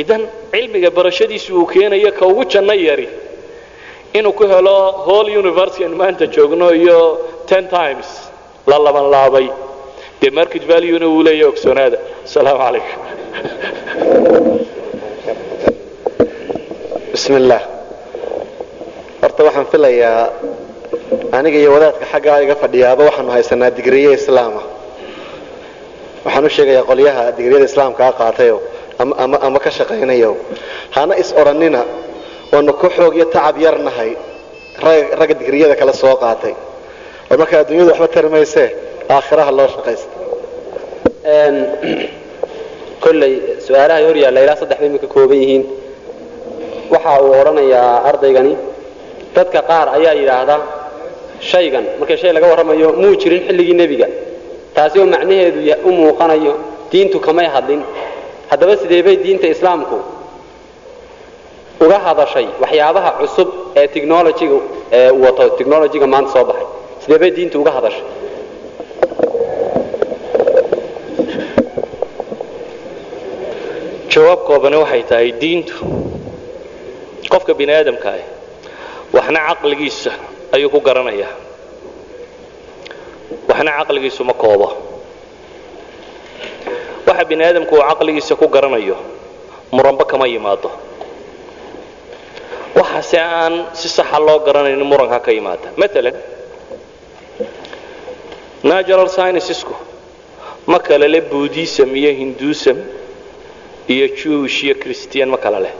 Idan 0.00 0.22
cilmiga 0.52 0.90
barashadiisu 0.96 1.50
uu 1.58 1.66
keenayo 1.72 2.10
ka 2.18 2.24
ugu 2.30 2.44
janno 2.52 2.74
yari 2.88 3.08
inuu 4.18 4.32
ku 4.38 4.44
helo 4.52 4.76
whole 5.06 5.30
university 5.42 5.82
aan 5.86 5.94
maanta 6.00 6.24
joogno 6.34 6.68
iyo 6.82 6.98
ten 7.50 7.64
times 7.76 8.08
la 8.70 8.76
laban 8.86 9.06
laabay 9.14 9.46
dee 10.22 10.30
market 10.38 10.62
valuena 10.70 11.06
wuu 11.12 11.22
leeyahay 11.26 11.48
ogsoonaada 11.52 11.98
asalaamu 12.26 12.58
calaykum. 12.64 12.98
Bismi 17.12 17.36
illaah 17.42 17.62
horta 19.22 19.40
waxaan 19.46 19.66
filayaa 19.72 20.24
aniga 21.38 21.58
iyo 21.62 21.70
wadaadka 21.76 22.04
xaggaa 22.12 22.38
iga 22.44 22.54
fadhiyaaba 22.62 23.02
waxaanu 23.08 23.30
haysanaa 23.36 23.70
digriye 23.78 24.10
islaama 24.18 24.62
waxaan 26.24 26.44
u 26.44 26.50
sheegayaa 26.56 26.84
qolyaha 26.90 27.22
digriyada 27.38 27.64
islaamkaa 27.70 28.12
qaatayo 28.20 28.56
ama 29.46 29.58
ka 29.64 29.70
shaqaynayo. 29.78 30.32
Hana 30.96 31.14
is 31.22 31.30
odhannina 31.40 31.80
waanu 32.52 32.72
ku 32.80 32.86
xoog 32.96 33.12
iyo 33.18 33.26
tacab 33.34 33.56
yar 33.64 33.76
nahay 33.88 34.10
ragga 35.20 35.34
digriyada 35.40 35.74
kale 35.80 35.92
soo 36.02 36.14
qaatay. 36.22 36.54
War 37.28 37.36
marka 37.40 37.54
adduunyadu 37.60 37.90
waxba 37.92 38.08
tari 38.14 38.28
maysee 38.34 38.68
aakhiraha 39.14 39.50
loo 39.58 39.68
shaqaysta 39.74 40.11
kolley 43.04 43.34
su'aalahay 43.66 44.04
hor 44.08 44.16
yaalla 44.24 44.40
ilaa 44.44 44.56
saddex 44.60 44.78
bay 44.80 44.88
imika 44.90 45.06
kooban 45.14 45.38
yihiin. 45.42 45.62
Waxa 46.92 47.12
uu 47.24 47.32
odhanayaa 47.40 47.94
ardaygani 48.10 48.52
dadka 49.36 49.60
qaar 49.70 49.86
ayaa 49.96 50.14
yidhaahda 50.20 50.56
shaygan 51.50 51.84
markay 52.00 52.16
shay 52.22 52.32
laga 52.36 52.46
warramayo 52.52 52.88
muu 53.02 53.14
jirin 53.22 53.42
xilligii 53.48 53.74
nebiga. 53.80 54.06
Taasi 54.74 54.96
oo 55.00 55.06
macnaheedu 55.14 55.60
u 55.88 55.90
muuqanayo 55.98 56.52
diintu 56.92 57.16
kamay 57.26 57.46
hadlin 57.54 57.82
haddaba 58.50 58.74
sidee 58.82 59.02
bay 59.06 59.16
diinta 59.24 59.46
islaamku 59.54 59.96
uga 61.84 61.98
hadashay 62.06 62.46
waxyaabaha 62.62 63.10
cusub 63.20 63.48
ee 63.78 63.86
technologyga 63.94 64.56
ee 64.96 65.10
wato 65.24 65.42
technologyga 65.58 66.06
maanta 66.12 66.30
soo 66.34 66.44
baxay? 66.48 66.66
Sidee 67.02 67.18
bay 67.22 67.30
diintu 67.36 67.56
uga 67.62 67.70
hadashay 67.76 68.04
jawaab 74.12 74.40
koobani 74.46 74.76
waxay 74.82 75.02
tahay 75.10 75.30
diintu. 75.40 75.76
Qofka 77.32 77.52
bini 77.58 77.72
aadamka 77.72 78.08
ah 78.18 78.24
waxna 79.14 79.40
caqligiisa 79.48 80.12
ayuu 80.54 80.68
ku 80.74 80.80
garanayaa 80.86 81.32
waxna 83.48 83.70
caqligiisu 83.78 84.22
ma 84.28 84.34
koobo. 84.42 84.68
Waxa 87.08 87.24
bini 87.30 87.42
aadamku 87.44 87.72
uu 87.76 87.84
caqligiisa 87.90 88.36
ku 88.40 88.46
garanayo 88.54 88.96
muranba 89.72 90.04
kama 90.04 90.26
yimaado. 90.28 90.70
Waxaase 92.76 93.16
aan 93.20 93.54
si 93.72 93.88
saxa 93.88 94.18
loo 94.26 94.38
garanaynin 94.46 94.84
muranka 94.84 95.18
ka 95.24 95.30
yimaada. 95.32 95.68
Maalan 95.80 96.16
natural 98.62 99.08
sciencesku 99.08 99.74
ma 100.70 100.78
kale 100.78 101.08
leh 101.08 101.20
buddhism 101.32 101.90
iyo 101.96 102.12
hinduism 102.20 102.76
iyo 103.88 104.06
jewish 104.18 104.62
iyo 104.64 104.74
christian 104.82 105.28
ma 105.30 105.36
kale 105.36 105.60
leh. 105.64 105.74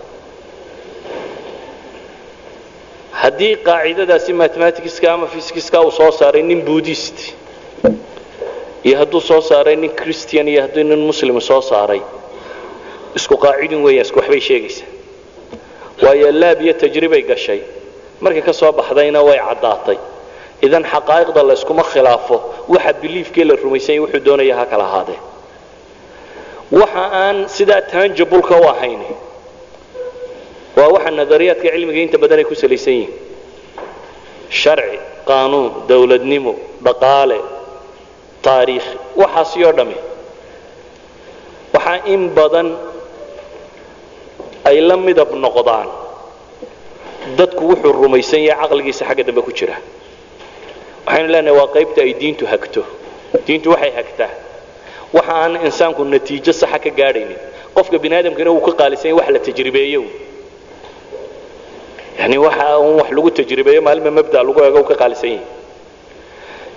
Haddii 3.21 3.57
qaacidadaasi 3.67 4.33
mathematicska 4.33 5.13
ama 5.15 5.27
physicska 5.27 5.79
uu 5.83 5.91
soo 5.99 6.11
saaray 6.21 6.43
nin 6.43 6.61
buddhist 6.69 7.19
iyo 8.87 8.97
hadduu 9.01 9.21
soo 9.21 9.41
saaray 9.41 9.77
nin 9.77 9.91
christian 10.01 10.49
iyo 10.49 10.61
hadduu 10.63 10.85
nin 10.91 10.99
muslim 11.11 11.41
soo 11.41 11.61
saaray 11.71 12.01
isku 13.19 13.37
qaacidin 13.45 13.81
weeyaan 13.87 14.07
isku 14.07 14.19
waxbay 14.21 14.41
sheegaysaa. 14.49 14.87
Waayo 16.03 16.29
laab 16.43 16.59
iyo 16.65 16.73
tajribay 16.83 17.23
gashay. 17.31 17.61
Markay 18.21 18.43
ka 18.43 18.53
soo 18.53 18.73
baxdayna 18.79 19.21
way 19.29 19.39
caddaatay. 19.49 19.99
Idan 20.67 20.85
xaqaa'iqda 20.93 21.41
la 21.49 21.53
yskuma 21.59 21.83
khilaafo 21.93 22.37
waxa 22.73 22.93
biliifkii 23.03 23.45
la 23.49 23.55
rumaysanya 23.65 24.01
wuxuu 24.03 24.21
doonaya 24.27 24.55
ha 24.59 24.65
kala 24.71 24.85
ahaadee 24.89 25.19
waxa 26.81 27.05
aan 27.23 27.37
sidaa 27.57 27.83
tanjabulka 27.93 28.55
u 28.57 28.65
ahayn 28.73 29.01
waa 30.77 30.89
waxa 30.95 31.11
nadariyaadka 31.19 31.69
cilmiga 31.75 32.01
inta 32.07 32.19
badan 32.23 32.39
ay 32.43 32.47
ku 32.51 32.55
salaysan 32.63 32.95
yihiin. 32.99 33.13
Sharci 34.61 34.97
qaanuun 35.29 35.69
dowladnimo 35.89 36.53
dhaqaale 36.87 37.39
taariikh 38.47 38.89
waxaasi 39.21 39.59
oo 39.67 39.73
dhammi 39.79 39.99
waxaa 41.75 41.99
in 42.15 42.23
badan 42.39 42.69
ay 44.69 44.77
la 44.89 44.97
midab 44.97 45.31
noqdaan. 45.45 45.89
Dadku 47.39 47.63
wuxuu 47.71 47.93
rumaysan 48.03 48.43
yahay 48.49 48.67
caqligiisa 48.69 49.05
xagga 49.09 49.23
dambe 49.29 49.43
ku 49.47 49.53
jira. 49.59 49.77
Waxaynu 51.07 51.29
leenahay 51.33 51.57
waa 51.59 51.69
qaybta 51.77 52.01
ay 52.07 52.13
diintu 52.21 52.45
hagto. 52.53 52.83
Diintu 53.47 53.69
waxay 53.75 53.93
hagtaa 53.99 54.33
waxa 55.17 55.33
aan 55.43 55.55
insaanku 55.69 56.03
natiijo 56.05 56.53
saxa 56.61 56.79
ka 56.85 56.91
gaadhaynin. 56.99 57.39
Qofka 57.77 57.97
bini 58.03 58.15
aadamkana 58.19 58.51
uu 58.57 58.61
ka 58.67 58.73
qaalisan 58.81 59.09
yahay 59.11 59.19
wax 59.21 59.29
la 59.35 59.39
tajribeeyo. 59.47 60.03
Yani 62.19 62.37
waxa 62.45 62.79
un 62.87 62.95
wax 63.01 63.09
lagu 63.17 63.31
tajribeeyo 63.39 63.81
maalinba 63.87 64.11
mabda 64.19 64.39
lagu 64.47 64.61
eego 64.65 64.79
uu 64.81 64.89
ka 64.91 64.95
qaalisan 65.03 65.31
yahay 65.31 65.47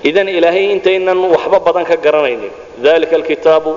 idan 0.10 0.28
ilaahay 0.38 0.66
intaynan 0.76 1.18
waxba 1.34 1.58
badan 1.66 1.86
ka 1.90 1.96
garanaynin. 2.06 2.52
Dalika 2.84 3.16
alkitaabu 3.20 3.72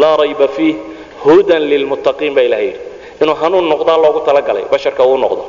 laa 0.00 0.16
rayba 0.20 0.48
fiih 0.56 0.76
hudan 1.24 1.62
lilmuttaqiin 1.70 2.32
baa 2.36 2.42
ilahay 2.48 2.66
yidhi. 2.66 2.80
Inuu 3.22 3.34
hanuun 3.42 3.66
noqdaa 3.72 3.96
loogu 4.02 4.20
talagalay 4.28 4.64
basharka 4.72 5.02
uu 5.10 5.16
noqdo. 5.24 5.44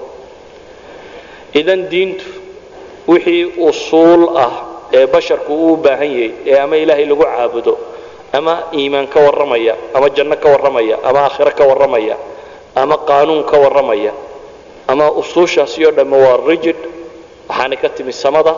Idan 1.59 1.82
diintu 1.91 2.26
wixii 3.07 3.43
usuul 3.68 4.24
ah 4.45 4.53
ee 4.97 5.05
basharku 5.14 5.51
uu 5.53 5.74
u 5.74 5.78
baahan 5.86 6.09
yahay 6.11 6.32
ee 6.51 6.57
ama 6.64 6.76
ilaahay 6.84 7.05
lagu 7.11 7.24
caabudo 7.32 7.74
ama 8.38 8.54
iimaan 8.80 9.08
ka 9.14 9.20
warramaya 9.26 9.74
ama 9.98 10.08
janno 10.16 10.36
ka 10.44 10.48
warramaya 10.54 10.96
ama 11.10 11.20
aakhiro 11.28 11.52
ka 11.60 11.64
warramaya 11.70 12.16
ama 12.82 12.96
qaanuun 13.10 13.44
ka 13.52 13.58
warramaya 13.64 14.12
ama 14.92 15.06
usuushaasi 15.22 15.80
oo 15.88 15.92
dhamme 15.98 16.18
waa 16.26 16.38
rigid 16.50 16.76
waxaana 17.50 17.76
ka 17.82 17.88
timi 17.96 18.14
samada. 18.24 18.54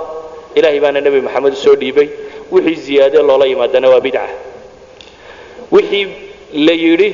Ilaahay 0.58 0.80
baana 0.84 1.00
nebi 1.06 1.20
maxamed 1.26 1.54
u 1.54 1.56
soo 1.66 1.76
dhiibay 1.82 2.08
wixii 2.54 2.76
ziyaade 2.86 3.20
loola 3.30 3.46
yimaadana 3.52 3.88
waa 3.94 4.00
bidca. 4.06 4.24
Wixii 5.76 6.06
la 6.66 6.72
yidhi 6.84 7.10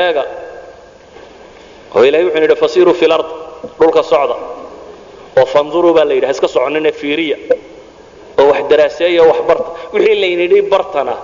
eega 0.00 0.24
oo 1.96 2.02
ilahay 2.08 2.24
wuxuu 2.26 2.40
yidhi 2.44 2.56
fasiiruu 2.62 2.94
fi 3.00 3.06
lard 3.12 3.26
dhulka 3.78 4.02
socda. 4.12 4.36
Oo 5.38 5.46
fanduruu 5.52 5.92
baa 5.96 6.04
la 6.08 6.14
yidhi 6.16 6.26
ha 6.28 6.32
iska 6.36 6.48
soconina 6.54 6.90
fiiriya 7.00 7.36
oo 8.40 8.46
wax 8.52 8.60
daraaseeya 8.70 9.22
wax 9.30 9.38
barta 9.48 9.68
wixii 9.94 10.16
laynidhi 10.22 10.58
bartana 10.72 11.14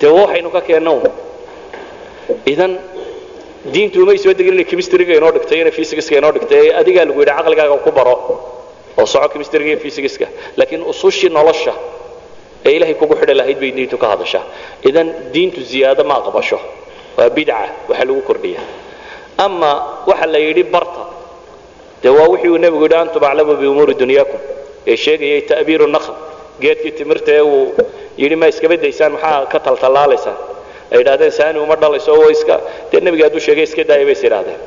dee 0.00 0.08
waxaynu 0.20 0.48
ka 0.54 0.60
keenno. 0.68 0.92
Idan 2.52 2.72
diintu 3.74 3.96
umay 4.04 4.18
soo 4.22 4.32
degin 4.38 4.54
inay 4.56 4.64
chemistryga 4.70 5.12
inoo 5.18 5.30
dhigtay 5.36 5.58
inay 5.62 5.72
physicska 5.76 6.14
inoo 6.20 6.32
dhigtay 6.36 6.64
adigaa 6.80 7.04
lagu 7.08 7.20
yidhi 7.22 7.32
caqligaaga 7.38 7.76
ku 7.84 7.90
baro 7.98 8.14
oo 9.00 9.06
soco 9.12 9.28
chemistryga 9.32 9.68
iyo 9.72 9.78
physicska 9.84 10.26
laakiin 10.58 10.82
usushii 10.92 11.28
nolosha 11.36 11.72
ee 12.66 12.72
ilaahay 12.76 12.94
kugu 13.00 13.14
xidhi 13.20 13.34
lahayd 13.40 13.58
bay 13.62 13.70
diintu 13.78 13.96
ka 14.02 14.06
hadashaa. 14.12 14.44
Idan 14.88 15.06
diintu 15.34 15.60
ziyaado 15.70 16.02
ma 16.10 16.14
aqbasho 16.20 16.58
waa 17.18 17.28
bidca 17.36 17.56
waxa 17.90 18.04
lagu 18.08 18.22
kordhiya 18.28 18.60
ama 19.46 19.70
waxa 20.10 20.26
la 20.32 20.38
yidhi 20.46 20.62
barta 20.74 21.02
dee 22.02 22.08
waa 22.16 22.28
wixii 22.32 22.48
uu 22.54 22.58
nebigu 22.64 22.84
yidhi 22.86 22.96
antum 23.02 23.22
aclamu 23.28 23.52
biumuuri 23.60 23.94
dunyaakum 24.02 24.40
ee 24.90 24.96
sheegayay 25.04 25.40
ta'biiru 25.50 25.86
nakhl 25.96 26.12
geedkii 26.62 26.92
timirta 26.98 27.30
ee 27.38 27.40
uu 27.52 27.64
yidhi 28.22 28.36
ma 28.40 28.46
iskaba 28.52 28.74
daysaan 28.84 29.12
maxaa 29.14 29.46
ka 29.52 29.58
taltallaalaysaan 29.66 30.36
ay 30.92 30.98
yidhahdeen 31.00 31.32
saani 31.38 31.58
uma 31.64 31.76
dhalayso 31.82 32.10
oo 32.20 32.28
iska 32.36 32.56
dee 32.92 33.00
nebiga 33.06 33.24
hadduu 33.26 33.40
sheegay 33.46 33.64
iska 33.68 33.82
daaya 33.90 34.04
bay 34.08 34.12
is 34.18 34.22
yidhahdeen 34.26 34.58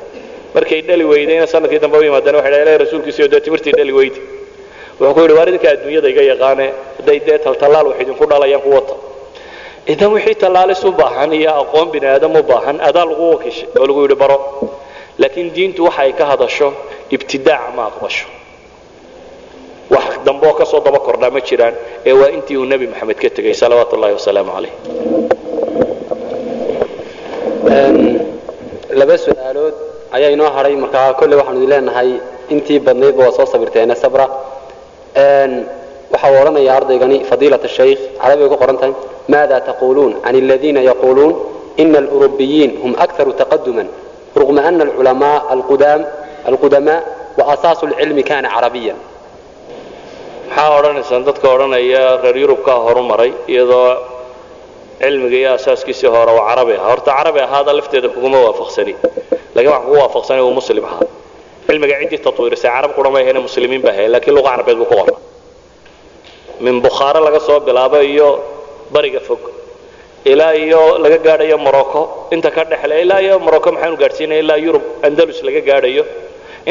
markay 0.54 0.80
dhali 0.88 1.04
weydayna 1.10 1.46
sannadkii 1.52 1.78
dambe 1.84 1.96
u 1.98 2.02
yimaadeen 2.06 2.34
waxay 2.38 2.52
dhahdeen 2.54 2.78
rasuulkiisiyo 2.84 3.26
dee 3.32 3.40
timirtii 3.46 3.72
dhali 3.78 3.92
weydi. 3.98 4.20
Wuxuu 5.00 5.14
ku 5.14 5.20
yidhi 5.22 5.34
waar 5.38 5.48
idinka 5.50 5.68
adduunyada 5.74 6.08
iga 6.12 6.22
yaqaane 6.32 6.66
hadday 6.98 7.18
dee 7.26 7.38
taltallaal 7.46 7.86
wax 7.90 7.96
idinku 8.02 8.24
dhalayaan 8.30 8.62
ku 8.64 8.70
wata. 8.76 8.94
Idan 9.92 10.10
wixii 10.16 10.34
tallaalis 10.42 10.80
u 10.84 10.90
baahan 11.00 11.30
iyo 11.38 11.50
aqoon 11.62 11.88
bini 11.92 12.06
aadam 12.12 12.32
u 12.36 12.42
baahan 12.50 12.76
adaa 12.88 13.04
lagu 13.10 13.24
wakiishay 13.34 13.68
oo 13.80 13.86
lagu 13.88 14.00
yidhi 14.04 14.14
baro. 14.22 14.38
Laakiin 15.20 15.48
diintu 15.56 15.80
waxa 15.86 16.00
ay 16.04 16.12
ka 16.18 16.24
hadasho 16.30 16.68
ibtidaaca 17.14 17.70
ma 17.76 17.82
aqbasho 17.90 18.26
wax 19.94 20.06
dambeoo 20.26 20.54
ka 20.58 20.64
daba 20.86 20.98
kordhaa 21.06 21.30
ma 21.36 21.40
jiraan 21.48 21.74
ee 22.08 22.12
waa 22.20 22.30
intii 22.36 22.56
uu 22.60 22.64
nebi 22.72 22.86
maxamed 22.92 23.18
ka 23.22 23.28
tegay 23.36 23.54
salawaatu 23.62 23.92
ullahi 23.96 24.14
wasalaamu 24.18 24.50
calayh. 24.56 24.72
Laba 29.00 29.14
su'aalood 29.18 29.74
ayaa 30.16 30.30
inoo 30.36 30.50
hadhay 30.56 30.76
markaa 30.84 31.14
kolley 31.18 31.36
waxaanu 31.40 31.66
leenahay 31.72 32.10
intii 32.54 32.78
badnaydba 32.86 33.22
waa 33.26 33.36
soo 33.38 33.46
sabirteene 33.52 33.94
sabra. 34.02 34.26
Waxa 36.12 36.28
odhanayaa 36.40 36.76
ardaygani 36.80 37.16
fadiilat 37.30 37.64
shaykh 37.78 38.00
carabigay 38.22 38.48
ku 38.52 38.56
qoran 38.62 38.76
tahay 38.80 38.94
maada 39.32 39.56
taquuluun 39.68 40.12
can 40.24 40.34
aladiina 40.42 40.80
yaquuluun? 40.90 41.34
Ina 41.82 41.98
alurubiyiin 41.98 42.72
hum 42.82 42.92
akaru 43.04 43.32
taqaduman 43.40 43.88
ruma 44.38 44.62
ana 44.68 44.84
alculamaa 44.86 45.38
alqudamaa 46.46 47.00
waasaasu 47.38 47.86
lcilmi 47.90 48.22
kana 48.22 48.48
carabiyan 48.54 48.98
maxaa 50.48 50.70
odhanaysaan 50.78 51.22
dadka 51.28 51.46
odhanaya 51.54 52.02
reer 52.22 52.36
yurubkaa 52.42 52.78
horu 52.86 53.02
maray 53.10 53.30
iyadoo 53.52 53.88
cilmiga 55.00 55.36
iyo 55.42 55.50
asaaskiisii 55.58 56.10
hore 56.14 56.32
waa 56.38 56.46
carabi 56.50 56.74
ah 56.82 56.86
horta 56.90 57.10
carabi 57.18 57.40
ahaada 57.46 57.72
lafteeda 57.78 58.08
kuguma 58.14 58.38
waafaqsani. 58.46 58.92
Lakiin 59.54 59.70
waxaan 59.72 59.84
kugu 59.86 59.96
waafaqsanay 60.02 60.42
uu 60.48 60.54
muslim 60.60 60.84
ahaa. 60.90 61.06
Cilmiga 61.66 61.94
ciddii 62.00 62.20
tatwiirisay 62.26 62.70
carab 62.76 62.92
qura 62.96 63.08
ma 63.14 63.18
ahayne 63.22 63.40
muslimiin 63.46 63.82
baa 63.84 63.92
ahay 63.94 64.06
lakiin 64.14 64.34
luqa 64.36 64.50
carabeed 64.52 64.76
buu 64.80 64.88
ku 64.90 64.94
qornaa 65.00 65.20
min 66.64 66.76
bukhaare 66.84 67.20
laga 67.26 67.40
soo 67.46 67.58
bilaabo 67.68 67.98
iyo 68.12 68.28
bariga 68.94 69.20
fog. 69.28 69.40
Ilaa 70.32 70.52
iyo 70.64 70.80
laga 71.04 71.18
gaadhayo 71.26 71.56
morocco. 71.66 72.00
Inta 72.34 72.48
ka 72.56 72.62
dhexle 72.70 72.94
ilaa 73.04 73.20
iyo 73.26 73.34
morocco 73.46 73.68
maxaanu 73.74 73.96
gaadhsiinaya 74.02 74.40
ilaa 74.44 74.56
yurub 74.66 74.82
andalus 75.06 75.38
laga 75.46 75.60
gaadhayo 75.68 76.02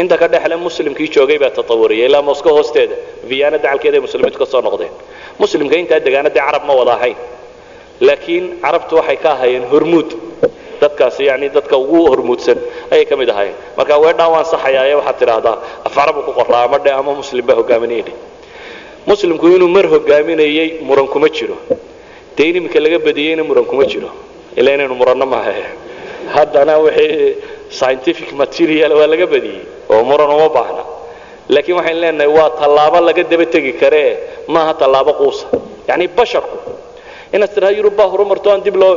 inta 0.02 0.16
ka 0.22 0.28
dhexle 0.34 0.56
muslimkii 0.66 1.10
joogay 1.16 1.38
baa 1.44 1.50
tatawuriyay 1.58 2.08
ilaa 2.10 2.22
moscow 2.30 2.52
hoosteeda. 2.58 2.96
Viana 3.30 3.58
dacalkeeda 3.64 3.98
ay 3.98 4.02
muslimiintu 4.08 4.38
ka 4.42 4.46
soo 4.54 4.62
noqdeen. 4.68 4.92
Muslimka 5.42 5.76
intaa 5.82 6.00
degaanadee 6.06 6.40
carab 6.48 6.64
ma 6.68 6.74
wada 6.80 6.94
ahayn. 6.98 7.16
Laakiin 8.08 8.46
carabtu 8.64 8.94
waxay 9.00 9.18
ka 9.24 9.30
ahaayeen 9.36 9.66
hormuud. 9.72 10.10
Dadkaasi 10.82 11.22
yani 11.30 11.48
dadka 11.56 11.76
ugu 11.84 12.00
hormuudsan 12.12 12.58
ayay 12.94 13.06
ka 13.10 13.16
mid 13.16 13.30
ahaayeen. 13.34 13.56
Marka 13.78 13.94
weedhaan 14.04 14.32
waan 14.34 14.46
saxayaaye 14.54 14.94
waxaad 15.00 15.18
tidhaahdaa 15.22 15.56
af 15.88 15.94
carabu 15.98 16.20
ku 16.28 16.32
qorraa 16.40 16.64
ama 16.68 16.78
dhe 16.86 16.92
ama 17.00 17.12
muslim 17.22 17.46
baa 17.48 17.56
hogaaminayay 17.62 18.14
muslimku 19.10 19.46
inuu 19.56 19.68
mar 19.76 19.86
hogaaminayey 19.94 20.68
muran 20.88 21.08
kuma 21.14 21.28
jiro. 21.38 21.56
Dee 22.38 22.48
in 22.50 22.56
iminka 22.60 22.80
laga 22.86 23.00
badiyeyna 23.08 23.44
muran 23.50 23.66
kuma 23.72 23.86
jiro. 23.92 24.10
Ilaa 24.60 24.74
inaynu 24.78 24.96
muranno 25.02 25.26
maaha 25.34 25.54
haddana 26.36 26.78
wixii 26.80 27.36
scientific 27.78 28.30
material 28.42 28.92
waa 29.00 29.08
laga 29.08 29.28
badiyey 29.34 29.62
oo 29.94 30.04
muran 30.10 30.30
uma 30.38 30.50
baahna. 30.58 30.84
Laakiin 31.54 31.76
waxaynu 31.80 32.00
leenahay 32.04 32.28
waa 32.38 32.50
tallaabo 32.60 33.00
laga 33.08 33.24
daba 33.32 33.46
tegi 33.54 33.74
karee 33.82 34.12
maaha 34.54 34.74
tallaabo 34.82 35.14
quusa. 35.20 35.46
Yacni 35.88 36.08
basharku 36.18 36.58
inaad 37.36 37.52
tidhaha 37.56 37.72
yurub 37.78 37.96
baa 38.00 38.08
horumarto 38.14 38.48
aan 38.52 38.62
dib 38.66 38.76
loo 38.82 38.94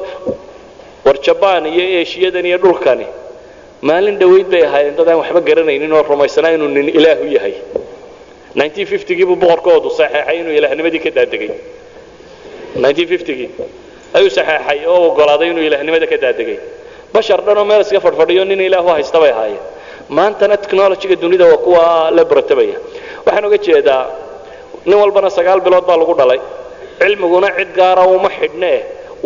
war 1.04 1.16
jabaan 1.26 1.64
iyo 1.66 1.84
eeshiyadan 1.98 2.46
iyo 2.50 2.58
dhulkani. 2.64 3.06
Maalin 3.82 4.16
dhowayd 4.20 4.48
bay 4.52 4.62
ahaayeen 4.68 4.96
dad 4.98 5.08
aan 5.08 5.18
waxba 5.22 5.40
garanaynin 5.48 5.92
oo 5.92 6.02
rumaysanaa 6.10 6.52
inuu 6.56 6.68
nin 6.68 6.88
ilaahu 6.98 7.24
yahay. 7.36 7.54
Gii 8.56 9.24
buu 9.28 9.36
boqorkoodu 9.42 9.90
saxeexay 9.98 10.36
inuu 10.40 10.52
ilaahnimadii 10.58 11.00
ka 11.04 11.10
daadegay 11.16 11.50
gii 12.96 13.48
ayuu 14.16 14.30
saxeexay 14.30 14.78
oo 14.86 15.00
ogolaaday 15.10 15.48
inuu 15.52 15.64
ilaahnimada 15.68 16.06
ka 16.12 16.16
daadegay 16.24 16.58
bashar 17.16 17.40
dhan 17.46 17.58
oo 17.60 17.64
meel 17.70 17.80
iska 17.86 18.00
fadhfadhiyo 18.06 18.42
nin 18.50 18.60
ilaahu 18.68 18.88
haysta 18.94 19.18
bay 19.22 19.30
ahaayeen 19.36 19.62
maantana 20.18 20.54
technologyga 20.64 21.16
dunida 21.22 21.44
waa 21.52 21.56
kuwa 21.66 21.84
la 22.16 22.22
baratabaya 22.30 22.76
waxaan 23.26 23.44
oga 23.48 23.58
jeedaa 23.66 24.04
nin 24.88 24.96
walbana 25.02 25.28
sagaal 25.38 25.60
bilood 25.66 25.84
baa 25.88 25.96
lagu 26.02 26.14
dhalay 26.20 26.40
cilmiguna 27.00 27.48
cid 27.58 27.70
gaara 27.78 28.02
uma 28.16 28.30
xidhnee 28.38 28.78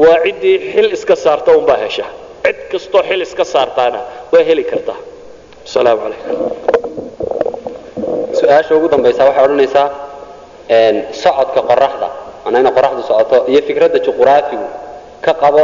waa 0.02 0.16
ciddii 0.24 0.56
xil 0.72 0.88
iska 0.96 1.14
saarta 1.24 1.50
unbaa 1.60 1.76
hesha 1.84 2.06
cid 2.44 2.58
kastoo 2.72 3.02
xil 3.08 3.20
iska 3.26 3.44
saartaana 3.54 4.00
waa 4.32 4.42
heli 4.48 4.64
kartaa 4.72 4.98
asalaamu 5.66 6.00
calaykum 6.04 6.36
su'aasha 8.38 8.72
ugu 8.78 8.86
dambaysa 8.92 9.22
waxay 9.28 9.44
odhanaysaa 9.46 9.86
socodka 11.22 11.60
qoraxda 11.70 12.08
manaa 12.44 12.60
inay 12.62 12.72
qoraxdu 12.78 13.02
socoto 13.10 13.36
iyo 13.52 13.60
fikradda 13.68 13.98
juquraafigu 14.06 14.66
ka 15.24 15.32
qabo 15.42 15.62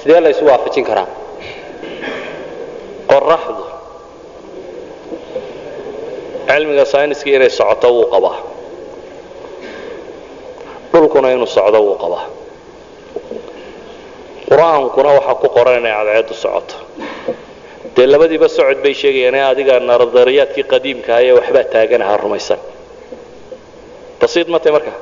sidee 0.00 0.20
la 0.24 0.28
isu 0.34 0.44
waafajin 0.50 0.84
karaa 0.90 1.06
qoraxdu 3.10 3.64
cilmiga 6.48 6.84
sayniska 6.92 7.28
inay 7.36 7.50
socoto 7.58 7.88
wuu 7.96 8.06
qabaa. 8.14 8.36
Dhulkuna 10.92 11.28
inuu 11.34 11.46
socdo 11.56 11.78
wuu 11.86 11.96
qabaa. 12.02 12.24
Qur'aankuna 14.48 15.10
waxaa 15.18 15.34
ku 15.42 15.48
qoran 15.56 15.78
inay 15.80 15.92
cadceedu 15.98 16.34
socoto. 16.44 16.74
Dee 17.96 18.06
labadiiba 18.12 18.48
socod 18.56 18.78
bay 18.84 18.94
sheegayaan 19.00 19.34
ee 19.40 19.44
adiga 19.52 19.74
nadariyaadkii 19.90 20.64
qadiimkaah 20.72 21.20
ee 21.26 21.32
waxbaa 21.38 21.64
taaganaha 21.74 22.14
rumaysan. 22.24 22.60
Basiid 24.20 24.48
ma 24.52 24.58
tahay 24.62 24.72
marka? 24.76 24.92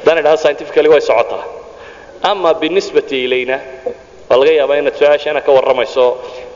Haddaan 0.00 0.18
idhaha 0.22 0.36
scientifically 0.42 0.88
way 0.92 1.00
socotaa. 1.10 1.44
Ama 2.30 2.50
binisbati 2.60 3.16
ilayna 3.26 3.56
waa 4.28 4.36
laga 4.40 4.52
yaabaa 4.60 4.76
inaad 4.82 4.96
su'aashana 5.00 5.40
ka 5.46 5.50
warramayso 5.56 6.04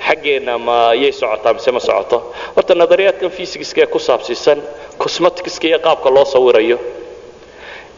xaggeenna 0.06 0.54
ma 0.66 0.78
yay 1.02 1.12
socotaa 1.20 1.52
mise 1.56 1.70
ma 1.76 1.80
socoto? 1.88 2.16
Horta 2.56 2.72
nadariyaadkan 2.82 3.30
fysigiska 3.36 3.80
ee 3.82 3.86
ku 3.94 3.98
saabsiisan 4.08 4.58
cosmeticska 5.02 5.64
iyo 5.70 5.78
qaabka 5.86 6.08
loo 6.16 6.24
sawirayo 6.34 6.78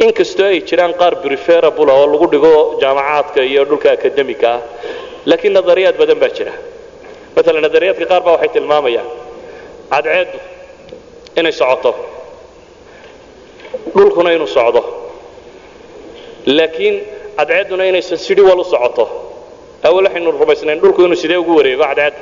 inkastoo 0.04 0.46
ay 0.52 0.58
jiraan 0.68 0.92
qaar 1.00 1.14
preferable 1.24 1.90
oo 1.98 2.06
lagu 2.12 2.26
dhigo 2.32 2.52
jaamacaadka 2.82 3.40
iyo 3.50 3.62
dhulka 3.68 3.88
akademiga 3.96 4.48
ah 4.54 4.60
laakiin 5.28 5.52
nadariyaad 5.58 5.96
badan 6.00 6.18
baa 6.22 6.32
jira. 6.36 6.52
Maalan 7.34 7.62
nadariyaadka 7.66 8.04
qaar 8.10 8.22
baa 8.26 8.32
waxay 8.36 8.48
tilmaamayaan 8.56 9.08
cadceeddu 9.92 10.38
inay 11.38 11.52
socoto 11.60 11.90
dhulkuna 13.96 14.30
inuu 14.36 14.46
socdo 14.56 14.80
laakiin 16.56 16.94
cadceedduna 17.38 17.84
inaysan 17.90 18.18
sidhi 18.26 18.42
wal 18.48 18.60
u 18.60 18.64
socoto 18.74 19.04
awal 19.88 20.04
waxaynu 20.06 20.30
rumaysnayn 20.42 20.78
dhulku 20.82 21.00
inuu 21.06 21.16
sidee 21.22 21.38
ugu 21.42 21.52
wareego 21.58 21.84
cadceedda 21.90 22.20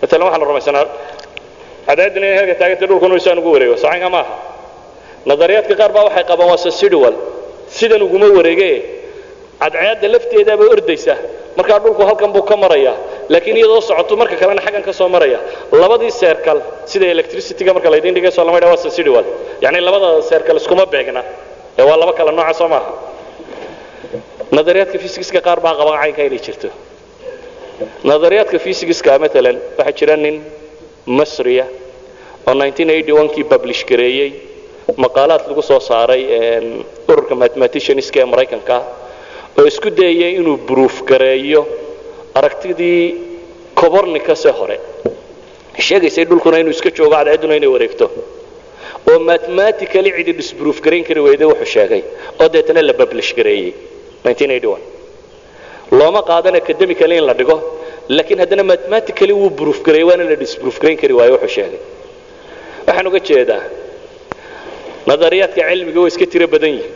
maalan 0.00 0.22
waxaanu 0.26 0.44
rumaysanaa 0.50 0.84
cadceedduna 1.88 2.26
inay 2.28 2.36
halka 2.40 2.54
taagantay 2.60 2.86
dhulkuna 2.90 3.14
isaan 3.20 3.38
ugu 3.42 3.50
wareego 3.56 3.74
socanka 3.82 4.08
maaha. 4.14 4.32
Nadariyaadka 5.28 5.74
qaar 5.80 5.90
baa 5.96 6.04
waxay 6.08 6.24
qabaan 6.30 6.48
waa 6.52 6.56
sensidual 6.66 7.14
sidan 7.78 8.02
uguma 8.06 8.26
wareege 8.38 8.70
cadceedda 9.62 10.06
lafteedaaba 10.14 10.64
ordaysa 10.74 11.14
markaa 11.58 11.78
dhulku 11.84 12.02
halkan 12.08 12.30
buu 12.34 12.42
ka 12.50 12.54
maraya 12.62 12.92
laakiin 13.32 13.56
iyadoo 13.60 13.80
socoto 13.88 14.12
marka 14.20 14.36
kalena 14.40 14.60
xaggan 14.66 14.82
ka 14.88 14.92
soo 14.98 15.08
maraya. 15.14 15.38
Labadii 15.82 16.10
seerkal 16.20 16.58
sida 16.90 17.06
electricityga 17.14 17.70
marka 17.76 17.88
laydin 17.92 18.14
dhigayso 18.16 18.40
lama 18.48 18.58
dhaa 18.62 18.70
waa 18.72 18.80
sensidual 18.86 19.24
yacni 19.64 19.80
labada 19.88 20.08
seerkal 20.30 20.56
iskuma 20.60 20.84
beegna 20.92 21.22
ee 21.78 21.82
waa 21.88 21.96
laba 22.02 22.12
kala 22.18 22.30
nooca 22.38 22.54
soo 22.60 22.68
maaha 22.74 22.90
nadariyaadka 24.56 24.98
fysigiska 25.04 25.40
qaar 25.46 25.58
baa 25.64 25.74
qaban 25.80 25.96
caynka 26.02 26.22
inay 26.28 26.40
jirto 26.46 26.68
nadariyaadka 28.10 28.58
fysigiska 28.66 29.10
maalan 29.24 29.56
waxaa 29.78 29.92
jira 29.98 30.16
nin 30.24 30.36
masriya 31.18 31.64
oo 32.48 32.54
kii 33.34 33.44
publish 33.52 33.82
gareeyey 33.90 34.30
maqaalaad 35.04 35.42
lagu 35.50 35.62
soo 35.70 35.80
saaray 35.90 36.22
ururka 37.10 37.34
mathematicianska 37.42 38.18
ee 38.22 38.24
maraykanka 38.32 38.76
oo 39.58 39.64
isku 39.70 39.88
dayaya 39.98 40.28
inuu 40.40 40.56
bruuf 40.68 40.96
gareeyo 41.10 41.60
aragtidii 42.38 43.02
cobornicase 43.80 44.50
hore 44.58 44.76
sheegaysay 45.86 46.24
dhulkuna 46.30 46.56
inuu 46.62 46.74
iska 46.76 46.90
joogo 46.96 47.14
cadceedduna 47.16 47.54
inay 47.60 47.70
wareegto 47.74 48.06
oo 49.10 49.18
mathematically 49.30 50.10
cidi 50.16 50.32
disbruuf 50.40 50.78
garayn 50.84 51.04
kari 51.08 51.20
weyday 51.26 51.46
wuxuu 51.52 51.70
sheegay 51.76 52.02
oo 52.40 52.48
deetana 52.54 52.80
la 52.88 52.94
publish 53.00 53.30
gareeyey 53.38 53.72
looma 55.98 56.20
qaadan 56.30 56.54
academically 56.62 57.16
in 57.20 57.24
la 57.30 57.34
dhigo 57.40 57.56
laakiin 58.16 58.38
haddana 58.42 58.62
mathematically 58.72 59.32
wuu 59.40 59.50
bruuf 59.60 59.78
gareeyey 59.86 60.06
waana 60.10 60.24
la 60.30 60.36
disbruuf 60.44 60.76
garayn 60.82 60.98
kari 61.02 61.14
waayo 61.18 61.32
wuxuu 61.36 61.54
sheegay. 61.56 61.80
Waxaan 62.86 63.06
uga 63.10 63.20
jeedaa 63.28 63.62
nadariyaadka 65.10 65.60
cilmiga 65.70 66.00
way 66.04 66.10
iska 66.12 66.26
tiro 66.32 66.46
badan 66.54 66.72
yihiin 66.76 66.92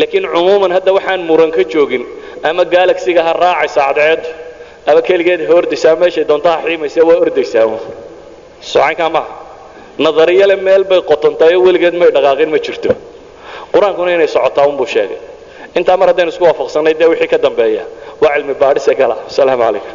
laakiin 0.00 0.24
cumuuman 0.34 0.72
hadda 0.76 0.90
waxaan 0.98 1.20
muran 1.30 1.50
ka 1.56 1.62
joogin 1.72 2.04
ama 2.48 2.62
galaxiga 2.74 3.20
ha 3.26 3.32
raacaysa 3.44 3.80
cadceedu 3.88 4.28
ama 4.90 5.00
keligeed 5.08 5.40
ha 5.48 5.52
ordaysaa 5.60 5.94
meeshay 6.02 6.24
doonta 6.30 6.48
ha 6.54 6.58
xiimaysa 6.66 7.00
waa 7.08 7.18
ordaysaa. 7.24 7.66
Socankaa 8.72 9.10
maaha 9.16 9.32
nadariyale 9.98 10.56
meel 10.66 10.84
bay 10.90 11.00
qotontaay 11.10 11.54
oo 11.56 11.62
weligeed 11.66 11.94
may 12.00 12.10
dhaqaaqin 12.16 12.50
ma 12.54 12.58
jirto. 12.66 12.90
Qur'aankuna 13.74 14.10
inay 14.16 14.28
socotaa 14.36 14.66
unbuu 14.70 14.86
sheegay. 14.94 15.18
Intaa 15.78 15.96
mar 16.00 16.08
haddaynu 16.10 16.30
isku 16.34 16.44
waafaqsannay 16.48 16.94
dee 17.00 17.06
wixii 17.12 17.28
ka 17.32 17.38
dambeeya 17.44 17.84
waa 18.22 18.32
cilmi 18.36 18.54
baadhise 18.62 18.92
gala. 19.00 19.16
Asalaamu 19.30 19.62
calaykum 19.66 19.92